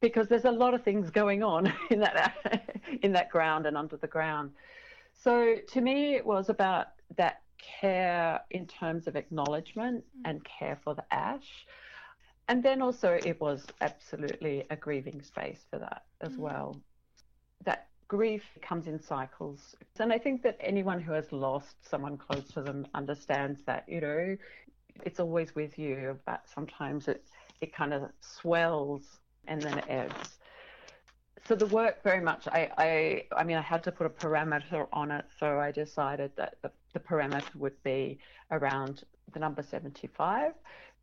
because 0.00 0.28
there's 0.28 0.44
a 0.44 0.50
lot 0.50 0.74
of 0.74 0.82
things 0.82 1.10
going 1.10 1.42
on 1.42 1.72
in 1.90 2.00
that 2.00 2.62
in 3.02 3.12
that 3.12 3.30
ground 3.30 3.66
and 3.66 3.76
under 3.76 3.96
the 3.96 4.06
ground. 4.06 4.52
So 5.14 5.56
to 5.72 5.80
me, 5.80 6.14
it 6.14 6.24
was 6.24 6.48
about 6.48 6.88
that 7.16 7.42
care 7.58 8.40
in 8.50 8.66
terms 8.66 9.06
of 9.06 9.16
acknowledgement 9.16 10.04
mm. 10.04 10.30
and 10.30 10.44
care 10.44 10.78
for 10.82 10.94
the 10.94 11.04
ash. 11.12 11.66
And 12.48 12.62
then 12.62 12.80
also, 12.80 13.18
it 13.24 13.40
was 13.40 13.66
absolutely 13.80 14.64
a 14.70 14.76
grieving 14.76 15.22
space 15.22 15.66
for 15.70 15.78
that 15.80 16.04
as 16.20 16.32
mm. 16.32 16.38
well. 16.38 16.80
That 17.64 17.88
grief 18.06 18.44
comes 18.62 18.86
in 18.86 19.02
cycles. 19.02 19.74
And 19.98 20.12
I 20.12 20.18
think 20.18 20.42
that 20.42 20.56
anyone 20.60 21.00
who 21.00 21.12
has 21.12 21.30
lost 21.30 21.76
someone 21.88 22.16
close 22.16 22.48
to 22.54 22.62
them 22.62 22.86
understands 22.94 23.60
that, 23.66 23.84
you 23.86 24.00
know, 24.00 24.36
it's 25.04 25.20
always 25.20 25.54
with 25.54 25.78
you, 25.78 26.18
but 26.26 26.42
sometimes 26.52 27.06
it, 27.06 27.24
it 27.60 27.74
kind 27.74 27.92
of 27.92 28.10
swells 28.20 29.20
and 29.48 29.60
then 29.62 29.82
ebbs. 29.88 30.38
So 31.46 31.54
the 31.54 31.66
work 31.66 32.02
very 32.02 32.20
much, 32.20 32.46
I, 32.48 32.70
I, 32.76 33.24
I 33.34 33.44
mean, 33.44 33.56
I 33.56 33.62
had 33.62 33.82
to 33.84 33.92
put 33.92 34.06
a 34.06 34.10
parameter 34.10 34.86
on 34.92 35.10
it, 35.10 35.24
so 35.40 35.58
I 35.58 35.72
decided 35.72 36.30
that 36.36 36.56
the, 36.62 36.70
the 36.92 37.00
parameter 37.00 37.54
would 37.56 37.82
be 37.82 38.18
around 38.50 39.04
the 39.32 39.38
number 39.38 39.62
75, 39.62 40.52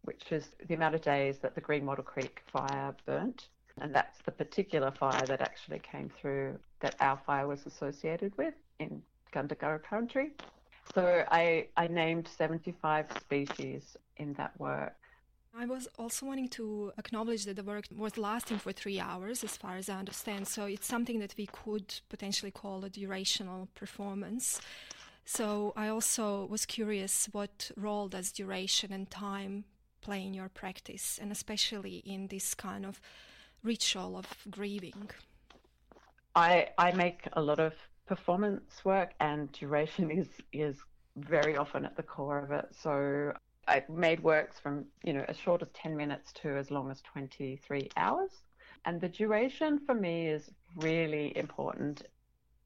which 0.04 0.32
is 0.32 0.50
the 0.68 0.76
amount 0.76 0.94
of 0.94 1.02
days 1.02 1.40
that 1.40 1.56
the 1.56 1.62
Green 1.62 1.86
Wattle 1.86 2.04
Creek 2.04 2.44
fire 2.52 2.96
burnt. 3.06 3.48
And 3.82 3.94
that's 3.94 4.20
the 4.24 4.32
particular 4.32 4.92
fire 4.92 5.26
that 5.26 5.42
actually 5.42 5.80
came 5.80 6.10
through 6.10 6.60
that 6.80 6.96
our 7.00 7.20
fire 7.26 7.48
was 7.48 7.66
associated 7.66 8.38
with 8.38 8.54
in 8.80 9.02
Gundungurra 9.34 9.84
country. 9.84 10.32
So 10.94 11.26
I, 11.32 11.68
I 11.76 11.88
named 11.88 12.28
75 12.38 13.08
species 13.20 13.98
in 14.18 14.34
that 14.34 14.58
work. 14.60 14.96
I 15.58 15.66
was 15.66 15.88
also 15.98 16.26
wanting 16.26 16.50
to 16.50 16.92
acknowledge 16.98 17.46
that 17.46 17.56
the 17.56 17.64
work 17.64 17.86
was 17.96 18.18
lasting 18.18 18.58
for 18.58 18.74
three 18.74 19.00
hours, 19.00 19.42
as 19.42 19.56
far 19.56 19.78
as 19.78 19.88
I 19.88 19.98
understand. 19.98 20.50
So 20.50 20.66
it's 20.66 20.86
something 20.86 21.20
that 21.20 21.34
we 21.38 21.48
could 21.48 22.02
potentially 22.10 22.52
call 22.52 22.84
a 22.84 22.90
durational 22.90 23.70
performance. 23.74 24.60
So 25.24 25.72
I 25.78 25.88
also 25.88 26.46
was 26.48 26.66
curious 26.66 27.30
what 27.32 27.72
role 27.78 28.10
does 28.10 28.34
duration 28.34 28.92
and 28.92 29.10
time 29.10 29.64
play 30.02 30.26
in 30.26 30.34
your 30.34 30.50
practice, 30.50 31.20
and 31.22 31.32
especially 31.32 32.04
in 32.06 32.28
this 32.28 32.54
kind 32.54 32.86
of 32.86 33.00
ritual 33.64 34.18
of 34.18 34.28
grieving? 34.52 35.10
I 36.36 36.68
I 36.78 36.92
make 36.92 37.30
a 37.34 37.42
lot 37.42 37.60
of 37.60 37.74
performance 38.06 38.84
work, 38.84 39.14
and 39.22 39.50
duration 39.54 40.12
is 40.20 40.28
is 40.52 40.76
very 41.16 41.56
often 41.56 41.86
at 41.86 41.96
the 41.96 42.04
core 42.04 42.40
of 42.40 42.52
it. 42.52 42.68
So 42.78 43.32
I've 43.68 43.90
made 43.90 44.22
works 44.22 44.60
from 44.60 44.86
you 45.04 45.14
know 45.14 45.26
as 45.28 45.38
short 45.38 45.62
as 45.62 45.70
ten 45.74 45.96
minutes 45.96 46.32
to 46.42 46.50
as 46.50 46.72
long 46.72 46.92
as 46.92 47.02
twenty 47.02 47.60
three 47.66 47.90
hours, 47.98 48.32
and 48.86 49.02
the 49.02 49.10
duration 49.10 49.80
for 49.86 49.96
me 49.96 50.28
is 50.28 50.50
really 50.76 51.36
important. 51.38 52.04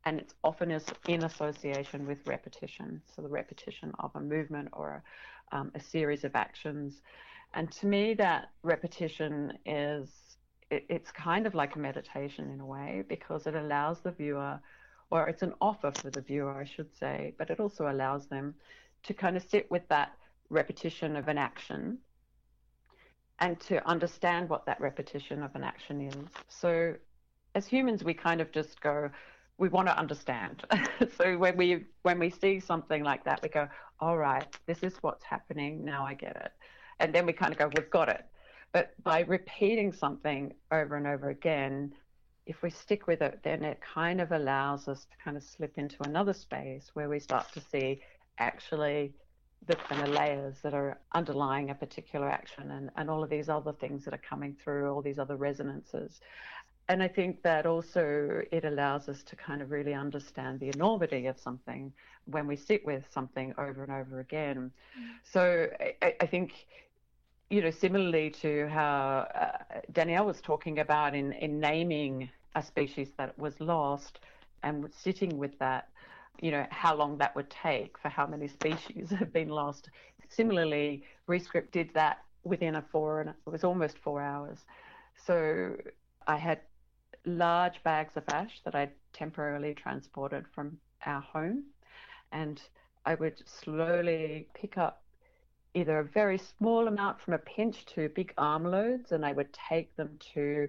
And 0.06 0.18
it's 0.20 0.34
often 0.44 0.72
is 0.72 0.86
in 1.08 1.26
association 1.26 2.08
with 2.08 2.26
repetition, 2.26 3.02
so 3.14 3.22
the 3.22 3.28
repetition 3.28 3.92
of 4.00 4.12
a 4.16 4.22
movement 4.22 4.70
or 4.72 5.04
um, 5.52 5.72
a 5.76 5.80
series 5.80 6.24
of 6.24 6.36
actions. 6.36 7.02
And 7.54 7.70
to 7.74 7.86
me, 7.86 8.14
that 8.14 8.50
repetition 8.64 9.58
is 9.66 10.10
it, 10.72 10.86
it's 10.90 11.12
kind 11.12 11.46
of 11.46 11.54
like 11.54 11.76
a 11.76 11.80
meditation 11.80 12.50
in 12.50 12.60
a 12.62 12.66
way 12.66 13.04
because 13.08 13.46
it 13.46 13.56
allows 13.56 14.00
the 14.00 14.12
viewer, 14.12 14.60
or 15.12 15.28
it's 15.28 15.42
an 15.42 15.54
offer 15.60 15.92
for 15.92 16.10
the 16.10 16.22
viewer, 16.22 16.60
I 16.60 16.66
should 16.66 16.96
say, 16.98 17.34
but 17.38 17.50
it 17.50 17.60
also 17.60 17.90
allows 17.92 18.28
them 18.28 18.56
to 19.04 19.14
kind 19.14 19.36
of 19.36 19.44
sit 19.44 19.70
with 19.70 19.88
that 19.90 20.14
repetition 20.50 21.16
of 21.16 21.28
an 21.28 21.38
action 21.38 21.98
and 23.40 23.60
to 23.62 23.86
understand 23.88 24.50
what 24.50 24.66
that 24.66 24.80
repetition 24.82 25.44
of 25.44 25.56
an 25.56 25.64
action 25.64 26.02
is. 26.02 26.28
So, 26.48 26.96
as 27.56 27.68
humans, 27.68 28.04
we 28.04 28.14
kind 28.14 28.42
of 28.42 28.52
just 28.52 28.82
go, 28.82 29.10
we 29.58 29.70
want 29.70 29.88
to 29.88 29.98
understand. 29.98 30.64
so 31.18 31.38
when 31.38 31.58
we 31.58 31.86
when 32.04 32.20
we 32.20 32.30
see 32.30 32.60
something 32.60 33.04
like 33.04 33.24
that, 33.26 33.42
we 33.42 33.50
go, 33.50 33.68
all 34.00 34.18
right, 34.18 34.46
this 34.66 34.84
is 34.84 34.96
what's 35.02 35.24
happening. 35.24 35.84
Now 35.84 36.06
I 36.06 36.14
get 36.14 36.36
it, 36.36 36.52
and 37.00 37.14
then 37.14 37.26
we 37.26 37.34
kind 37.34 37.52
of 37.52 37.58
go, 37.58 37.70
we've 37.76 37.90
got 37.90 38.10
it. 38.10 38.26
But 38.72 38.94
by 39.04 39.22
repeating 39.22 39.92
something 39.92 40.54
over 40.72 40.96
and 40.96 41.08
over 41.08 41.30
again, 41.30 41.94
if 42.46 42.62
we 42.62 42.70
stick 42.70 43.08
with 43.08 43.22
it, 43.22 43.40
then 43.44 43.64
it 43.64 43.80
kind 43.82 44.22
of 44.22 44.32
allows 44.32 44.88
us 44.88 45.06
to 45.06 45.18
kind 45.24 45.38
of 45.38 45.44
slip 45.44 45.78
into 45.78 45.98
another 46.04 46.34
space 46.34 46.92
where 46.94 47.10
we 47.10 47.20
start 47.20 47.52
to 47.54 47.62
see 47.62 48.02
actually 48.38 49.14
the 49.68 49.76
kind 49.76 50.02
of 50.02 50.10
layers 50.10 50.56
that 50.62 50.74
are 50.74 50.98
underlying 51.14 51.70
a 51.70 51.76
particular 51.76 52.30
action 52.30 52.72
and, 52.72 52.90
and 52.96 53.10
all 53.10 53.24
of 53.24 53.30
these 53.30 53.50
other 53.50 53.74
things 53.74 54.06
that 54.06 54.14
are 54.14 54.22
coming 54.30 54.56
through, 54.64 54.92
all 54.92 55.02
these 55.02 55.20
other 55.20 55.36
resonances. 55.36 56.22
And 56.88 57.04
I 57.04 57.08
think 57.08 57.44
that 57.44 57.68
also 57.68 58.42
it 58.52 58.66
allows 58.66 59.10
us 59.10 59.22
to 59.24 59.36
kind 59.36 59.62
of 59.62 59.70
really 59.70 59.94
understand 59.94 60.60
the 60.60 60.70
enormity 60.70 61.28
of 61.28 61.40
something 61.40 61.94
when 62.26 62.48
we 62.48 62.56
sit 62.56 62.84
with 62.84 63.04
something 63.12 63.54
over 63.60 63.84
and 63.84 63.92
over 63.92 64.20
again. 64.20 64.72
Mm. 65.00 65.10
So 65.24 65.70
I, 66.02 66.16
I 66.20 66.26
think 66.26 66.66
you 67.50 67.62
know, 67.62 67.72
similarly 67.72 68.30
to 68.30 68.68
how 68.70 69.28
uh, 69.34 69.82
Danielle 69.92 70.26
was 70.26 70.40
talking 70.42 70.80
about 70.80 71.16
in, 71.16 71.34
in 71.34 71.60
naming 71.60 72.30
a 72.56 72.62
species 72.62 73.10
that 73.18 73.38
was 73.40 73.60
lost 73.60 74.20
and 74.64 74.88
sitting 74.96 75.38
with 75.38 75.58
that, 75.60 75.90
you 76.42 76.52
know, 76.52 76.66
how 76.70 76.96
long 76.96 77.18
that 77.18 77.36
would 77.36 77.50
take 77.50 77.98
for 77.98 78.10
how 78.10 78.26
many 78.26 78.48
species 78.48 79.10
have 79.20 79.34
been 79.34 79.50
lost. 79.50 79.90
Similarly, 80.30 81.04
Rescript 81.28 81.72
did 81.72 81.94
that 81.94 82.20
within 82.44 82.76
a 82.76 82.82
four, 82.82 83.22
and 83.22 83.30
it 83.30 83.36
was 83.46 83.64
almost 83.64 83.98
four 83.98 84.22
hours. 84.22 84.60
So 85.26 85.76
I 86.28 86.38
had 86.38 86.62
large 87.26 87.84
bags 87.84 88.16
of 88.16 88.24
ash 88.30 88.62
that 88.64 88.76
I 88.76 88.90
temporarily 89.14 89.74
transported 89.74 90.46
from 90.54 90.78
our 91.06 91.22
home, 91.22 91.64
and 92.32 92.62
I 93.06 93.16
would 93.16 93.42
slowly 93.48 94.48
pick 94.54 94.78
up 94.78 95.04
either 95.74 96.00
a 96.00 96.04
very 96.04 96.38
small 96.38 96.88
amount 96.88 97.20
from 97.20 97.34
a 97.34 97.40
pinch 97.40 97.86
to 97.88 98.10
big 98.10 98.34
armloads, 98.38 99.12
and 99.12 99.26
I 99.26 99.34
would 99.34 99.50
take 99.54 99.96
them 99.96 100.18
to 100.34 100.68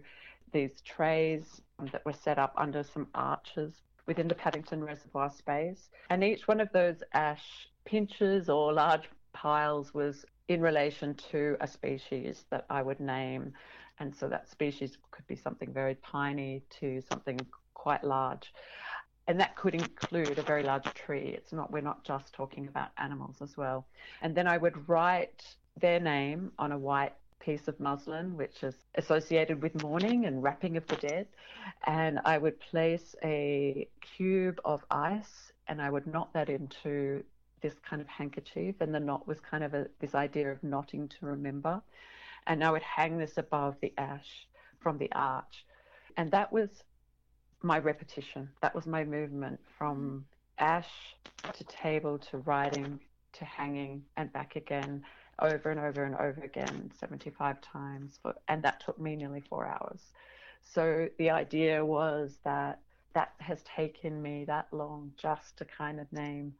these 0.53 0.81
trays 0.85 1.61
that 1.93 2.05
were 2.05 2.13
set 2.13 2.39
up 2.39 2.53
under 2.57 2.83
some 2.83 3.07
arches 3.15 3.81
within 4.07 4.29
the 4.29 4.35
Paddington 4.35 4.83
Reservoir 4.83 5.31
space. 5.31 5.91
And 6.09 6.25
each 6.25 6.49
one 6.49 6.61
of 6.61 6.71
those 6.73 7.03
ash 7.13 7.69
pinches 7.85 8.49
or 8.49 8.73
large 8.73 9.09
piles 9.33 9.95
was 9.95 10.25
in 10.49 10.61
relation 10.61 11.15
to 11.31 11.57
a 11.61 11.67
species 11.67 12.45
that 12.51 12.67
I 12.71 12.83
would 12.83 13.01
name. 13.01 13.53
And 13.99 14.15
so 14.15 14.29
that 14.29 14.49
species 14.49 14.99
could 15.11 15.27
be 15.27 15.37
something 15.37 15.73
very 15.73 15.97
tiny 16.05 16.63
to 16.81 17.03
something 17.11 17.39
quite 17.75 18.05
large 18.05 18.53
and 19.31 19.39
that 19.39 19.55
could 19.55 19.77
include 19.77 20.41
a 20.41 20.43
very 20.43 20.65
large 20.65 20.93
tree. 20.95 21.33
It's 21.37 21.53
not 21.53 21.71
we're 21.71 21.83
not 21.83 22.03
just 22.03 22.33
talking 22.33 22.67
about 22.67 22.89
animals 22.99 23.37
as 23.41 23.57
well. 23.57 23.87
And 24.23 24.35
then 24.35 24.49
I 24.49 24.57
would 24.57 24.89
write 24.89 25.55
their 25.81 26.01
name 26.01 26.51
on 26.59 26.73
a 26.73 26.79
white 26.79 27.15
piece 27.41 27.69
of 27.69 27.79
muslin, 27.81 28.37
which 28.37 28.63
is 28.63 28.75
associated 28.95 29.63
with 29.63 29.83
mourning 29.83 30.27
and 30.27 30.43
wrapping 30.43 30.77
of 30.77 30.87
the 30.87 30.97
dead. 30.97 31.27
And 31.87 32.21
I 32.25 32.39
would 32.39 32.61
place 32.61 33.17
a 33.25 33.89
cube 34.17 34.61
of 34.65 34.85
ice 34.91 35.53
and 35.67 35.81
I 35.81 35.91
would 35.91 36.07
knot 36.07 36.33
that 36.35 36.49
into 36.49 37.25
this 37.61 37.75
kind 37.89 38.01
of 38.01 38.09
handkerchief. 38.09 38.77
And 38.81 38.95
the 38.95 39.01
knot 39.01 39.27
was 39.27 39.41
kind 39.41 39.65
of 39.65 39.75
a, 39.75 39.87
this 40.01 40.15
idea 40.15 40.51
of 40.51 40.63
knotting 40.63 41.09
to 41.09 41.27
remember. 41.27 41.81
And 42.47 42.65
I 42.65 42.71
would 42.71 42.83
hang 42.83 43.19
this 43.19 43.37
above 43.37 43.77
the 43.81 43.93
ash 43.99 44.47
from 44.81 44.99
the 44.99 45.11
arch. 45.13 45.65
And 46.17 46.31
that 46.33 46.53
was 46.53 46.69
my 47.63 47.79
repetition. 47.79 48.49
That 48.63 48.75
was 48.75 48.87
my 48.87 49.05
movement 49.05 49.61
from 49.79 50.25
mm. 50.59 50.65
ash 50.65 50.91
to 51.53 51.65
table 51.65 52.19
to 52.31 52.39
writing 52.39 53.01
to 53.33 53.45
hanging 53.45 54.03
and 54.17 54.33
back 54.33 54.57
again 54.57 55.05
over 55.41 55.71
and 55.71 55.81
over 55.81 56.05
and 56.05 56.15
over 56.15 56.41
again 56.43 56.91
75 56.99 57.61
times 57.61 58.19
for, 58.23 58.35
and 58.49 58.63
that 58.63 58.81
took 58.81 58.99
me 58.99 59.17
nearly 59.17 59.41
4 59.41 59.67
hours. 59.67 60.01
So 60.63 61.09
the 61.19 61.31
idea 61.31 61.85
was 61.85 62.39
that 62.45 62.81
that 63.15 63.33
has 63.39 63.63
taken 63.63 64.23
me 64.23 64.45
that 64.45 64.69
long 64.73 65.13
just 65.17 65.57
to 65.59 65.65
kind 65.65 65.99
of 65.99 66.13
name 66.13 66.55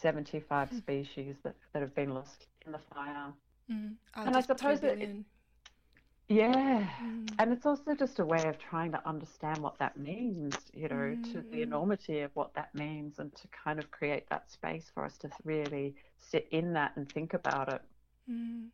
75 0.00 0.70
mm. 0.70 0.76
species 0.76 1.36
that, 1.42 1.54
that 1.72 1.82
have 1.82 1.94
been 1.94 2.14
lost 2.14 2.46
in 2.64 2.72
the 2.72 2.80
fire. 2.94 3.32
Mm. 3.70 3.94
and 4.14 4.36
I 4.36 4.40
suppose 4.42 4.80
that 4.82 5.00
it, 5.00 5.16
yeah. 6.28 6.86
Mm. 7.02 7.28
And 7.38 7.52
it's 7.52 7.66
also 7.66 7.94
just 7.94 8.18
a 8.18 8.24
way 8.24 8.42
of 8.44 8.58
trying 8.58 8.92
to 8.92 9.08
understand 9.08 9.58
what 9.58 9.78
that 9.78 9.96
means, 9.98 10.56
you 10.74 10.88
know, 10.88 10.94
mm. 10.94 11.32
to 11.32 11.40
the 11.50 11.58
mm. 11.58 11.62
enormity 11.62 12.20
of 12.20 12.30
what 12.34 12.54
that 12.54 12.74
means 12.74 13.18
and 13.18 13.34
to 13.36 13.48
kind 13.48 13.78
of 13.78 13.90
create 13.90 14.28
that 14.30 14.50
space 14.50 14.90
for 14.92 15.04
us 15.04 15.16
to 15.18 15.30
really 15.44 15.94
sit 16.18 16.48
in 16.50 16.72
that 16.72 16.92
and 16.96 17.10
think 17.10 17.34
about 17.34 17.72
it. 17.72 17.82
Mm. 18.30 18.68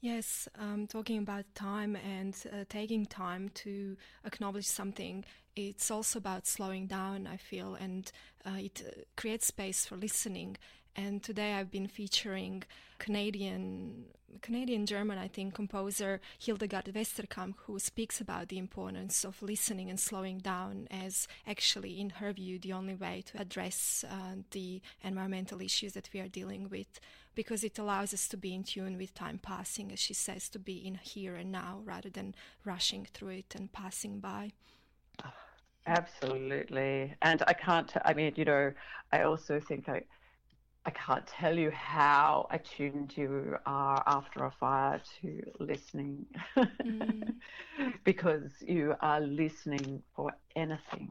Yes, 0.00 0.48
um, 0.58 0.86
talking 0.86 1.16
about 1.16 1.46
time 1.54 1.96
and 1.96 2.36
uh, 2.52 2.64
taking 2.68 3.06
time 3.06 3.48
to 3.54 3.96
acknowledge 4.26 4.66
something, 4.66 5.24
it's 5.56 5.90
also 5.90 6.18
about 6.18 6.46
slowing 6.46 6.86
down, 6.86 7.26
I 7.26 7.38
feel, 7.38 7.74
and 7.74 8.12
uh, 8.44 8.58
it 8.58 8.82
uh, 8.86 9.00
creates 9.16 9.46
space 9.46 9.86
for 9.86 9.96
listening 9.96 10.58
and 10.96 11.22
today 11.22 11.54
I've 11.54 11.70
been 11.70 11.88
featuring 11.88 12.62
Canadian 12.98 14.04
Canadian 14.40 14.84
German 14.86 15.18
I 15.18 15.28
think 15.28 15.54
composer 15.54 16.20
Hildegard 16.38 16.86
Westerkamp 16.86 17.54
who 17.66 17.78
speaks 17.78 18.20
about 18.20 18.48
the 18.48 18.58
importance 18.58 19.24
of 19.24 19.42
listening 19.42 19.90
and 19.90 19.98
slowing 19.98 20.38
down 20.38 20.88
as 20.90 21.28
actually 21.46 22.00
in 22.00 22.10
her 22.10 22.32
view 22.32 22.58
the 22.58 22.72
only 22.72 22.94
way 22.94 23.22
to 23.26 23.40
address 23.40 24.04
uh, 24.08 24.36
the 24.50 24.80
environmental 25.02 25.60
issues 25.60 25.92
that 25.92 26.10
we 26.12 26.20
are 26.20 26.28
dealing 26.28 26.68
with 26.68 27.00
because 27.34 27.64
it 27.64 27.78
allows 27.78 28.12
us 28.14 28.28
to 28.28 28.36
be 28.36 28.54
in 28.54 28.64
tune 28.64 28.96
with 28.96 29.14
time 29.14 29.38
passing 29.38 29.92
as 29.92 29.98
she 29.98 30.14
says 30.14 30.48
to 30.48 30.58
be 30.58 30.76
in 30.86 30.96
here 30.96 31.36
and 31.36 31.50
now 31.52 31.80
rather 31.84 32.10
than 32.10 32.34
rushing 32.64 33.06
through 33.12 33.28
it 33.30 33.54
and 33.54 33.72
passing 33.72 34.20
by 34.20 34.52
Absolutely. 35.86 37.14
And 37.20 37.42
I 37.46 37.52
can't, 37.52 37.92
I 38.04 38.14
mean, 38.14 38.32
you 38.36 38.44
know, 38.44 38.72
I 39.12 39.22
also 39.22 39.60
think 39.60 39.88
I, 39.88 40.02
I 40.86 40.90
can't 40.90 41.26
tell 41.26 41.58
you 41.58 41.70
how 41.70 42.46
attuned 42.50 43.16
you 43.16 43.56
are 43.64 44.02
after 44.06 44.44
a 44.44 44.50
fire 44.50 45.00
to 45.20 45.42
listening 45.58 46.26
mm. 46.56 47.34
because 48.04 48.50
you 48.60 48.94
are 49.00 49.20
listening 49.20 50.02
for 50.14 50.32
anything, 50.54 51.10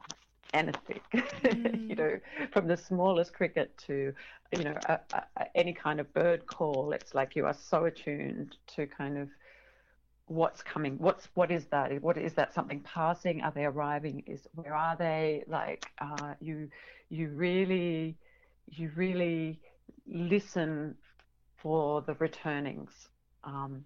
anything, 0.54 1.00
mm. 1.14 1.90
you 1.90 1.96
know, 1.96 2.20
from 2.52 2.68
the 2.68 2.78
smallest 2.78 3.34
cricket 3.34 3.76
to, 3.88 4.14
you 4.56 4.64
know, 4.64 4.78
a, 4.86 5.00
a, 5.14 5.24
any 5.56 5.74
kind 5.74 6.00
of 6.00 6.14
bird 6.14 6.46
call. 6.46 6.92
It's 6.92 7.16
like 7.16 7.36
you 7.36 7.48
are 7.48 7.56
so 7.56 7.86
attuned 7.86 8.58
to 8.76 8.86
kind 8.86 9.18
of 9.18 9.30
what's 10.28 10.64
coming 10.64 10.98
what's 11.00 11.28
what 11.34 11.52
is 11.52 11.66
that 11.66 12.02
what 12.02 12.18
is 12.18 12.34
that 12.34 12.54
something 12.54 12.80
passing 12.80 13.42
are 13.42 13.52
they 13.52 13.66
arriving 13.66 14.24
is 14.26 14.48
where 14.56 14.74
are 14.74 14.96
they 14.96 15.44
like 15.48 15.86
uh, 16.00 16.34
you 16.40 16.70
you 17.10 17.28
really 17.30 18.18
you 18.70 18.92
really 18.96 19.60
listen 20.08 20.96
for 21.58 22.02
the 22.02 22.14
returnings. 22.16 23.10
Um, 23.44 23.84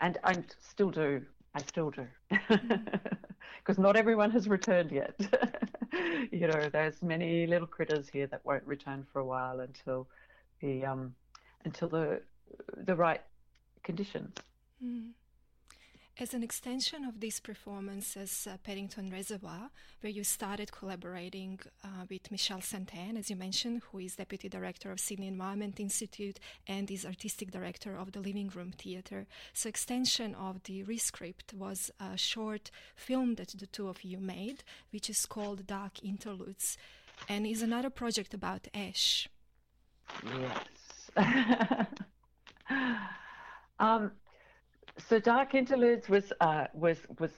and 0.00 0.18
I 0.24 0.42
still 0.60 0.90
do 0.90 1.22
I 1.54 1.62
still 1.62 1.90
do. 1.90 2.06
Because 3.58 3.78
not 3.78 3.96
everyone 3.96 4.30
has 4.30 4.48
returned 4.48 4.90
yet. 4.90 5.14
you 6.32 6.46
know, 6.46 6.70
there's 6.72 7.02
many 7.02 7.46
little 7.46 7.66
critters 7.66 8.08
here 8.08 8.26
that 8.28 8.44
won't 8.44 8.66
return 8.66 9.06
for 9.12 9.20
a 9.20 9.24
while 9.24 9.60
until 9.60 10.08
the 10.60 10.84
um, 10.84 11.14
until 11.64 11.88
the 11.88 12.22
the 12.78 12.96
right 12.96 13.20
conditions. 13.82 14.34
Mm. 14.82 15.10
As 16.20 16.34
an 16.34 16.42
extension 16.42 17.06
of 17.06 17.20
this 17.20 17.40
performance 17.40 18.14
as 18.14 18.46
uh, 18.46 18.58
Paddington 18.62 19.08
Reservoir, 19.10 19.70
where 20.02 20.12
you 20.12 20.22
started 20.22 20.70
collaborating 20.70 21.58
uh, 21.82 22.04
with 22.10 22.30
Michelle 22.30 22.60
St 22.60 22.94
Anne, 22.94 23.16
as 23.16 23.30
you 23.30 23.36
mentioned, 23.36 23.80
who 23.90 24.00
is 24.00 24.16
Deputy 24.16 24.46
Director 24.46 24.92
of 24.92 25.00
Sydney 25.00 25.28
Environment 25.28 25.80
Institute 25.80 26.38
and 26.68 26.90
is 26.90 27.06
Artistic 27.06 27.50
Director 27.50 27.96
of 27.96 28.12
the 28.12 28.20
Living 28.20 28.52
Room 28.54 28.70
Theatre. 28.70 29.26
So, 29.54 29.70
extension 29.70 30.34
of 30.34 30.62
the 30.64 30.84
Rescript 30.84 31.54
was 31.54 31.90
a 31.98 32.18
short 32.18 32.70
film 32.94 33.36
that 33.36 33.54
the 33.58 33.66
two 33.66 33.88
of 33.88 34.04
you 34.04 34.20
made, 34.20 34.62
which 34.92 35.08
is 35.08 35.24
called 35.24 35.66
Dark 35.66 36.04
Interludes, 36.04 36.76
and 37.30 37.46
is 37.46 37.62
another 37.62 37.88
project 37.88 38.34
about 38.34 38.68
ash. 38.74 39.26
Yes. 40.22 41.86
um, 43.78 44.12
so 45.08 45.18
Dark 45.18 45.54
Interludes 45.54 46.08
was 46.08 46.32
uh, 46.40 46.66
was 46.74 46.98
was 47.18 47.30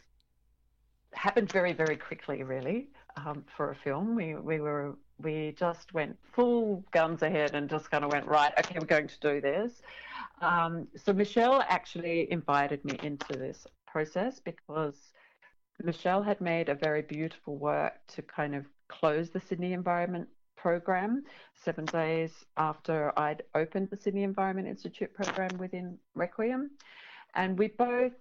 happened 1.12 1.50
very 1.52 1.72
very 1.72 1.96
quickly, 1.96 2.42
really, 2.42 2.88
um, 3.16 3.44
for 3.56 3.70
a 3.70 3.74
film. 3.74 4.14
We 4.14 4.34
we 4.34 4.60
were 4.60 4.96
we 5.18 5.54
just 5.56 5.94
went 5.94 6.16
full 6.32 6.84
guns 6.90 7.22
ahead 7.22 7.54
and 7.54 7.68
just 7.68 7.90
kind 7.90 8.04
of 8.04 8.12
went 8.12 8.26
right. 8.26 8.52
Okay, 8.58 8.76
we're 8.78 8.86
going 8.86 9.08
to 9.08 9.20
do 9.20 9.40
this. 9.40 9.82
Um, 10.40 10.88
so 10.96 11.12
Michelle 11.12 11.62
actually 11.68 12.30
invited 12.32 12.84
me 12.84 12.98
into 13.02 13.34
this 13.34 13.66
process 13.86 14.40
because 14.40 15.12
Michelle 15.82 16.22
had 16.22 16.40
made 16.40 16.68
a 16.68 16.74
very 16.74 17.02
beautiful 17.02 17.56
work 17.56 17.94
to 18.08 18.22
kind 18.22 18.54
of 18.54 18.66
close 18.88 19.30
the 19.30 19.40
Sydney 19.40 19.72
Environment 19.72 20.28
program 20.56 21.24
seven 21.54 21.84
days 21.86 22.44
after 22.56 23.12
I'd 23.18 23.42
opened 23.54 23.88
the 23.90 23.96
Sydney 23.96 24.22
Environment 24.22 24.68
Institute 24.68 25.12
program 25.12 25.58
within 25.58 25.98
Requiem. 26.14 26.70
And 27.34 27.58
we 27.58 27.68
both 27.68 28.12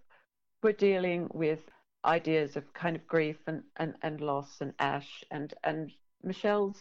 were 0.64 0.74
dealing 0.74 1.30
with 1.34 1.60
ideas 2.06 2.56
of 2.56 2.74
kind 2.74 2.96
of 2.96 3.06
grief 3.08 3.38
and, 3.48 3.64
and, 3.78 3.96
and 4.02 4.22
loss 4.22 4.62
and 4.62 4.74
ash. 4.80 5.24
And, 5.32 5.54
and 5.64 5.92
Michelle's 6.24 6.80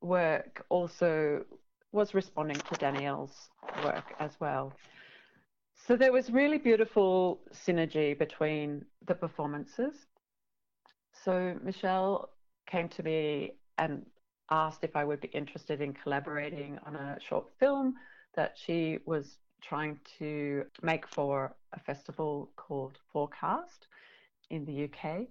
work 0.00 0.64
also 0.68 1.44
was 1.92 2.14
responding 2.14 2.56
to 2.56 2.74
Danielle's 2.74 3.48
work 3.82 4.14
as 4.20 4.32
well. 4.40 4.72
So 5.86 5.96
there 5.96 6.12
was 6.12 6.30
really 6.30 6.58
beautiful 6.58 7.40
synergy 7.52 8.18
between 8.18 8.84
the 9.06 9.14
performances. 9.14 9.94
So 11.24 11.56
Michelle 11.62 12.28
came 12.66 12.88
to 12.90 13.02
me 13.02 13.52
and 13.78 14.04
asked 14.50 14.84
if 14.84 14.96
I 14.96 15.04
would 15.04 15.20
be 15.20 15.28
interested 15.28 15.80
in 15.80 15.94
collaborating 15.94 16.78
on 16.86 16.94
a 16.94 17.18
short 17.26 17.46
film 17.58 17.94
that 18.34 18.56
she 18.56 18.98
was 19.06 19.38
trying 19.60 19.98
to 20.18 20.64
make 20.82 21.06
for 21.06 21.54
a 21.72 21.80
festival 21.80 22.50
called 22.56 22.98
Forecast 23.12 23.86
in 24.50 24.64
the 24.64 24.84
UK. 24.84 25.26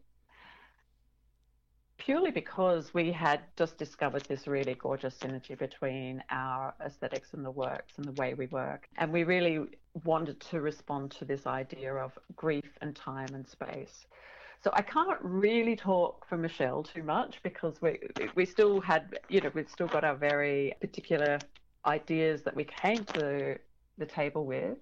Purely 1.97 2.29
because 2.29 2.93
we 2.93 3.11
had 3.11 3.41
just 3.57 3.77
discovered 3.77 4.23
this 4.25 4.47
really 4.47 4.75
gorgeous 4.75 5.15
synergy 5.17 5.57
between 5.57 6.23
our 6.29 6.73
aesthetics 6.85 7.33
and 7.33 7.43
the 7.43 7.51
works 7.51 7.93
and 7.97 8.05
the 8.05 8.11
way 8.13 8.35
we 8.35 8.45
work. 8.47 8.87
And 8.97 9.11
we 9.11 9.23
really 9.23 9.65
wanted 10.03 10.39
to 10.39 10.61
respond 10.61 11.11
to 11.11 11.25
this 11.25 11.47
idea 11.47 11.93
of 11.95 12.17
grief 12.35 12.69
and 12.81 12.95
time 12.95 13.29
and 13.33 13.47
space. 13.47 14.05
So 14.63 14.71
I 14.73 14.81
can't 14.81 15.19
really 15.21 15.75
talk 15.75 16.27
for 16.27 16.37
Michelle 16.37 16.83
too 16.83 17.03
much 17.03 17.41
because 17.43 17.81
we 17.81 17.99
we 18.35 18.45
still 18.45 18.81
had 18.81 19.19
you 19.29 19.39
know 19.41 19.51
we've 19.53 19.69
still 19.69 19.87
got 19.87 20.03
our 20.03 20.15
very 20.15 20.73
particular 20.81 21.39
ideas 21.85 22.41
that 22.43 22.55
we 22.55 22.63
came 22.63 23.03
to 23.05 23.57
the 23.97 24.05
table 24.05 24.45
with. 24.45 24.77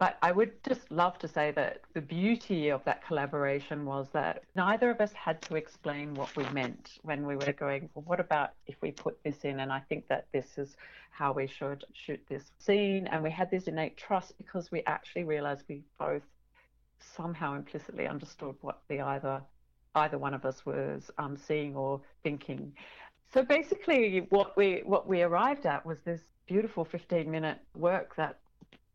But 0.00 0.16
I 0.22 0.32
would 0.32 0.52
just 0.64 0.90
love 0.90 1.18
to 1.18 1.28
say 1.28 1.50
that 1.56 1.82
the 1.92 2.00
beauty 2.00 2.70
of 2.70 2.82
that 2.84 3.06
collaboration 3.06 3.84
was 3.84 4.08
that 4.14 4.44
neither 4.56 4.90
of 4.90 4.98
us 4.98 5.12
had 5.12 5.42
to 5.42 5.56
explain 5.56 6.14
what 6.14 6.34
we 6.36 6.44
meant 6.48 6.98
when 7.02 7.26
we 7.26 7.36
were 7.36 7.52
going, 7.52 7.90
well, 7.94 8.04
what 8.06 8.18
about 8.18 8.52
if 8.66 8.76
we 8.80 8.92
put 8.92 9.22
this 9.24 9.44
in? 9.44 9.60
And 9.60 9.70
I 9.70 9.80
think 9.80 10.08
that 10.08 10.26
this 10.32 10.56
is 10.56 10.74
how 11.10 11.32
we 11.32 11.46
should 11.46 11.84
shoot 11.92 12.18
this 12.30 12.44
scene. 12.58 13.08
And 13.08 13.22
we 13.22 13.30
had 13.30 13.50
this 13.50 13.64
innate 13.64 13.98
trust 13.98 14.38
because 14.38 14.72
we 14.72 14.82
actually 14.86 15.24
realized 15.24 15.64
we 15.68 15.82
both 15.98 16.22
somehow 16.98 17.54
implicitly 17.54 18.06
understood 18.06 18.54
what 18.62 18.80
the 18.88 19.02
either 19.02 19.42
either 19.96 20.18
one 20.18 20.32
of 20.34 20.44
us 20.44 20.64
was 20.64 21.10
um, 21.18 21.36
seeing 21.36 21.76
or 21.76 22.00
thinking. 22.22 22.72
So 23.34 23.42
basically, 23.42 24.26
what 24.30 24.56
we 24.56 24.82
what 24.84 25.06
we 25.06 25.22
arrived 25.22 25.66
at 25.66 25.84
was 25.84 25.98
this 26.04 26.22
beautiful 26.50 26.84
15 26.84 27.30
minute 27.30 27.58
work 27.76 28.16
that 28.16 28.40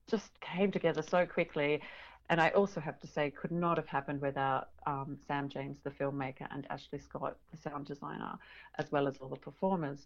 just 0.10 0.30
came 0.42 0.72
together 0.72 1.02
so 1.02 1.26
quickly. 1.26 1.82
And 2.30 2.42
I 2.42 2.50
also 2.50 2.82
have 2.82 3.00
to 3.00 3.08
say, 3.08 3.32
could 3.32 3.52
not 3.52 3.78
have 3.78 3.88
happened 3.88 4.20
without 4.20 4.70
um, 4.86 5.18
Sam 5.26 5.48
James, 5.48 5.78
the 5.84 5.92
filmmaker, 5.92 6.48
and 6.52 6.68
Ashley 6.70 7.00
Scott, 7.00 7.38
the 7.52 7.58
sound 7.58 7.86
designer, 7.86 8.38
as 8.78 8.92
well 8.92 9.08
as 9.08 9.18
all 9.20 9.30
the 9.30 9.38
performers. 9.38 10.06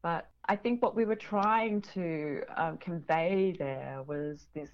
But 0.00 0.28
I 0.48 0.56
think 0.56 0.80
what 0.80 0.94
we 0.94 1.04
were 1.04 1.16
trying 1.16 1.82
to 1.94 2.42
um, 2.56 2.78
convey 2.78 3.54
there 3.58 4.02
was 4.06 4.46
this 4.54 4.70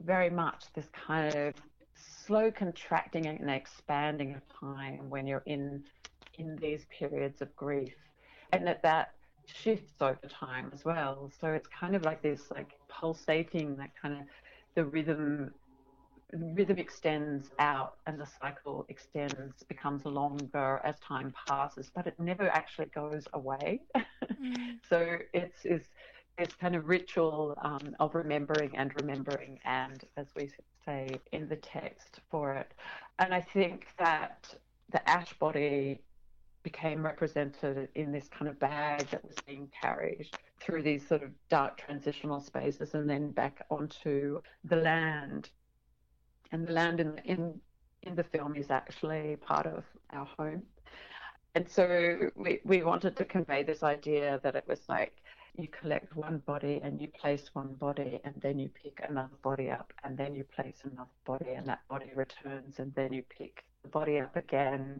very 0.00 0.30
much 0.30 0.64
this 0.74 0.88
kind 1.06 1.32
of 1.32 1.54
slow 2.26 2.50
contracting 2.50 3.26
and 3.26 3.50
expanding 3.50 4.34
of 4.34 4.40
time 4.58 5.10
when 5.10 5.28
you're 5.28 5.44
in 5.46 5.84
in 6.38 6.56
these 6.56 6.86
periods 6.98 7.42
of 7.42 7.54
grief, 7.54 7.94
and 8.52 8.66
that 8.66 8.82
that 8.82 9.12
shifts 9.46 10.00
over 10.00 10.18
time 10.28 10.70
as 10.72 10.84
well. 10.84 11.30
So 11.40 11.48
it's 11.48 11.68
kind 11.68 11.94
of 11.94 12.04
like 12.04 12.22
this 12.22 12.50
like 12.50 12.72
pulsating 12.88 13.76
that 13.76 13.90
kind 14.00 14.14
of 14.14 14.26
the 14.74 14.84
rhythm 14.84 15.52
rhythm 16.32 16.78
extends 16.78 17.50
out 17.58 17.96
and 18.06 18.18
the 18.18 18.26
cycle 18.40 18.86
extends 18.88 19.62
becomes 19.64 20.04
longer 20.06 20.80
as 20.82 20.98
time 21.00 21.32
passes 21.46 21.90
but 21.94 22.06
it 22.06 22.18
never 22.18 22.48
actually 22.48 22.86
goes 22.86 23.24
away 23.34 23.80
mm. 23.96 24.78
so 24.88 25.18
it's 25.34 25.64
it's 25.64 25.88
this 26.38 26.54
kind 26.54 26.74
of 26.74 26.88
ritual 26.88 27.54
um, 27.62 27.94
of 28.00 28.14
remembering 28.14 28.74
and 28.76 28.92
remembering 28.98 29.58
and 29.66 30.04
as 30.16 30.28
we 30.34 30.50
say 30.86 31.06
in 31.32 31.46
the 31.48 31.56
text 31.56 32.20
for 32.30 32.54
it 32.54 32.72
and 33.18 33.34
i 33.34 33.40
think 33.40 33.86
that 33.98 34.54
the 34.90 35.08
ash 35.08 35.32
body 35.34 36.00
became 36.62 37.04
represented 37.04 37.88
in 37.94 38.12
this 38.12 38.28
kind 38.28 38.48
of 38.48 38.58
bag 38.58 39.08
that 39.10 39.24
was 39.24 39.36
being 39.46 39.68
carried 39.80 40.28
through 40.60 40.82
these 40.82 41.06
sort 41.06 41.22
of 41.22 41.30
dark 41.48 41.76
transitional 41.78 42.40
spaces 42.40 42.94
and 42.94 43.08
then 43.08 43.30
back 43.30 43.64
onto 43.70 44.40
the 44.64 44.76
land. 44.76 45.50
And 46.52 46.66
the 46.66 46.72
land 46.72 47.00
in 47.00 47.18
in 47.24 47.60
in 48.02 48.14
the 48.14 48.24
film 48.24 48.56
is 48.56 48.70
actually 48.70 49.36
part 49.36 49.66
of 49.66 49.84
our 50.12 50.26
home. 50.38 50.62
And 51.54 51.68
so 51.68 52.30
we, 52.34 52.60
we 52.64 52.82
wanted 52.82 53.16
to 53.16 53.24
convey 53.24 53.62
this 53.62 53.82
idea 53.82 54.40
that 54.42 54.56
it 54.56 54.64
was 54.66 54.80
like 54.88 55.12
you 55.56 55.68
collect 55.68 56.16
one 56.16 56.38
body 56.46 56.80
and 56.82 57.00
you 57.00 57.08
place 57.08 57.50
one 57.52 57.74
body 57.74 58.20
and 58.24 58.34
then 58.40 58.58
you 58.58 58.70
pick 58.70 59.04
another 59.06 59.36
body 59.42 59.70
up 59.70 59.92
and 60.02 60.16
then 60.16 60.34
you 60.34 60.44
place 60.44 60.78
another 60.84 61.10
body 61.26 61.50
and 61.50 61.66
that 61.66 61.86
body 61.88 62.10
returns 62.14 62.78
and 62.78 62.94
then 62.94 63.12
you 63.12 63.22
pick 63.28 63.64
the 63.82 63.88
body 63.88 64.18
up 64.18 64.34
again 64.34 64.98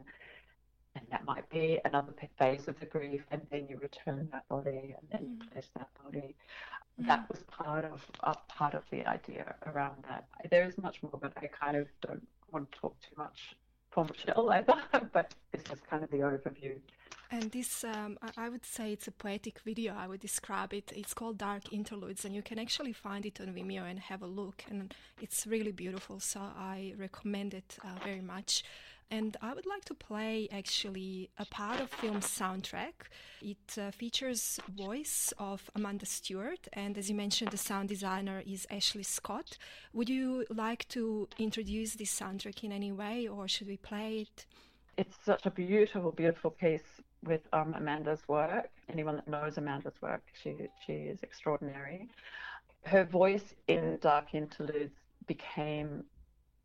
and 0.95 1.05
that 1.11 1.25
might 1.25 1.49
be 1.49 1.79
another 1.85 2.13
phase 2.37 2.67
of 2.67 2.79
the 2.79 2.85
grief, 2.85 3.21
and 3.31 3.41
then 3.51 3.67
you 3.69 3.77
return 3.77 4.29
that 4.31 4.47
body, 4.49 4.95
and 4.97 5.07
then 5.11 5.21
you 5.21 5.45
mm. 5.45 5.51
place 5.51 5.69
that 5.77 5.89
body. 6.03 6.35
Mm. 7.01 7.07
That 7.07 7.29
was 7.29 7.39
part 7.43 7.85
of 7.85 8.05
uh, 8.23 8.35
part 8.47 8.73
of 8.73 8.83
the 8.91 9.05
idea 9.07 9.55
around 9.65 10.03
that. 10.07 10.27
There 10.49 10.67
is 10.67 10.77
much 10.77 11.01
more, 11.01 11.19
but 11.19 11.33
I 11.37 11.47
kind 11.47 11.77
of 11.77 11.87
don't 12.05 12.27
want 12.51 12.71
to 12.71 12.79
talk 12.79 12.95
too 13.01 13.15
much 13.17 13.55
for 13.91 14.05
Michelle 14.05 14.49
either. 14.51 14.75
but 15.13 15.33
this 15.51 15.63
is 15.71 15.79
kind 15.89 16.03
of 16.03 16.11
the 16.11 16.17
overview. 16.17 16.75
And 17.31 17.49
this, 17.51 17.83
um, 17.83 18.19
I 18.37 18.47
would 18.47 18.63
say 18.63 18.93
it's 18.93 19.07
a 19.07 19.11
poetic 19.11 19.59
video. 19.61 19.95
I 19.97 20.05
would 20.07 20.19
describe 20.19 20.71
it. 20.71 20.91
It's 20.95 21.15
called 21.15 21.39
Dark 21.39 21.73
Interludes, 21.73 22.25
and 22.25 22.35
you 22.35 22.43
can 22.43 22.59
actually 22.59 22.93
find 22.93 23.25
it 23.25 23.41
on 23.41 23.47
Vimeo 23.47 23.89
and 23.89 23.97
have 23.97 24.21
a 24.21 24.27
look. 24.27 24.63
And 24.69 24.93
it's 25.19 25.47
really 25.47 25.71
beautiful, 25.71 26.19
so 26.19 26.41
I 26.41 26.93
recommend 26.95 27.55
it 27.55 27.77
uh, 27.83 27.87
very 28.03 28.21
much 28.21 28.63
and 29.11 29.37
I 29.41 29.53
would 29.53 29.65
like 29.65 29.85
to 29.85 29.93
play 29.93 30.47
actually 30.51 31.29
a 31.37 31.45
part 31.45 31.79
of 31.79 31.89
film 31.89 32.21
soundtrack. 32.21 32.93
It 33.41 33.77
uh, 33.77 33.91
features 33.91 34.59
voice 34.75 35.33
of 35.37 35.69
Amanda 35.75 36.05
Stewart, 36.05 36.67
and 36.73 36.97
as 36.97 37.09
you 37.09 37.15
mentioned, 37.15 37.51
the 37.51 37.57
sound 37.57 37.89
designer 37.89 38.41
is 38.45 38.65
Ashley 38.69 39.03
Scott. 39.03 39.57
Would 39.93 40.09
you 40.09 40.45
like 40.49 40.87
to 40.89 41.27
introduce 41.37 41.95
this 41.95 42.17
soundtrack 42.17 42.63
in 42.63 42.71
any 42.71 42.91
way, 42.91 43.27
or 43.27 43.47
should 43.47 43.67
we 43.67 43.77
play 43.77 44.21
it? 44.21 44.45
It's 44.97 45.15
such 45.25 45.45
a 45.45 45.51
beautiful, 45.51 46.11
beautiful 46.11 46.51
piece 46.51 47.01
with 47.23 47.41
um, 47.51 47.73
Amanda's 47.75 48.21
work. 48.27 48.69
Anyone 48.89 49.15
that 49.15 49.27
knows 49.27 49.57
Amanda's 49.57 49.99
work, 50.01 50.23
she 50.41 50.55
she 50.85 50.93
is 50.93 51.19
extraordinary. 51.23 52.09
Her 52.83 53.05
voice 53.05 53.53
in 53.67 53.97
Dark 54.01 54.33
Interludes 54.33 54.95
became 55.25 56.03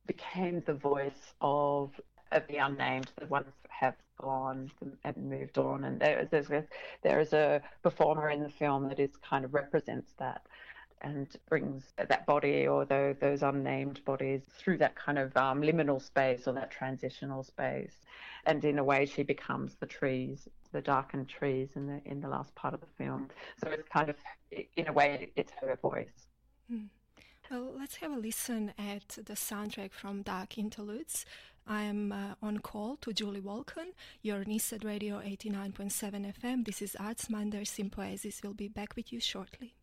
became 0.06 0.62
the 0.66 0.74
voice 0.74 1.34
of 1.40 1.92
of 2.32 2.46
the 2.46 2.56
unnamed, 2.56 3.10
the 3.18 3.26
ones 3.26 3.52
that 3.62 3.70
have 3.70 3.94
gone 4.20 4.70
and 5.04 5.16
moved 5.16 5.58
on. 5.58 5.84
And 5.84 6.00
there, 6.00 6.28
there's 6.30 6.48
there 7.02 7.20
is 7.20 7.32
a 7.32 7.60
performer 7.82 8.30
in 8.30 8.42
the 8.42 8.48
film 8.48 8.88
that 8.88 8.98
is 8.98 9.16
kind 9.16 9.44
of 9.44 9.54
represents 9.54 10.12
that 10.18 10.42
and 11.00 11.28
brings 11.48 11.84
that 11.96 12.26
body 12.26 12.66
or 12.66 12.84
the, 12.84 13.16
those 13.20 13.42
unnamed 13.42 14.04
bodies 14.04 14.42
through 14.58 14.78
that 14.78 14.96
kind 14.96 15.18
of 15.18 15.36
um, 15.36 15.62
liminal 15.62 16.02
space 16.02 16.48
or 16.48 16.52
that 16.52 16.70
transitional 16.70 17.42
space. 17.44 17.94
And 18.46 18.64
in 18.64 18.78
a 18.78 18.84
way, 18.84 19.06
she 19.06 19.22
becomes 19.22 19.76
the 19.76 19.86
trees, 19.86 20.48
the 20.72 20.80
darkened 20.80 21.28
trees 21.28 21.68
in 21.76 21.86
the 21.86 22.00
in 22.04 22.20
the 22.20 22.28
last 22.28 22.54
part 22.54 22.74
of 22.74 22.80
the 22.80 22.86
film. 22.96 23.28
So 23.62 23.70
it's 23.70 23.88
kind 23.88 24.08
of, 24.08 24.16
in 24.50 24.88
a 24.88 24.92
way, 24.92 25.30
it's 25.36 25.52
her 25.60 25.78
voice. 25.80 26.26
Mm. 26.72 26.88
Well, 27.50 27.72
let's 27.78 27.96
have 27.96 28.12
a 28.12 28.16
listen 28.18 28.72
at 28.78 29.08
the 29.08 29.34
soundtrack 29.34 29.92
from 29.92 30.22
Dark 30.22 30.58
Interludes. 30.58 31.24
I 31.68 31.82
am 31.82 32.12
uh, 32.12 32.34
on 32.42 32.58
call 32.58 32.96
to 33.02 33.12
Julie 33.12 33.40
Vulcan. 33.40 33.92
You're 34.22 34.42
on 34.42 34.84
Radio 34.84 35.20
89.7 35.20 36.32
FM. 36.40 36.64
This 36.64 36.80
is 36.80 36.96
Arts 36.98 37.28
Monday 37.28 37.64
Sympoiesis. 37.64 38.40
We'll 38.42 38.54
be 38.54 38.68
back 38.68 38.96
with 38.96 39.12
you 39.12 39.20
shortly. 39.20 39.77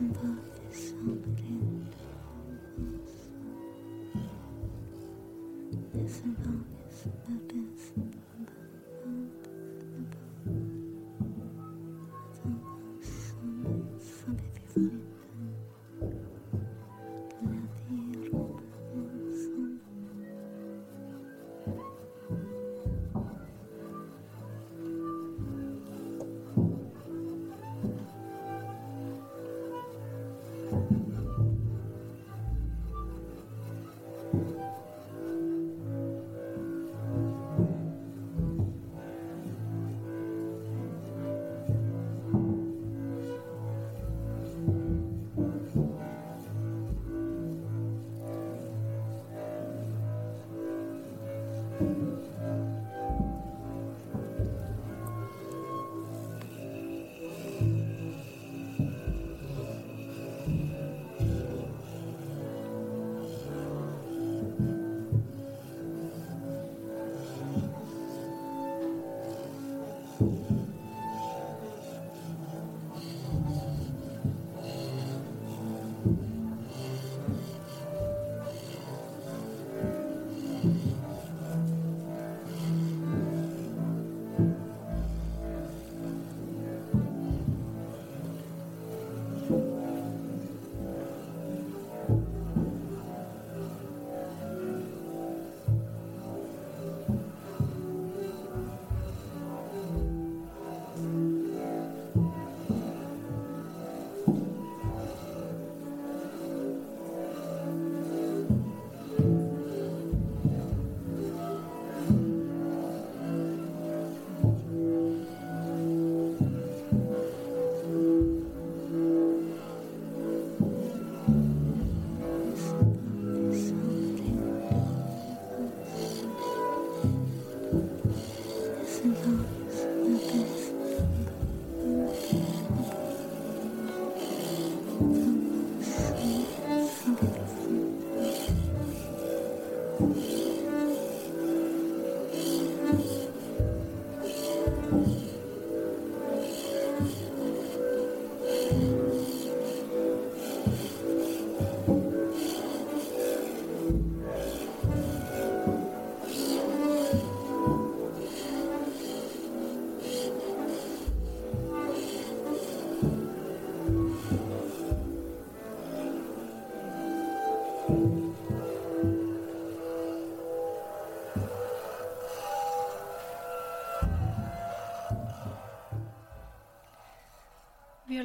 Love 0.00 0.38
is 0.72 0.88
something 0.88 1.86
that 1.90 2.08
always 5.92 6.10
isn't. 6.10 6.40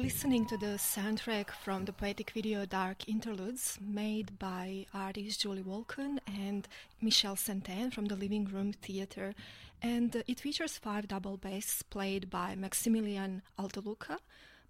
Listening 0.06 0.46
to 0.46 0.56
the 0.56 0.78
soundtrack 0.78 1.50
from 1.50 1.84
the 1.84 1.92
poetic 1.92 2.30
video 2.30 2.64
Dark 2.64 3.08
Interludes 3.08 3.76
made 3.80 4.38
by 4.38 4.86
artist 4.94 5.40
Julie 5.40 5.62
Vulcan 5.62 6.20
and 6.28 6.68
Michelle 7.02 7.34
St 7.34 7.68
Anne 7.68 7.90
from 7.90 8.04
the 8.04 8.14
Living 8.14 8.44
Room 8.44 8.72
Theatre. 8.72 9.34
And 9.82 10.22
it 10.28 10.38
features 10.38 10.78
five 10.78 11.08
double 11.08 11.36
bass 11.36 11.82
played 11.82 12.30
by 12.30 12.54
Maximilian 12.54 13.42
Altaluca, 13.58 14.18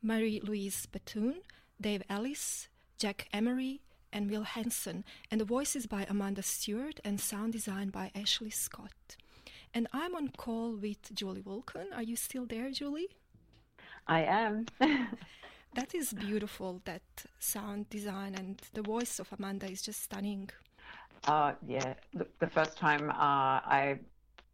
Marie 0.01 0.41
Louise 0.43 0.87
Bethune, 0.87 1.43
Dave 1.79 2.03
Ellis, 2.09 2.69
Jack 2.97 3.29
Emery, 3.31 3.83
and 4.11 4.31
Will 4.31 4.45
Hanson, 4.45 5.05
and 5.31 5.39
the 5.39 5.45
voices 5.45 5.87
by 5.87 6.07
Amanda 6.09 6.43
Stewart 6.43 6.99
and 7.05 7.21
sound 7.21 7.53
design 7.53 7.91
by 7.91 8.11
Ashley 8.15 8.49
Scott. 8.49 9.17
And 9.75 9.87
I'm 9.93 10.15
on 10.15 10.29
call 10.29 10.73
with 10.77 11.15
Julie 11.15 11.43
Vulcan. 11.43 11.89
Are 11.95 12.03
you 12.03 12.17
still 12.17 12.47
there, 12.47 12.71
Julie? 12.71 13.11
I 14.07 14.23
am. 14.23 14.67
that 15.75 15.95
is 15.95 16.13
beautiful, 16.13 16.81
that 16.85 17.03
sound 17.39 17.91
design, 17.91 18.35
and 18.35 18.61
the 18.73 18.83
voice 18.83 19.19
of 19.19 19.29
Amanda 19.37 19.67
is 19.67 19.83
just 19.83 20.03
stunning. 20.03 20.51
Uh, 21.27 21.55
yeah, 21.67 21.95
the, 22.15 22.27
the 22.39 22.47
first 22.47 22.77
time 22.79 23.11
uh, 23.11 23.61
I 23.65 23.99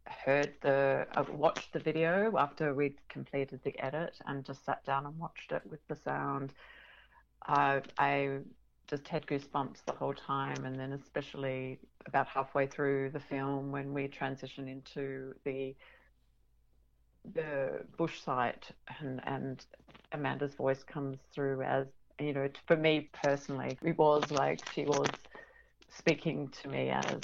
heard 0.05 0.53
the, 0.61 1.05
uh, 1.15 1.23
watched 1.31 1.73
the 1.73 1.79
video 1.79 2.35
after 2.37 2.73
we'd 2.73 2.97
completed 3.09 3.61
the 3.63 3.77
edit 3.79 4.19
and 4.25 4.43
just 4.43 4.65
sat 4.65 4.83
down 4.85 5.05
and 5.05 5.17
watched 5.19 5.51
it 5.51 5.61
with 5.69 5.87
the 5.87 5.95
sound, 5.95 6.53
uh, 7.47 7.81
I 7.97 8.39
just 8.87 9.07
had 9.07 9.25
goosebumps 9.27 9.85
the 9.85 9.93
whole 9.93 10.13
time, 10.13 10.65
and 10.65 10.75
then 10.75 10.93
especially 10.93 11.79
about 12.05 12.27
halfway 12.27 12.67
through 12.67 13.11
the 13.11 13.19
film 13.19 13.71
when 13.71 13.93
we 13.93 14.07
transition 14.07 14.67
into 14.67 15.33
the 15.45 15.75
the 17.33 17.85
bush 17.97 18.21
site 18.21 18.69
and, 18.99 19.21
and 19.25 19.65
Amanda's 20.11 20.55
voice 20.55 20.83
comes 20.83 21.19
through 21.33 21.61
as 21.63 21.87
you 22.19 22.33
know 22.33 22.47
for 22.67 22.77
me 22.77 23.09
personally 23.13 23.77
it 23.83 23.97
was 23.97 24.29
like 24.31 24.63
she 24.73 24.85
was 24.85 25.11
speaking 25.89 26.49
to 26.49 26.67
me 26.69 26.89
as 26.89 27.21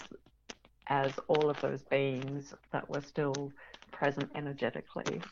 as 0.88 1.20
all 1.28 1.50
of 1.50 1.60
those 1.62 1.84
beings 1.84 2.54
that 2.72 2.90
were 2.90 3.02
still 3.02 3.54
present 3.92 4.30
energetically 4.36 5.24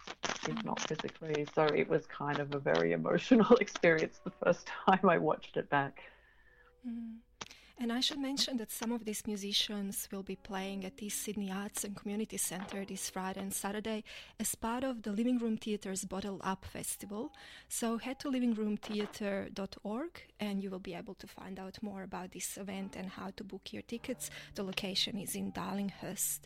if 0.46 0.56
not 0.64 0.82
physically 0.88 1.46
so 1.56 1.64
it 1.72 1.90
was 1.90 2.06
kind 2.08 2.40
of 2.40 2.54
a 2.54 2.60
very 2.60 2.94
emotional 2.94 3.58
experience 3.62 4.20
the 4.24 4.32
first 4.44 4.68
time 4.86 5.10
I 5.10 5.18
watched 5.18 5.58
it 5.58 5.70
back 5.70 6.02
mm. 6.86 7.18
And 7.80 7.94
I 7.94 8.00
should 8.00 8.18
mention 8.18 8.58
that 8.58 8.72
some 8.72 8.92
of 8.92 9.06
these 9.06 9.28
musicians 9.28 10.10
will 10.12 10.24
be 10.24 10.36
playing 10.36 10.84
at 10.84 10.98
the 10.98 11.10
Sydney 11.10 11.52
Arts 11.52 11.84
and 11.84 11.96
Community 11.96 12.36
Centre 12.38 12.84
this 12.84 13.08
Friday 13.12 13.40
and 13.40 13.54
Saturday 13.54 14.04
as 14.40 14.56
part 14.56 14.84
of 14.84 15.04
the 15.04 15.12
Living 15.12 15.38
Room 15.38 15.58
Theatre's 15.58 16.04
Bottle 16.04 16.42
Up 16.44 16.66
Festival. 16.66 17.32
So 17.70 18.00
head 18.00 18.18
to 18.22 18.32
livingroomtheatre.org 18.32 20.22
and 20.40 20.64
you 20.64 20.72
will 20.72 20.80
be 20.80 20.96
able 20.96 21.14
to 21.16 21.28
find 21.28 21.60
out 21.60 21.78
more 21.84 22.02
about 22.02 22.32
this 22.32 22.58
event 22.58 22.96
and 22.96 23.10
how 23.10 23.30
to 23.36 23.44
book 23.44 23.72
your 23.72 23.84
tickets. 23.84 24.32
The 24.56 24.64
location 24.64 25.20
is 25.20 25.36
in 25.36 25.52
Darlinghurst. 25.52 26.40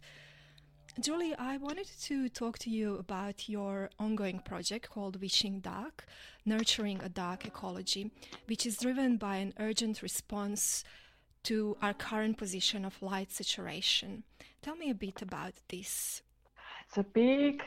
Julie, 0.99 1.33
I 1.35 1.55
wanted 1.55 1.87
to 2.01 2.27
talk 2.27 2.57
to 2.59 2.69
you 2.69 2.97
about 2.97 3.47
your 3.47 3.89
ongoing 3.97 4.39
project 4.39 4.89
called 4.89 5.21
Wishing 5.21 5.61
Dark, 5.61 6.05
Nurturing 6.45 6.99
a 7.01 7.07
Dark 7.07 7.45
Ecology, 7.45 8.11
which 8.47 8.65
is 8.65 8.75
driven 8.75 9.15
by 9.15 9.37
an 9.37 9.53
urgent 9.57 10.01
response 10.01 10.83
to 11.43 11.77
our 11.81 11.93
current 11.93 12.37
position 12.37 12.85
of 12.85 13.01
light 13.01 13.31
saturation. 13.31 14.23
Tell 14.61 14.75
me 14.75 14.89
a 14.89 14.95
bit 14.95 15.21
about 15.21 15.53
this. 15.69 16.21
It's 16.87 16.97
a 16.97 17.03
big 17.03 17.63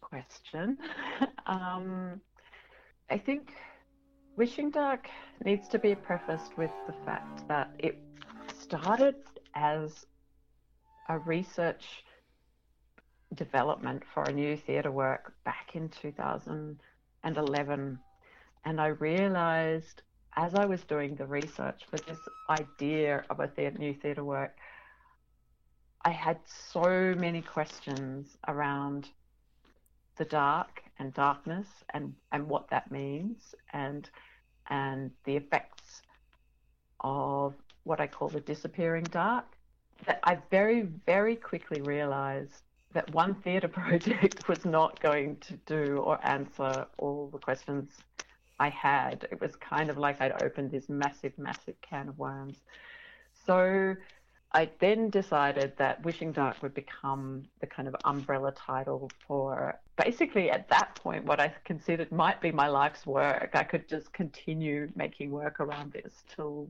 question. 0.00 0.78
um, 1.46 2.20
I 3.10 3.18
think 3.18 3.52
Wishing 4.36 4.70
Dark 4.70 5.08
needs 5.44 5.68
to 5.68 5.78
be 5.78 5.94
prefaced 5.94 6.58
with 6.58 6.72
the 6.86 6.94
fact 7.04 7.46
that 7.48 7.70
it 7.78 7.98
started 8.58 9.16
as 9.54 10.06
a 11.08 11.18
research 11.18 12.04
development 13.34 14.02
for 14.12 14.24
a 14.24 14.32
new 14.32 14.56
theatre 14.56 14.90
work 14.90 15.34
back 15.44 15.70
in 15.74 15.88
2011. 15.88 17.98
And 18.64 18.80
I 18.80 18.86
realized 18.86 20.02
as 20.36 20.54
I 20.54 20.64
was 20.64 20.82
doing 20.84 21.14
the 21.14 21.26
research 21.26 21.82
for 21.90 21.96
this 21.98 22.18
idea 22.50 23.24
of 23.30 23.40
a 23.40 23.46
theatre, 23.48 23.78
new 23.78 23.94
theatre 23.94 24.24
work, 24.24 24.56
I 26.04 26.10
had 26.10 26.38
so 26.46 27.14
many 27.16 27.40
questions 27.40 28.36
around 28.48 29.08
the 30.16 30.24
dark 30.24 30.82
and 30.98 31.12
darkness 31.14 31.66
and, 31.92 32.14
and 32.32 32.48
what 32.48 32.68
that 32.70 32.90
means 32.90 33.54
and 33.72 34.08
and 34.70 35.10
the 35.24 35.36
effects 35.36 36.02
of 37.00 37.54
what 37.82 38.00
I 38.00 38.06
call 38.06 38.28
the 38.28 38.40
disappearing 38.40 39.04
dark. 39.04 39.44
That 40.06 40.20
I 40.24 40.38
very, 40.50 40.82
very 41.04 41.36
quickly 41.36 41.82
realized 41.82 42.62
that 42.94 43.12
one 43.12 43.34
theatre 43.34 43.68
project 43.82 44.48
was 44.48 44.64
not 44.64 45.00
going 45.00 45.36
to 45.38 45.54
do 45.66 45.98
or 45.98 46.18
answer 46.26 46.86
all 46.96 47.28
the 47.30 47.38
questions 47.38 47.90
I 48.58 48.68
had. 48.68 49.26
It 49.30 49.40
was 49.40 49.56
kind 49.56 49.90
of 49.90 49.98
like 49.98 50.20
I'd 50.20 50.42
opened 50.42 50.70
this 50.70 50.88
massive, 50.88 51.36
massive 51.38 51.74
can 51.80 52.08
of 52.08 52.18
worms. 52.18 52.58
So 53.46 53.96
I 54.52 54.70
then 54.78 55.10
decided 55.10 55.76
that 55.78 56.04
Wishing 56.04 56.30
Dark 56.30 56.62
would 56.62 56.74
become 56.74 57.44
the 57.60 57.66
kind 57.66 57.88
of 57.88 57.96
umbrella 58.04 58.52
title 58.52 59.10
for 59.26 59.78
basically 59.96 60.50
at 60.50 60.68
that 60.68 60.94
point 60.94 61.24
what 61.24 61.40
I 61.40 61.52
considered 61.64 62.12
might 62.12 62.40
be 62.40 62.52
my 62.52 62.68
life's 62.68 63.04
work. 63.04 63.50
I 63.54 63.64
could 63.64 63.88
just 63.88 64.12
continue 64.12 64.88
making 64.94 65.32
work 65.32 65.58
around 65.58 65.92
this 65.92 66.22
till 66.34 66.68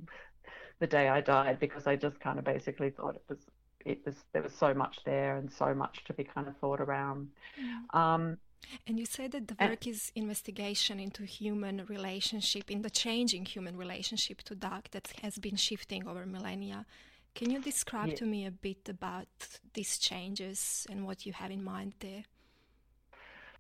the 0.81 0.87
day 0.87 1.09
I 1.09 1.21
died 1.21 1.61
because 1.61 1.87
I 1.87 1.95
just 1.97 2.19
kind 2.21 2.39
of 2.39 2.45
basically 2.45 2.89
thought 2.91 3.17
it 3.17 3.25
was 3.29 3.39
it 3.85 4.01
was 4.07 4.15
there 4.33 4.43
was 4.43 4.55
so 4.55 4.73
much 4.73 5.01
there 5.05 5.37
and 5.37 5.53
so 5.53 5.75
much 5.75 6.05
to 6.05 6.15
be 6.15 6.25
kind 6.25 6.49
of 6.49 6.57
thought 6.57 6.81
around. 6.81 7.29
Mm. 7.61 7.99
Um, 7.99 8.39
and 8.87 8.99
you 8.99 9.07
said 9.07 9.33
that 9.33 9.49
the 9.49 9.57
eh. 9.59 9.69
work 9.69 9.87
is 9.87 10.13
investigation 10.15 11.01
into 11.01 11.25
human 11.25 11.85
relationship, 11.87 12.71
in 12.71 12.83
the 12.83 12.91
changing 12.91 13.45
human 13.47 13.77
relationship 13.77 14.43
to 14.43 14.55
dark 14.55 14.91
that 14.91 15.13
has 15.23 15.39
been 15.39 15.57
shifting 15.57 16.07
over 16.07 16.27
millennia. 16.27 16.87
Can 17.35 17.51
you 17.51 17.61
describe 17.61 18.11
yeah. 18.11 18.15
to 18.17 18.27
me 18.27 18.47
a 18.47 18.51
bit 18.51 18.89
about 18.89 19.27
these 19.73 19.99
changes 19.99 20.87
and 20.91 21.05
what 21.05 21.27
you 21.27 21.33
have 21.33 21.51
in 21.51 21.65
mind 21.65 21.95
there? 22.01 22.25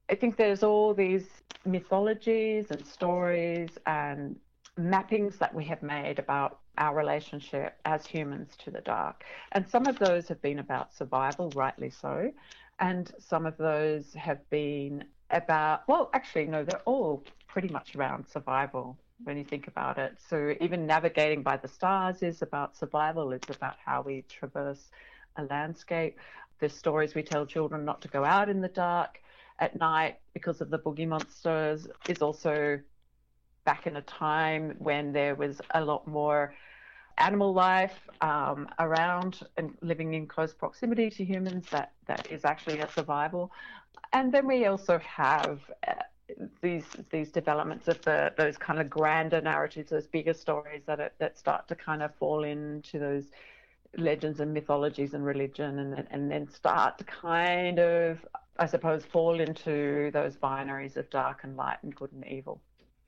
I 0.08 0.14
think 0.14 0.36
there's 0.36 0.62
all 0.62 0.94
these 0.94 1.26
mythologies 1.64 2.70
and 2.70 2.86
stories 2.86 3.70
and 3.86 4.36
mappings 4.78 5.38
that 5.38 5.54
we 5.54 5.64
have 5.64 5.82
made 5.82 6.18
about 6.18 6.58
our 6.78 6.94
relationship 6.94 7.76
as 7.84 8.06
humans 8.06 8.50
to 8.58 8.70
the 8.70 8.80
dark. 8.80 9.24
And 9.52 9.68
some 9.68 9.86
of 9.86 9.98
those 9.98 10.28
have 10.28 10.42
been 10.42 10.58
about 10.58 10.94
survival, 10.94 11.50
rightly 11.54 11.90
so. 11.90 12.32
And 12.78 13.10
some 13.18 13.46
of 13.46 13.56
those 13.56 14.12
have 14.14 14.48
been 14.50 15.04
about, 15.30 15.86
well, 15.88 16.10
actually, 16.12 16.46
no, 16.46 16.64
they're 16.64 16.82
all 16.84 17.24
pretty 17.46 17.68
much 17.68 17.94
around 17.94 18.26
survival 18.26 18.98
when 19.22 19.36
you 19.36 19.44
think 19.44 19.68
about 19.68 19.98
it. 19.98 20.16
So 20.28 20.54
even 20.60 20.86
navigating 20.86 21.42
by 21.42 21.56
the 21.56 21.68
stars 21.68 22.22
is 22.22 22.42
about 22.42 22.76
survival, 22.76 23.32
it's 23.32 23.54
about 23.54 23.76
how 23.84 24.02
we 24.02 24.22
traverse 24.28 24.90
a 25.36 25.44
landscape. 25.44 26.18
The 26.60 26.68
stories 26.68 27.14
we 27.14 27.22
tell 27.22 27.46
children 27.46 27.84
not 27.84 28.00
to 28.02 28.08
go 28.08 28.24
out 28.24 28.48
in 28.48 28.60
the 28.60 28.68
dark 28.68 29.20
at 29.58 29.78
night 29.78 30.18
because 30.32 30.60
of 30.60 30.70
the 30.70 30.78
boogie 30.78 31.06
monsters 31.06 31.86
is 32.08 32.22
also 32.22 32.80
back 33.64 33.86
in 33.86 33.96
a 33.96 34.02
time 34.02 34.74
when 34.78 35.12
there 35.12 35.34
was 35.34 35.60
a 35.74 35.84
lot 35.84 36.06
more 36.06 36.54
animal 37.18 37.52
life 37.52 37.98
um, 38.20 38.68
around 38.78 39.40
and 39.56 39.76
living 39.80 40.14
in 40.14 40.26
close 40.26 40.52
proximity 40.54 41.10
to 41.10 41.24
humans 41.24 41.66
that 41.70 41.92
that 42.06 42.30
is 42.30 42.44
actually 42.44 42.80
a 42.80 42.90
survival 42.90 43.50
and 44.12 44.32
then 44.32 44.46
we 44.46 44.66
also 44.66 44.98
have 44.98 45.60
uh, 45.86 45.92
these 46.62 46.84
these 47.10 47.30
developments 47.30 47.88
of 47.88 48.00
the 48.02 48.32
those 48.36 48.56
kind 48.56 48.80
of 48.80 48.88
grander 48.88 49.40
narratives 49.40 49.90
those 49.90 50.06
bigger 50.06 50.34
stories 50.34 50.82
that 50.86 51.00
are, 51.00 51.12
that 51.18 51.38
start 51.38 51.68
to 51.68 51.74
kind 51.74 52.02
of 52.02 52.14
fall 52.16 52.44
into 52.44 52.98
those 52.98 53.24
legends 53.96 54.40
and 54.40 54.52
mythologies 54.52 55.14
and 55.14 55.24
religion 55.24 55.78
and 55.78 56.06
and 56.10 56.30
then 56.30 56.48
start 56.48 56.98
to 56.98 57.04
kind 57.04 57.78
of 57.78 58.24
I 58.58 58.66
suppose 58.66 59.04
fall 59.04 59.40
into 59.40 60.10
those 60.12 60.36
binaries 60.36 60.96
of 60.96 61.10
dark 61.10 61.40
and 61.42 61.56
light 61.56 61.78
and 61.82 61.94
good 61.94 62.12
and 62.12 62.24
evil. 62.26 62.60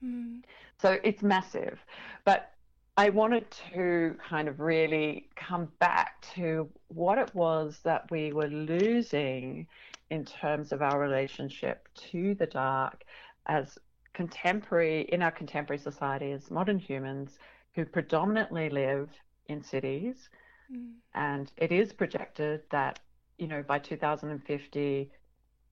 Mm. 0.03 0.41
So 0.81 0.99
it's 1.03 1.23
massive. 1.23 1.79
But 2.25 2.51
I 2.99 3.09
wanted 3.09 3.45
to 3.73 4.15
kind 4.27 4.47
of 4.47 4.59
really 4.59 5.29
come 5.35 5.71
back 5.77 6.19
to 6.33 6.67
what 6.87 7.19
it 7.19 7.33
was 7.35 7.79
that 7.83 8.09
we 8.09 8.33
were 8.33 8.47
losing 8.47 9.67
in 10.09 10.25
terms 10.25 10.71
of 10.71 10.81
our 10.81 10.99
relationship 10.99 11.87
to 12.09 12.33
the 12.33 12.47
dark 12.47 13.03
as 13.45 13.77
contemporary, 14.13 15.01
in 15.11 15.21
our 15.21 15.29
contemporary 15.29 15.77
society, 15.77 16.31
as 16.31 16.49
modern 16.49 16.79
humans 16.79 17.37
who 17.75 17.85
predominantly 17.85 18.71
live 18.71 19.09
in 19.45 19.61
cities. 19.61 20.29
Mm. 20.73 20.93
And 21.13 21.51
it 21.57 21.71
is 21.71 21.93
projected 21.93 22.61
that, 22.71 22.99
you 23.37 23.45
know, 23.45 23.61
by 23.61 23.77
2050, 23.77 25.11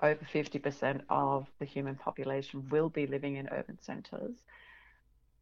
over 0.04 0.28
50% 0.32 1.02
of 1.10 1.48
the 1.58 1.66
human 1.66 1.96
population 1.96 2.68
will 2.70 2.90
be 2.90 3.08
living 3.08 3.38
in 3.38 3.50
urban 3.50 3.82
centres 3.82 4.44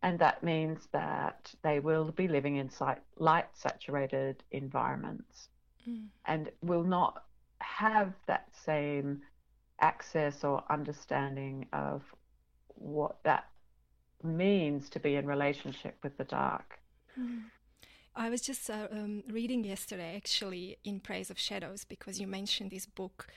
and 0.03 0.19
that 0.19 0.43
means 0.43 0.87
that 0.91 1.51
they 1.63 1.79
will 1.79 2.11
be 2.11 2.27
living 2.27 2.57
in 2.57 2.69
light 3.17 3.47
saturated 3.53 4.43
environments 4.51 5.47
mm. 5.89 6.05
and 6.25 6.51
will 6.61 6.83
not 6.83 7.23
have 7.59 8.13
that 8.27 8.47
same 8.65 9.21
access 9.79 10.43
or 10.43 10.61
understanding 10.69 11.65
of 11.71 12.01
what 12.75 13.15
that 13.23 13.45
means 14.21 14.89
to 14.89 14.99
be 14.99 15.15
in 15.15 15.25
relationship 15.25 15.95
with 16.03 16.17
the 16.17 16.25
dark. 16.25 16.79
Mm. 17.19 17.43
I 18.15 18.29
was 18.29 18.41
just 18.41 18.69
uh, 18.69 18.87
um, 18.91 19.23
reading 19.31 19.63
yesterday, 19.63 20.15
actually, 20.15 20.77
in 20.83 20.99
Praise 20.99 21.31
of 21.31 21.39
Shadows, 21.39 21.83
because 21.83 22.19
you 22.19 22.27
mentioned 22.27 22.69
this 22.69 22.85
book 22.85 23.27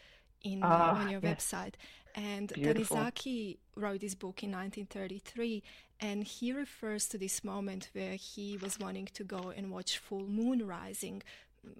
in 0.42 0.62
uh, 0.62 0.96
on 0.98 1.08
your 1.08 1.20
yes. 1.22 1.52
website. 1.52 1.74
And 2.16 2.50
Beautiful. 2.54 2.96
Tanizaki 2.96 3.58
wrote 3.76 4.00
this 4.00 4.14
book 4.14 4.42
in 4.42 4.50
1933, 4.50 5.62
and 6.00 6.24
he 6.24 6.50
refers 6.50 7.06
to 7.08 7.18
this 7.18 7.44
moment 7.44 7.90
where 7.92 8.14
he 8.14 8.56
was 8.56 8.78
wanting 8.78 9.08
to 9.12 9.22
go 9.22 9.52
and 9.54 9.70
watch 9.70 9.98
full 9.98 10.26
moon 10.26 10.66
rising 10.66 11.22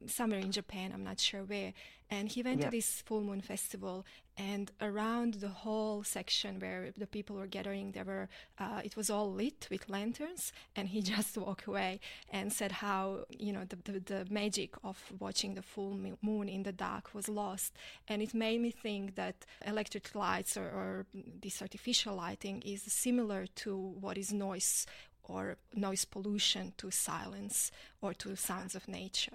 somewhere 0.07 0.41
in 0.41 0.53
Japan, 0.53 0.93
I'm 0.93 1.05
not 1.05 1.21
sure 1.21 1.45
where. 1.45 1.73
And 2.09 2.29
he 2.29 2.43
went 2.43 2.63
to 2.63 2.71
this 2.71 3.03
full 3.03 3.21
moon 3.21 3.41
festival, 3.41 4.07
and 4.39 4.71
around 4.81 5.35
the 5.35 5.49
whole 5.49 6.05
section 6.05 6.61
where 6.61 6.93
the 6.97 7.07
people 7.07 7.35
were 7.35 7.49
gathering, 7.49 7.93
there 7.93 8.05
were 8.05 8.29
uh, 8.61 8.81
it 8.85 8.97
was 8.97 9.11
all 9.11 9.33
lit 9.33 9.67
with 9.73 9.89
lanterns, 9.89 10.53
and 10.77 10.89
he 10.89 11.03
just 11.15 11.37
walked 11.37 11.67
away 11.67 11.99
and 12.31 12.53
said 12.53 12.71
how 12.71 13.25
you 13.31 13.53
know 13.53 13.65
the, 13.65 13.77
the, 13.91 13.99
the 13.99 14.27
magic 14.31 14.75
of 14.85 15.03
watching 15.19 15.55
the 15.55 15.63
full 15.63 15.99
moon 16.23 16.49
in 16.49 16.63
the 16.63 16.73
dark 16.73 17.13
was 17.13 17.29
lost, 17.29 17.73
and 18.07 18.23
it 18.23 18.35
made 18.35 18.61
me 18.61 18.71
think 18.71 19.17
that 19.17 19.45
electric 19.67 20.15
lights 20.15 20.57
or, 20.57 20.65
or 20.65 21.07
this 21.43 21.61
artificial 21.61 22.15
lighting 22.15 22.63
is 22.63 22.83
similar 22.83 23.47
to 23.57 23.77
what 23.77 24.17
is 24.17 24.33
noise 24.33 24.87
or 25.25 25.57
noise 25.75 26.05
pollution 26.05 26.73
to 26.77 26.91
silence 26.91 27.73
or 28.01 28.15
to 28.15 28.37
sounds 28.37 28.75
of 28.75 28.87
nature. 28.87 29.33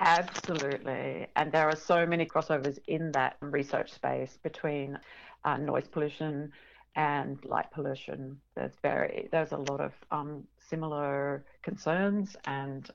Absolutely. 0.00 1.26
And 1.36 1.52
there 1.52 1.68
are 1.68 1.76
so 1.76 2.06
many 2.06 2.24
crossovers 2.26 2.78
in 2.88 3.12
that 3.12 3.36
research 3.40 3.92
space 3.92 4.38
between 4.42 4.98
uh, 5.44 5.58
noise 5.58 5.88
pollution 5.88 6.52
and 6.96 7.44
light 7.44 7.70
pollution. 7.70 8.40
There's 8.56 8.72
very 8.82 9.28
there's 9.30 9.52
a 9.52 9.58
lot 9.58 9.80
of 9.80 9.92
um, 10.10 10.44
similar 10.58 11.44
concerns 11.62 12.36
and 12.46 12.90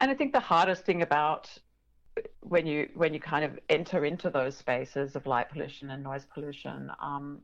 and 0.00 0.10
I 0.10 0.14
think 0.14 0.32
the 0.32 0.40
hardest 0.40 0.84
thing 0.84 1.02
about 1.02 1.50
when 2.40 2.66
you 2.66 2.88
when 2.94 3.14
you 3.14 3.20
kind 3.20 3.44
of 3.44 3.58
enter 3.68 4.04
into 4.04 4.30
those 4.30 4.56
spaces 4.56 5.16
of 5.16 5.26
light 5.26 5.50
pollution 5.50 5.90
and 5.90 6.02
noise 6.02 6.26
pollution, 6.32 6.90
um, 7.00 7.40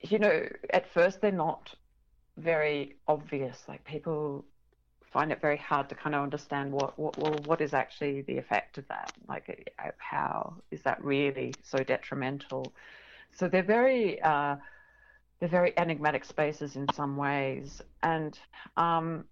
you 0.00 0.18
know, 0.18 0.48
at 0.70 0.92
first 0.92 1.20
they're 1.20 1.32
not 1.32 1.74
very 2.36 2.96
obvious. 3.08 3.64
Like 3.68 3.84
people 3.84 4.44
find 5.12 5.32
it 5.32 5.40
very 5.40 5.56
hard 5.56 5.88
to 5.88 5.94
kind 5.94 6.14
of 6.14 6.22
understand 6.22 6.72
what, 6.72 6.98
what 6.98 7.18
well 7.18 7.38
what 7.44 7.60
is 7.60 7.74
actually 7.74 8.22
the 8.22 8.38
effect 8.38 8.78
of 8.78 8.86
that? 8.88 9.12
Like 9.28 9.74
uh, 9.78 9.90
how 9.98 10.54
is 10.70 10.82
that 10.82 11.02
really 11.02 11.54
so 11.62 11.82
detrimental? 11.82 12.72
So 13.34 13.48
they're 13.48 13.62
very 13.62 14.20
uh, 14.22 14.56
they're 15.40 15.48
very 15.48 15.72
enigmatic 15.76 16.24
spaces 16.24 16.76
in 16.76 16.86
some 16.94 17.16
ways. 17.16 17.80
And 18.02 18.38
um, 18.76 19.24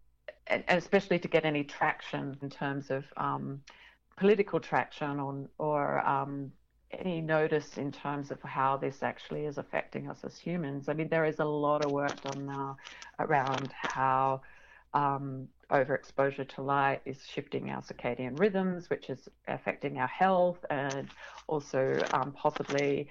and, 0.47 0.64
especially 0.68 1.18
to 1.18 1.29
get 1.29 1.45
any 1.45 1.64
traction 1.64 2.37
in 2.43 2.51
terms 2.51 2.91
of 2.91 3.05
um, 3.16 3.61
political 4.16 4.61
traction 4.61 5.18
on 5.20 5.49
or 5.59 6.07
um, 6.07 6.53
any 6.93 7.20
notice 7.20 7.79
in 7.79 7.91
terms 7.91 8.31
of 8.31 8.41
how 8.43 8.77
this 8.77 9.03
actually 9.03 9.45
is 9.45 9.59
affecting 9.59 10.09
us 10.09 10.22
as 10.24 10.39
humans. 10.39 10.89
I 10.89 10.95
mean, 10.95 11.09
there 11.09 11.24
is 11.24 11.41
a 11.41 11.45
lot 11.45 11.85
of 11.85 11.91
work 11.91 12.20
done 12.22 12.47
now 12.47 12.77
around 13.18 13.72
how 13.72 14.43
um, 14.95 15.49
overexposure 15.71 16.49
to 16.49 16.62
light 16.62 17.01
is 17.05 17.19
shifting 17.27 17.71
our 17.71 17.83
circadian 17.83 18.39
rhythms, 18.39 18.89
which 18.89 19.11
is 19.11 19.29
affecting 19.49 19.99
our 19.99 20.07
health 20.07 20.64
and 20.71 21.09
also 21.49 22.01
um, 22.12 22.33
possibly 22.33 23.09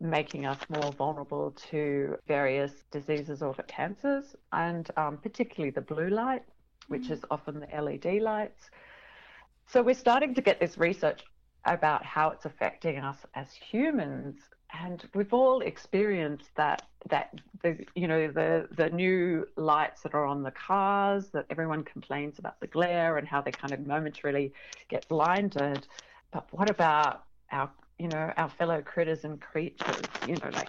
making 0.00 0.46
us 0.46 0.58
more 0.68 0.92
vulnerable 0.92 1.52
to 1.70 2.16
various 2.26 2.72
diseases 2.90 3.42
or 3.42 3.54
cancers, 3.68 4.34
and 4.52 4.90
um, 4.96 5.18
particularly 5.18 5.70
the 5.70 5.80
blue 5.80 6.08
light, 6.08 6.42
which 6.88 7.08
mm. 7.08 7.12
is 7.12 7.20
often 7.30 7.60
the 7.60 7.82
LED 7.82 8.22
lights. 8.22 8.70
So 9.66 9.82
we're 9.82 9.94
starting 9.94 10.34
to 10.34 10.40
get 10.40 10.58
this 10.58 10.78
research 10.78 11.22
about 11.66 12.04
how 12.04 12.30
it's 12.30 12.46
affecting 12.46 12.98
us 12.98 13.18
as 13.34 13.52
humans 13.52 14.40
and 14.78 15.08
we've 15.14 15.32
all 15.32 15.60
experienced 15.60 16.50
that 16.56 16.86
that 17.08 17.40
the 17.62 17.78
you 17.94 18.06
know 18.06 18.28
the 18.28 18.68
the 18.76 18.90
new 18.90 19.46
lights 19.56 20.02
that 20.02 20.14
are 20.14 20.26
on 20.26 20.42
the 20.42 20.50
cars 20.50 21.28
that 21.28 21.46
everyone 21.50 21.82
complains 21.82 22.38
about 22.38 22.58
the 22.60 22.66
glare 22.66 23.16
and 23.16 23.26
how 23.26 23.40
they 23.40 23.50
kind 23.50 23.72
of 23.72 23.86
momentarily 23.86 24.52
get 24.88 25.06
blinded 25.08 25.86
but 26.30 26.46
what 26.52 26.70
about 26.70 27.24
our 27.52 27.70
you 27.98 28.08
know 28.08 28.32
our 28.36 28.48
fellow 28.48 28.80
critters 28.82 29.24
and 29.24 29.40
creatures 29.40 30.02
you 30.26 30.34
know 30.36 30.50
like 30.52 30.68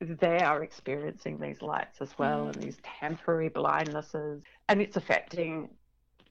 they 0.00 0.40
are 0.40 0.62
experiencing 0.62 1.38
these 1.38 1.62
lights 1.62 2.00
as 2.00 2.16
well 2.18 2.46
mm. 2.46 2.54
and 2.54 2.62
these 2.62 2.78
temporary 3.00 3.50
blindnesses 3.50 4.40
and 4.68 4.80
it's 4.80 4.96
affecting 4.96 5.68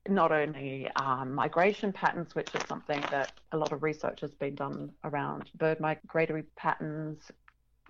not 0.08 0.32
only 0.32 0.90
um, 0.96 1.34
migration 1.34 1.92
patterns, 1.92 2.36
which 2.36 2.54
is 2.54 2.62
something 2.68 3.02
that 3.12 3.32
a 3.52 3.58
lot 3.58 3.72
of 3.72 3.84
research 3.84 4.22
has 4.22 4.34
been 4.36 4.56
done 4.56 4.92
around 5.04 5.50
bird 5.56 5.80
migratory 5.80 6.44
patterns, 6.56 7.32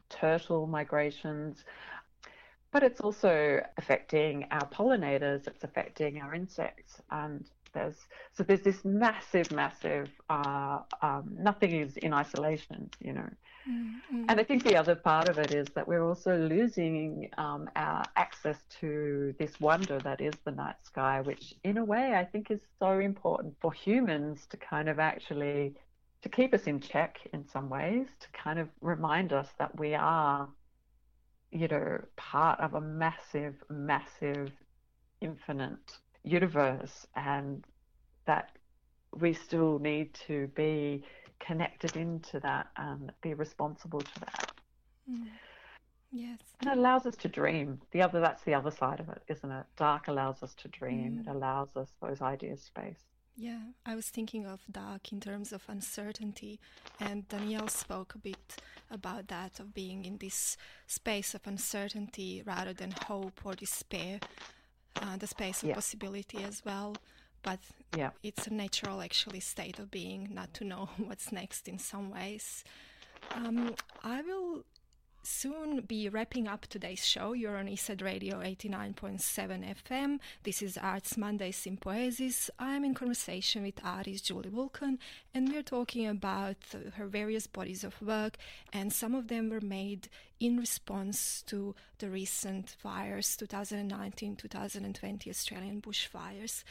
turtle 0.09 0.67
migrations, 0.67 1.65
but 2.71 2.83
it's 2.83 3.01
also 3.01 3.61
affecting 3.77 4.47
our 4.51 4.67
pollinators, 4.67 5.47
it's 5.47 5.63
affecting 5.63 6.21
our 6.21 6.33
insects, 6.33 7.01
and 7.11 7.49
there's 7.75 7.97
so 8.33 8.43
there's 8.43 8.61
this 8.61 8.83
massive, 8.83 9.51
massive. 9.51 10.09
Uh, 10.29 10.79
um, 11.01 11.35
nothing 11.37 11.71
is 11.71 11.97
in 11.97 12.13
isolation, 12.13 12.89
you 12.99 13.13
know. 13.13 13.29
Mm-hmm. 13.69 14.25
And 14.29 14.39
I 14.39 14.43
think 14.43 14.63
the 14.63 14.75
other 14.75 14.95
part 14.95 15.29
of 15.29 15.37
it 15.37 15.53
is 15.53 15.67
that 15.75 15.87
we're 15.87 16.03
also 16.03 16.37
losing 16.37 17.29
um, 17.37 17.69
our 17.75 18.03
access 18.15 18.57
to 18.81 19.33
this 19.39 19.59
wonder 19.59 19.99
that 19.99 20.21
is 20.21 20.33
the 20.43 20.51
night 20.51 20.75
sky, 20.83 21.21
which 21.21 21.53
in 21.63 21.77
a 21.77 21.85
way 21.85 22.15
I 22.15 22.25
think 22.25 22.51
is 22.51 22.61
so 22.79 22.99
important 22.99 23.55
for 23.61 23.73
humans 23.73 24.45
to 24.49 24.57
kind 24.57 24.89
of 24.89 24.99
actually 24.99 25.75
to 26.21 26.29
keep 26.29 26.53
us 26.53 26.63
in 26.63 26.79
check 26.79 27.19
in 27.33 27.47
some 27.47 27.69
ways, 27.69 28.07
to 28.19 28.27
kind 28.31 28.57
of 28.57 28.67
remind 28.81 29.31
us 29.31 29.47
that 29.59 29.77
we 29.79 29.93
are, 29.93 30.49
you 31.51 31.67
know, 31.67 31.99
part 32.15 32.59
of 32.59 32.73
a 32.73 32.81
massive, 32.81 33.55
massive, 33.69 34.51
infinite 35.21 35.97
universe 36.25 37.07
and 37.15 37.63
that 38.25 38.49
we 39.13 39.33
still 39.33 39.79
need 39.79 40.13
to 40.27 40.47
be 40.55 41.03
connected 41.39 41.95
into 41.95 42.39
that 42.41 42.67
and 42.77 43.11
be 43.21 43.33
responsible 43.33 44.01
to 44.01 44.19
that. 44.19 44.51
Mm. 45.09 45.27
Yes. 46.11 46.39
And 46.61 46.71
it 46.71 46.77
allows 46.77 47.05
us 47.05 47.15
to 47.17 47.27
dream. 47.27 47.79
The 47.91 48.01
other 48.01 48.19
that's 48.19 48.43
the 48.43 48.53
other 48.53 48.71
side 48.71 48.99
of 48.99 49.09
it, 49.09 49.21
isn't 49.27 49.51
it? 49.51 49.65
Dark 49.77 50.07
allows 50.07 50.41
us 50.43 50.53
to 50.55 50.67
dream. 50.69 51.17
Mm. 51.17 51.27
It 51.27 51.35
allows 51.35 51.69
us 51.75 51.89
those 52.01 52.21
ideas 52.21 52.61
space. 52.61 52.99
Yeah, 53.37 53.59
I 53.85 53.95
was 53.95 54.07
thinking 54.07 54.45
of 54.45 54.61
dark 54.71 55.11
in 55.11 55.19
terms 55.19 55.51
of 55.51 55.61
uncertainty, 55.67 56.57
and 57.01 57.27
Danielle 57.27 57.67
spoke 57.67 58.15
a 58.15 58.17
bit 58.17 58.55
about 58.89 59.27
that 59.27 59.59
of 59.59 59.73
being 59.73 60.05
in 60.05 60.17
this 60.19 60.55
space 60.87 61.35
of 61.35 61.45
uncertainty 61.45 62.43
rather 62.45 62.71
than 62.71 62.93
hope 63.07 63.41
or 63.43 63.53
despair, 63.53 64.21
uh, 65.01 65.17
the 65.17 65.27
space 65.27 65.63
of 65.63 65.69
yeah. 65.69 65.75
possibility 65.75 66.43
as 66.43 66.63
well 66.65 66.95
but 67.45 67.59
yeah. 67.95 68.09
it's 68.23 68.47
a 68.47 68.53
natural 68.53 69.01
actually 69.01 69.39
state 69.39 69.77
of 69.77 69.91
being 69.91 70.29
not 70.33 70.53
to 70.55 70.65
know 70.65 70.89
what's 70.97 71.31
next 71.31 71.67
in 71.67 71.77
some 71.77 72.09
ways. 72.11 72.63
Um, 73.33 73.75
I 74.03 74.21
will 74.23 74.65
soon 75.25 75.81
be 75.81 76.07
wrapping 76.07 76.47
up 76.47 76.67
today's 76.67 77.05
show. 77.05 77.33
You're 77.33 77.57
on 77.57 77.65
Eastside 77.65 78.03
Radio 78.03 78.41
89.7 78.41 79.75
FM. 79.83 80.19
This 80.43 80.61
is 80.61 80.77
Arts 80.77 81.17
Monday 81.17 81.51
Sympoiesis. 81.51 82.49
I'm 82.59 82.83
in 82.83 82.93
conversation 82.93 83.63
with 83.63 83.83
artist 83.83 84.25
Julie 84.25 84.49
Vulcan, 84.49 84.99
and 85.33 85.49
we're 85.49 85.63
talking 85.63 86.07
about 86.07 86.57
her 86.95 87.07
various 87.07 87.47
bodies 87.47 87.83
of 87.83 87.99
work, 88.01 88.37
and 88.71 88.93
some 88.93 89.15
of 89.15 89.27
them 89.27 89.49
were 89.49 89.61
made 89.61 90.09
in 90.39 90.57
response 90.57 91.41
to 91.47 91.73
the 91.97 92.09
recent 92.09 92.75
fires, 92.79 93.35
2019 93.37 94.35
2020 94.35 95.29
Australian 95.29 95.81
bushfires. 95.81 96.63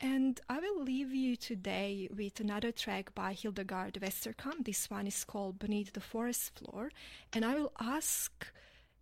And 0.00 0.40
I 0.48 0.60
will 0.60 0.82
leave 0.82 1.12
you 1.12 1.36
today 1.36 2.08
with 2.16 2.40
another 2.40 2.72
track 2.72 3.14
by 3.14 3.34
Hildegard 3.34 3.98
Westerkamp. 4.00 4.64
This 4.64 4.88
one 4.88 5.06
is 5.06 5.24
called 5.24 5.58
Beneath 5.58 5.92
the 5.92 6.00
Forest 6.00 6.58
Floor. 6.58 6.90
And 7.34 7.44
I 7.44 7.54
will 7.54 7.72
ask 7.78 8.46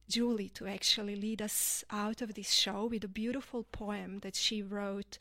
Julie 0.08 0.48
to 0.50 0.66
actually 0.66 1.14
lead 1.14 1.40
us 1.40 1.84
out 1.90 2.20
of 2.20 2.34
this 2.34 2.50
show 2.50 2.86
with 2.86 3.04
a 3.04 3.08
beautiful 3.08 3.62
poem 3.62 4.18
that 4.20 4.34
she 4.34 4.60
wrote 4.60 5.18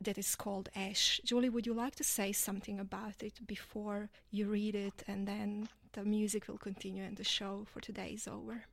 that 0.00 0.18
is 0.18 0.34
called 0.34 0.68
Ash. 0.74 1.20
Julie, 1.24 1.48
would 1.48 1.66
you 1.66 1.74
like 1.74 1.94
to 1.96 2.04
say 2.04 2.32
something 2.32 2.80
about 2.80 3.22
it 3.22 3.46
before 3.46 4.10
you 4.32 4.48
read 4.48 4.74
it? 4.74 5.04
And 5.06 5.28
then 5.28 5.68
the 5.92 6.04
music 6.04 6.48
will 6.48 6.58
continue 6.58 7.04
and 7.04 7.16
the 7.16 7.24
show 7.24 7.66
for 7.72 7.80
today 7.80 8.12
is 8.14 8.26
over. 8.26 8.64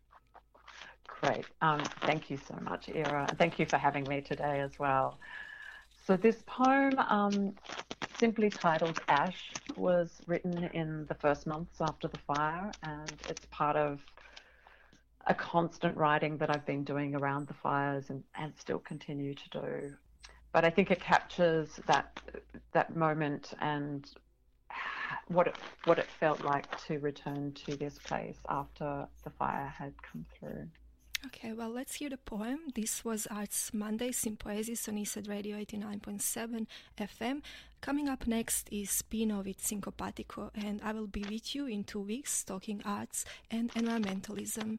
Great. 1.07 1.45
Um, 1.61 1.83
thank 2.01 2.31
you 2.31 2.37
so 2.37 2.55
much, 2.63 2.89
Ira. 2.89 3.27
Thank 3.37 3.59
you 3.59 3.67
for 3.67 3.77
having 3.77 4.05
me 4.05 4.21
today 4.21 4.59
as 4.59 4.77
well. 4.79 5.19
So 6.05 6.15
this 6.15 6.43
poem, 6.45 6.99
um, 6.99 7.53
simply 8.19 8.51
titled 8.51 8.99
Ash, 9.07 9.55
was 9.75 10.21
written 10.27 10.65
in 10.65 11.07
the 11.07 11.15
first 11.15 11.47
months 11.47 11.81
after 11.81 12.07
the 12.07 12.19
fire, 12.27 12.75
and 12.83 13.09
it's 13.27 13.45
part 13.49 13.75
of 13.75 13.99
a 15.25 15.33
constant 15.33 15.97
writing 15.97 16.37
that 16.37 16.51
I've 16.51 16.65
been 16.65 16.83
doing 16.83 17.15
around 17.15 17.47
the 17.47 17.55
fires 17.55 18.11
and, 18.11 18.23
and 18.35 18.53
still 18.55 18.77
continue 18.77 19.33
to 19.33 19.49
do. 19.49 19.93
But 20.53 20.63
I 20.63 20.69
think 20.69 20.91
it 20.91 21.01
captures 21.01 21.79
that 21.87 22.19
that 22.71 22.95
moment 22.95 23.53
and 23.59 24.07
what 25.27 25.47
it 25.47 25.55
what 25.85 25.97
it 25.97 26.07
felt 26.19 26.45
like 26.45 26.65
to 26.85 26.99
return 26.99 27.51
to 27.65 27.75
this 27.77 27.97
place 27.97 28.37
after 28.47 29.07
the 29.23 29.31
fire 29.31 29.73
had 29.75 29.93
come 30.03 30.23
through. 30.39 30.67
Okay, 31.27 31.53
well, 31.53 31.71
let's 31.71 31.95
hear 31.95 32.09
the 32.09 32.17
poem. 32.17 32.59
This 32.75 33.03
was 33.03 33.25
Arts 33.31 33.73
Monday 33.73 34.11
Sympoiesis 34.11 34.87
on 34.87 34.95
Eastside 34.95 35.27
Radio 35.27 35.57
89.7 35.57 36.67
FM. 36.99 37.41
Coming 37.81 38.09
up 38.09 38.27
next 38.27 38.69
is 38.71 39.01
Pino 39.01 39.41
with 39.41 39.57
Syncopatico, 39.57 40.51
and 40.53 40.79
I 40.83 40.91
will 40.91 41.07
be 41.07 41.25
with 41.27 41.55
you 41.55 41.65
in 41.65 41.83
two 41.83 42.01
weeks 42.01 42.43
talking 42.43 42.79
arts 42.85 43.25
and 43.49 43.71
environmentalism. 43.71 44.77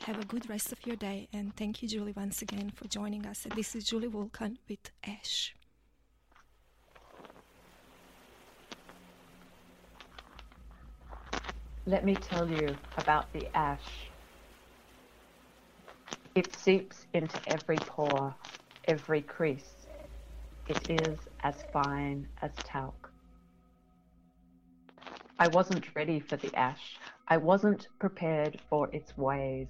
Have 0.00 0.20
a 0.20 0.26
good 0.26 0.50
rest 0.50 0.70
of 0.70 0.84
your 0.84 0.96
day, 0.96 1.28
and 1.32 1.56
thank 1.56 1.82
you, 1.82 1.88
Julie, 1.88 2.12
once 2.14 2.42
again 2.42 2.72
for 2.74 2.86
joining 2.88 3.24
us. 3.24 3.46
And 3.46 3.54
this 3.54 3.74
is 3.74 3.84
Julie 3.84 4.08
Vulcan 4.08 4.58
with 4.68 4.90
Ash. 5.02 5.54
Let 11.86 12.04
me 12.04 12.16
tell 12.16 12.50
you 12.50 12.76
about 12.98 13.32
the 13.32 13.46
ash. 13.56 14.05
It 16.36 16.52
seeps 16.52 17.06
into 17.14 17.40
every 17.48 17.78
pore, 17.78 18.34
every 18.86 19.22
crease. 19.22 19.86
It 20.68 20.90
is 20.90 21.18
as 21.42 21.54
fine 21.72 22.28
as 22.42 22.50
talc. 22.62 23.10
I 25.38 25.46
wasn't 25.46 25.96
ready 25.96 26.20
for 26.20 26.36
the 26.36 26.54
ash. 26.54 26.98
I 27.26 27.38
wasn't 27.38 27.88
prepared 27.98 28.60
for 28.68 28.94
its 28.94 29.16
ways. 29.16 29.68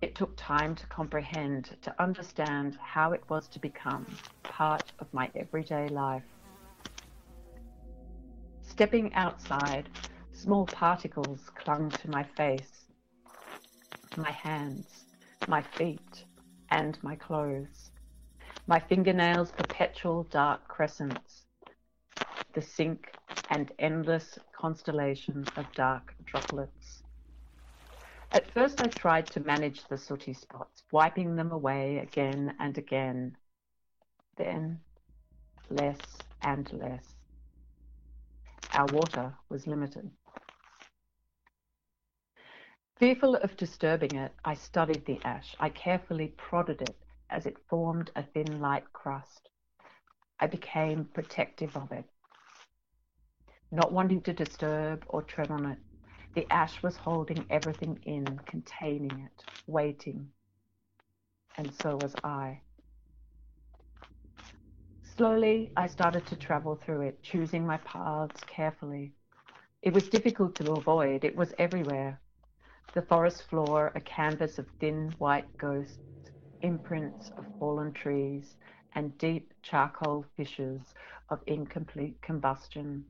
It 0.00 0.14
took 0.14 0.34
time 0.38 0.74
to 0.74 0.86
comprehend, 0.86 1.76
to 1.82 1.94
understand 2.02 2.78
how 2.82 3.12
it 3.12 3.24
was 3.28 3.46
to 3.48 3.58
become 3.58 4.06
part 4.48 4.90
of 5.00 5.12
my 5.12 5.30
everyday 5.34 5.90
life. 5.90 6.24
Stepping 8.62 9.12
outside, 9.12 9.90
small 10.32 10.66
particles 10.68 11.50
clung 11.54 11.90
to 11.90 12.08
my 12.08 12.22
face 12.22 12.83
my 14.16 14.30
hands, 14.30 15.04
my 15.48 15.62
feet, 15.76 16.24
and 16.70 16.98
my 17.02 17.16
clothes. 17.16 17.90
My 18.66 18.78
fingernails 18.78 19.50
perpetual 19.52 20.24
dark 20.24 20.66
crescents, 20.68 21.44
the 22.54 22.62
sink 22.62 23.12
and 23.50 23.70
endless 23.78 24.38
constellation 24.58 25.46
of 25.56 25.66
dark 25.74 26.14
droplets. 26.24 27.02
At 28.32 28.52
first, 28.52 28.80
I 28.80 28.88
tried 28.88 29.30
to 29.32 29.40
manage 29.40 29.86
the 29.88 29.98
sooty 29.98 30.34
spots, 30.34 30.82
wiping 30.90 31.36
them 31.36 31.52
away 31.52 31.98
again 31.98 32.54
and 32.58 32.76
again. 32.78 33.36
Then, 34.36 34.80
less 35.70 36.00
and 36.42 36.72
less. 36.72 37.14
Our 38.72 38.86
water 38.88 39.34
was 39.48 39.66
limited. 39.66 40.10
Fearful 42.96 43.34
of 43.34 43.56
disturbing 43.56 44.14
it, 44.14 44.32
I 44.44 44.54
studied 44.54 45.04
the 45.04 45.20
ash. 45.24 45.56
I 45.58 45.68
carefully 45.68 46.28
prodded 46.28 46.80
it 46.80 46.96
as 47.28 47.44
it 47.44 47.58
formed 47.68 48.12
a 48.14 48.22
thin 48.22 48.60
light 48.60 48.92
crust. 48.92 49.48
I 50.38 50.46
became 50.46 51.06
protective 51.06 51.76
of 51.76 51.90
it. 51.90 52.04
Not 53.72 53.90
wanting 53.92 54.22
to 54.22 54.32
disturb 54.32 55.04
or 55.08 55.22
tread 55.22 55.50
on 55.50 55.66
it, 55.66 55.78
the 56.34 56.48
ash 56.52 56.84
was 56.84 56.96
holding 56.96 57.44
everything 57.50 57.98
in, 58.04 58.38
containing 58.46 59.18
it, 59.18 59.44
waiting. 59.66 60.30
And 61.58 61.74
so 61.74 61.96
was 61.96 62.14
I. 62.22 62.60
Slowly, 65.16 65.72
I 65.76 65.88
started 65.88 66.26
to 66.26 66.36
travel 66.36 66.76
through 66.76 67.00
it, 67.02 67.22
choosing 67.24 67.66
my 67.66 67.78
paths 67.78 68.44
carefully. 68.44 69.14
It 69.82 69.92
was 69.92 70.08
difficult 70.08 70.54
to 70.56 70.74
avoid, 70.74 71.24
it 71.24 71.34
was 71.34 71.52
everywhere 71.58 72.20
the 72.92 73.02
forest 73.02 73.42
floor 73.44 73.92
a 73.94 74.00
canvas 74.00 74.58
of 74.58 74.66
thin 74.80 75.14
white 75.18 75.48
ghosts, 75.58 75.98
imprints 76.60 77.30
of 77.38 77.46
fallen 77.58 77.92
trees, 77.92 78.56
and 78.94 79.16
deep 79.18 79.52
charcoal 79.62 80.24
fissures 80.36 80.94
of 81.30 81.40
incomplete 81.46 82.20
combustion. 82.22 83.04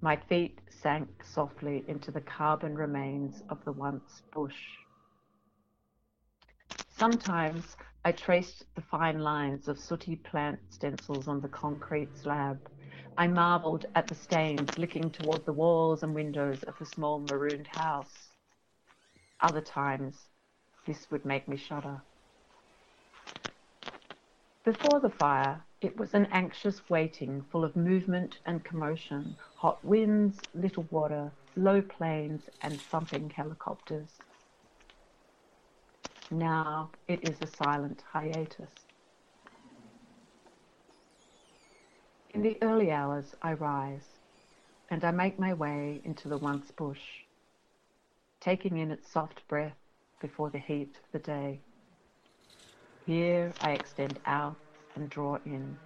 My 0.00 0.16
feet 0.16 0.60
sank 0.68 1.08
softly 1.24 1.84
into 1.88 2.10
the 2.10 2.20
carbon 2.20 2.74
remains 2.76 3.42
of 3.48 3.64
the 3.64 3.72
once 3.72 4.22
bush. 4.32 4.62
Sometimes 6.88 7.76
I 8.04 8.12
traced 8.12 8.64
the 8.74 8.82
fine 8.82 9.20
lines 9.20 9.68
of 9.68 9.78
sooty 9.78 10.16
plant 10.16 10.60
stencils 10.70 11.28
on 11.28 11.40
the 11.40 11.48
concrete 11.48 12.16
slab. 12.16 12.58
I 13.18 13.26
marveled 13.26 13.86
at 13.94 14.08
the 14.08 14.14
stains 14.14 14.78
licking 14.78 15.10
toward 15.10 15.44
the 15.44 15.52
walls 15.52 16.02
and 16.02 16.14
windows 16.14 16.62
of 16.62 16.78
the 16.78 16.86
small 16.86 17.18
marooned 17.20 17.66
house. 17.66 18.25
Other 19.40 19.60
times, 19.60 20.28
this 20.86 21.10
would 21.10 21.24
make 21.24 21.46
me 21.46 21.56
shudder. 21.56 22.00
Before 24.64 24.98
the 24.98 25.10
fire, 25.10 25.62
it 25.80 25.96
was 25.96 26.14
an 26.14 26.26
anxious 26.32 26.88
waiting 26.88 27.42
full 27.52 27.64
of 27.64 27.76
movement 27.76 28.38
and 28.46 28.64
commotion, 28.64 29.36
hot 29.56 29.84
winds, 29.84 30.40
little 30.54 30.86
water, 30.90 31.30
low 31.54 31.82
planes, 31.82 32.48
and 32.62 32.80
thumping 32.90 33.30
helicopters. 33.30 34.08
Now 36.30 36.90
it 37.06 37.22
is 37.22 37.40
a 37.42 37.46
silent 37.46 38.02
hiatus. 38.12 38.86
In 42.30 42.42
the 42.42 42.58
early 42.62 42.90
hours, 42.90 43.34
I 43.42 43.52
rise 43.52 44.08
and 44.90 45.04
I 45.04 45.10
make 45.10 45.38
my 45.38 45.54
way 45.54 46.00
into 46.04 46.28
the 46.28 46.38
once 46.38 46.70
bush 46.72 47.25
taking 48.40 48.78
in 48.78 48.90
its 48.90 49.10
soft 49.10 49.46
breath 49.48 49.76
before 50.20 50.50
the 50.50 50.58
heat 50.58 50.90
of 50.96 51.12
the 51.12 51.18
day. 51.18 51.60
Here 53.04 53.52
I 53.60 53.72
extend 53.72 54.18
out 54.26 54.56
and 54.94 55.08
draw 55.08 55.38
in. 55.44 55.76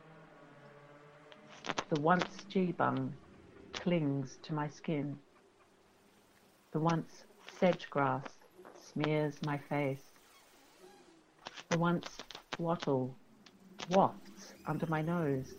The 1.90 2.01
once 2.01 2.44
geebung 2.51 3.12
clings 3.74 4.39
to 4.43 4.55
my 4.55 4.68
skin. 4.68 5.18
The 6.72 6.81
once 6.81 7.24
sedge 7.59 7.90
grass 7.90 8.28
smears 8.93 9.35
my 9.43 9.59
face. 9.59 10.05
The 11.68 11.78
once 11.78 12.18
wattle 12.59 13.14
wafts 13.90 14.55
under 14.66 14.86
my 14.86 15.02
nose. 15.02 15.55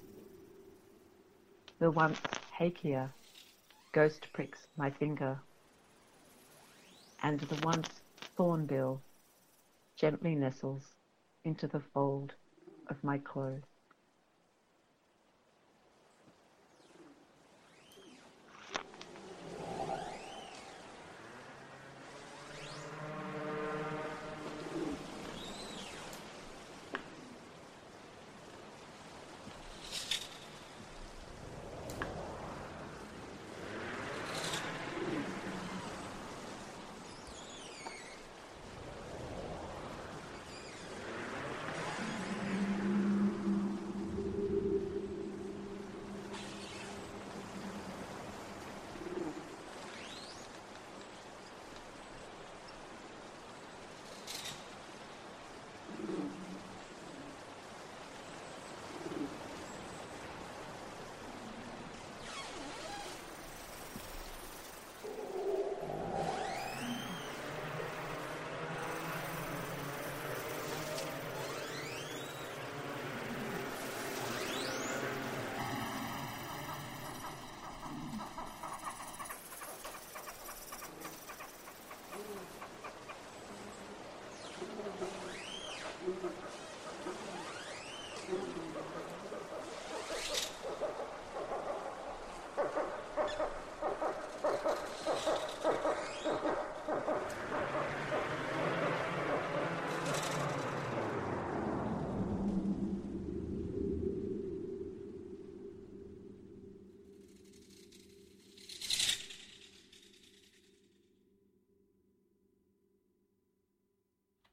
The 1.80 1.92
once 1.92 2.20
hakea 2.58 3.10
ghost 3.92 4.28
pricks 4.34 4.68
my 4.78 4.90
finger 4.90 5.40
and 7.24 7.40
the 7.40 7.66
once 7.68 8.02
thornbill 8.38 9.02
gently 9.98 10.36
nestles 10.36 10.96
into 11.44 11.68
the 11.68 11.80
fold 11.80 12.34
of 12.90 13.04
my 13.04 13.18
clothes. 13.20 13.71